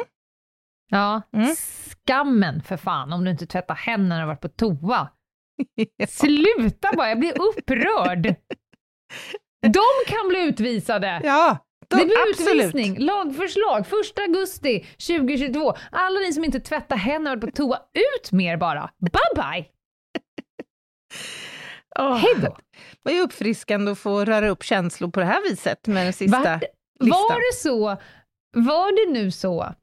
Ja, 0.92 1.22
Mm. 1.34 1.56
skammen 1.56 2.62
för 2.64 2.78
fan 2.78 3.14
om 3.14 3.24
du 3.26 3.32
inte 3.32 3.48
tvättar 3.48 3.76
händerna 3.76 4.16
när 4.16 4.22
du 4.22 4.28
varit 4.28 4.42
på 4.42 4.50
toa. 4.50 5.10
Sluta 6.10 6.92
bara, 6.98 7.10
jag 7.10 7.20
blir 7.20 7.34
upprörd. 7.42 8.26
De 9.62 9.82
kan 10.08 10.28
bli 10.30 10.40
utvisade. 10.48 11.22
Ja, 11.24 11.58
då, 11.88 11.98
det 11.98 12.06
blir 12.06 12.16
absolut. 12.32 12.66
utvisning, 12.66 13.00
lagförslag, 13.06 13.80
1 13.80 14.20
augusti 14.20 14.86
2022. 15.08 15.74
Alla 15.92 16.20
ni 16.20 16.34
som 16.34 16.44
inte 16.44 16.60
tvättar 16.60 16.96
händerna 16.98 17.42
på 17.42 17.52
toa, 17.52 17.78
ut 17.94 18.32
med 18.32 18.54
er 18.54 18.58
bara. 18.58 18.90
Bye 19.00 19.44
bye! 19.44 19.66
Åh, 22.00 22.16
Hej 22.18 22.34
då! 22.42 22.58
Vad 23.04 23.14
är 23.14 23.22
uppfriskande 23.22 23.92
att 23.92 24.00
få 24.00 24.26
röra 24.26 24.50
upp 24.50 24.64
känslor 24.64 25.10
på 25.12 25.20
det 25.20 25.26
här 25.26 25.42
viset 25.50 25.88
med 25.88 26.06
den 26.06 26.14
sista 26.14 26.40
Var, 26.40 26.64
listan. 27.00 27.22
var 27.30 27.36
det 27.36 27.56
så, 27.58 27.98
var 28.54 29.06
det 29.06 29.20
nu 29.20 29.32
så 29.32 29.74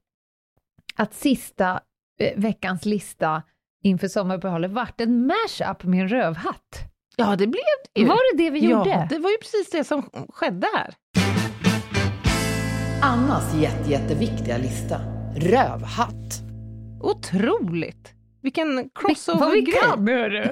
att 0.95 1.13
sista 1.13 1.79
eh, 2.19 2.33
veckans 2.39 2.85
lista 2.85 3.43
inför 3.83 4.07
sommaruppehållet 4.07 4.71
vart 4.71 5.01
en 5.01 5.27
mashup 5.27 5.83
med 5.83 6.01
en 6.01 6.07
rövhatt? 6.09 6.79
Ja, 7.15 7.35
det 7.35 7.47
blev 7.47 7.63
det 7.93 8.01
ju. 8.01 8.07
Var 8.07 8.37
det 8.37 8.43
det 8.43 8.49
vi 8.49 8.59
gjorde? 8.59 8.89
Ja, 8.89 9.07
det 9.09 9.19
var 9.19 9.29
ju 9.29 9.37
precis 9.37 9.69
det 9.71 9.83
som 9.83 10.09
skedde 10.33 10.67
här. 10.75 10.93
Annas 13.01 13.55
jätte, 13.55 13.91
jätteviktiga 13.91 14.57
lista. 14.57 14.99
Rövhatt. 15.35 16.41
Otroligt! 17.01 18.13
Vilken 18.41 18.75
Vad 18.75 18.83
vi 18.85 18.89
crossover-grej. 18.95 19.73
kan, 19.81 20.07
hörru! 20.07 20.51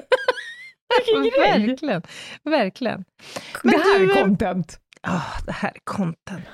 Vilken 1.06 1.22
grej! 1.40 1.68
Verkligen, 1.68 2.02
verkligen. 2.44 2.98
det 2.98 3.58
Men 3.62 3.74
här 3.74 3.98
du, 3.98 4.12
är 4.12 4.16
eh, 4.18 4.22
content. 4.24 4.78
Ah, 5.06 5.22
det 5.46 5.52
här 5.52 5.68
är 5.74 5.80
content. 5.84 6.46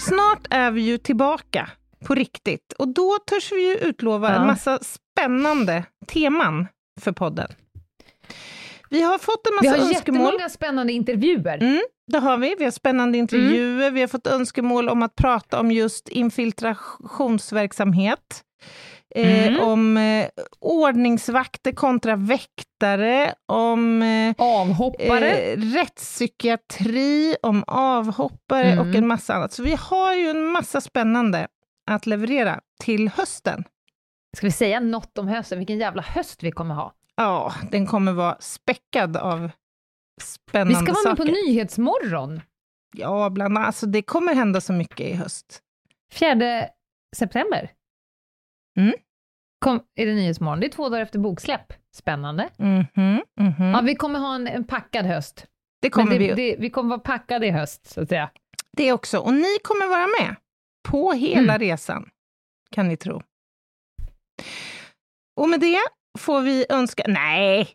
Snart 0.00 0.46
är 0.50 0.70
vi 0.70 0.80
ju 0.80 0.98
tillbaka 0.98 1.70
på 2.06 2.14
riktigt 2.14 2.72
och 2.78 2.88
då 2.88 3.18
törs 3.26 3.52
vi 3.52 3.68
ju 3.68 3.74
utlova 3.78 4.32
Ja. 4.32 4.40
en 4.40 4.46
massa 4.46 4.78
spännande 4.82 5.84
teman 6.12 6.66
för 7.00 7.12
podden. 7.12 7.48
Vi 8.90 9.02
har 9.02 9.18
fått 9.18 9.46
en 9.46 9.52
Vi 9.60 9.68
massa 9.68 9.80
har 9.82 9.88
önskemål. 9.88 10.20
jättemånga 10.24 10.48
spännande 10.48 10.92
intervjuer. 10.92 11.62
Mm, 11.62 11.82
det 12.12 12.18
har 12.18 12.36
vi. 12.36 12.54
Vi 12.58 12.64
har 12.64 12.70
spännande 12.70 13.18
intervjuer. 13.18 13.90
Vi 13.90 14.00
har 14.00 14.08
fått 14.08 14.26
önskemål 14.26 14.88
om 14.88 15.02
att 15.02 15.16
prata 15.16 15.60
om 15.60 15.72
just 15.72 16.08
infiltrationsverksamhet. 16.08 18.42
Eh, 19.16 19.46
Mm. 19.48 19.60
Om 19.60 19.96
eh, 19.96 20.28
ordningsvakter 20.60 21.72
kontra 21.72 22.16
väktare, 22.16 23.34
om 23.46 24.02
eh, 24.02 24.34
Avhoppare. 24.38 25.30
eh, 25.30 25.58
rättspsykiatri, 25.58 27.36
om 27.42 27.64
avhoppare 27.66 28.72
Mm. 28.72 28.88
och 28.88 28.94
en 28.94 29.06
massa 29.06 29.34
annat. 29.34 29.52
Så 29.52 29.62
vi 29.62 29.74
har 29.80 30.14
ju 30.14 30.28
en 30.28 30.46
massa 30.46 30.80
spännande 30.80 31.48
att 31.90 32.06
leverera 32.06 32.60
till 32.80 33.08
hösten. 33.08 33.64
Ska 34.36 34.46
vi 34.46 34.50
säga 34.50 34.80
något 34.80 35.18
om 35.18 35.28
hösten? 35.28 35.58
Vilken 35.58 35.78
jävla 35.78 36.02
höst 36.02 36.42
vi 36.42 36.50
kommer 36.52 36.74
ha. 36.74 36.92
Ja, 37.16 37.52
den 37.70 37.86
kommer 37.86 38.12
vara 38.12 38.36
späckad 38.40 39.16
av 39.16 39.50
spännande 40.22 40.70
Vi 40.74 40.74
ska 40.86 40.92
vara 40.92 41.02
med 41.08 41.16
saker. 41.18 41.32
på 41.32 41.48
Nyhetsmorgon. 41.48 42.40
Ja, 42.96 43.30
bland 43.30 43.58
annat. 43.58 43.66
Alltså, 43.66 43.86
det 43.86 44.02
kommer 44.02 44.34
hända 44.34 44.60
så 44.60 44.72
mycket 44.72 45.00
i 45.00 45.12
höst. 45.14 45.60
4 46.12 46.66
september. 47.16 47.70
Mm. 48.76 48.94
Kom, 49.58 49.80
är 49.94 50.06
det 50.06 50.14
Nyhetsmorgon? 50.14 50.60
Det 50.60 50.66
är 50.66 50.70
två 50.70 50.88
dagar 50.88 51.02
efter 51.02 51.18
boksläpp. 51.18 51.72
Spännande. 51.92 52.50
Mhm, 52.58 53.22
mhm. 53.40 53.70
Ja, 53.70 53.80
vi 53.80 53.94
kommer 53.94 54.18
ha 54.18 54.34
en, 54.34 54.46
en 54.48 54.64
packad 54.64 55.06
höst. 55.06 55.46
det 55.82 55.90
kommer 55.90 56.18
det, 56.18 56.18
vi 56.18 56.34
det, 56.34 56.56
vi 56.58 56.70
kommer 56.70 56.88
vara 56.90 57.00
packade 57.00 57.46
i 57.46 57.50
höst, 57.50 57.86
så 57.86 58.00
att 58.02 58.08
säga. 58.08 58.30
Det 58.76 58.92
också. 58.92 59.18
Och 59.18 59.34
ni 59.34 59.58
kommer 59.62 59.88
vara 59.88 60.06
med 60.20 60.36
på 60.88 61.12
hela 61.12 61.54
Mm. 61.54 61.58
resan, 61.58 62.10
kan 62.70 62.88
ni 62.88 62.96
tro. 62.96 63.22
Och 65.36 65.48
med 65.48 65.60
det 65.60 65.80
får 66.18 66.40
vi 66.40 66.66
önska... 66.68 67.04
Nej, 67.08 67.68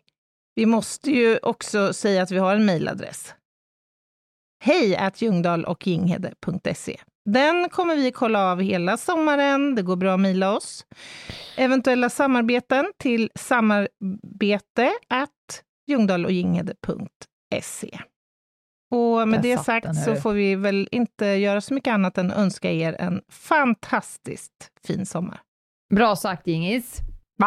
vi 0.54 0.66
måste 0.66 1.10
ju 1.10 1.38
också 1.38 1.92
säga 1.92 2.22
att 2.22 2.30
vi 2.30 2.38
har 2.38 2.54
en 2.54 2.64
mejladress. 2.66 3.34
Hej 4.64 4.96
at 4.96 5.22
ljungdalochginghede.se. 5.22 7.00
Den 7.32 7.68
kommer 7.68 7.96
vi 7.96 8.12
kolla 8.12 8.52
av 8.52 8.60
hela 8.60 8.96
sommaren. 8.96 9.74
Det 9.74 9.82
går 9.82 9.96
bra 9.96 10.14
att 10.14 10.20
mejla 10.20 10.56
oss. 10.56 10.86
Eventuella 11.56 12.10
samarbeten 12.10 12.92
till 12.98 13.30
samarbete 13.34 14.92
at 15.08 15.30
ljungdalochginghede.se. 15.86 17.98
Och 18.90 19.28
med 19.28 19.42
det 19.42 19.58
sagt 19.58 20.04
så 20.04 20.16
får 20.16 20.32
vi 20.32 20.54
väl 20.54 20.88
inte 20.92 21.26
göra 21.26 21.60
så 21.60 21.74
mycket 21.74 21.92
annat 21.92 22.18
än 22.18 22.30
önska 22.30 22.72
er 22.72 22.96
en 22.98 23.22
fantastiskt 23.32 24.70
fin 24.86 25.06
sommar. 25.06 25.40
Bra 25.94 26.16
sagt, 26.16 26.46
Gingis. 26.46 27.00
Bye! 27.38 27.46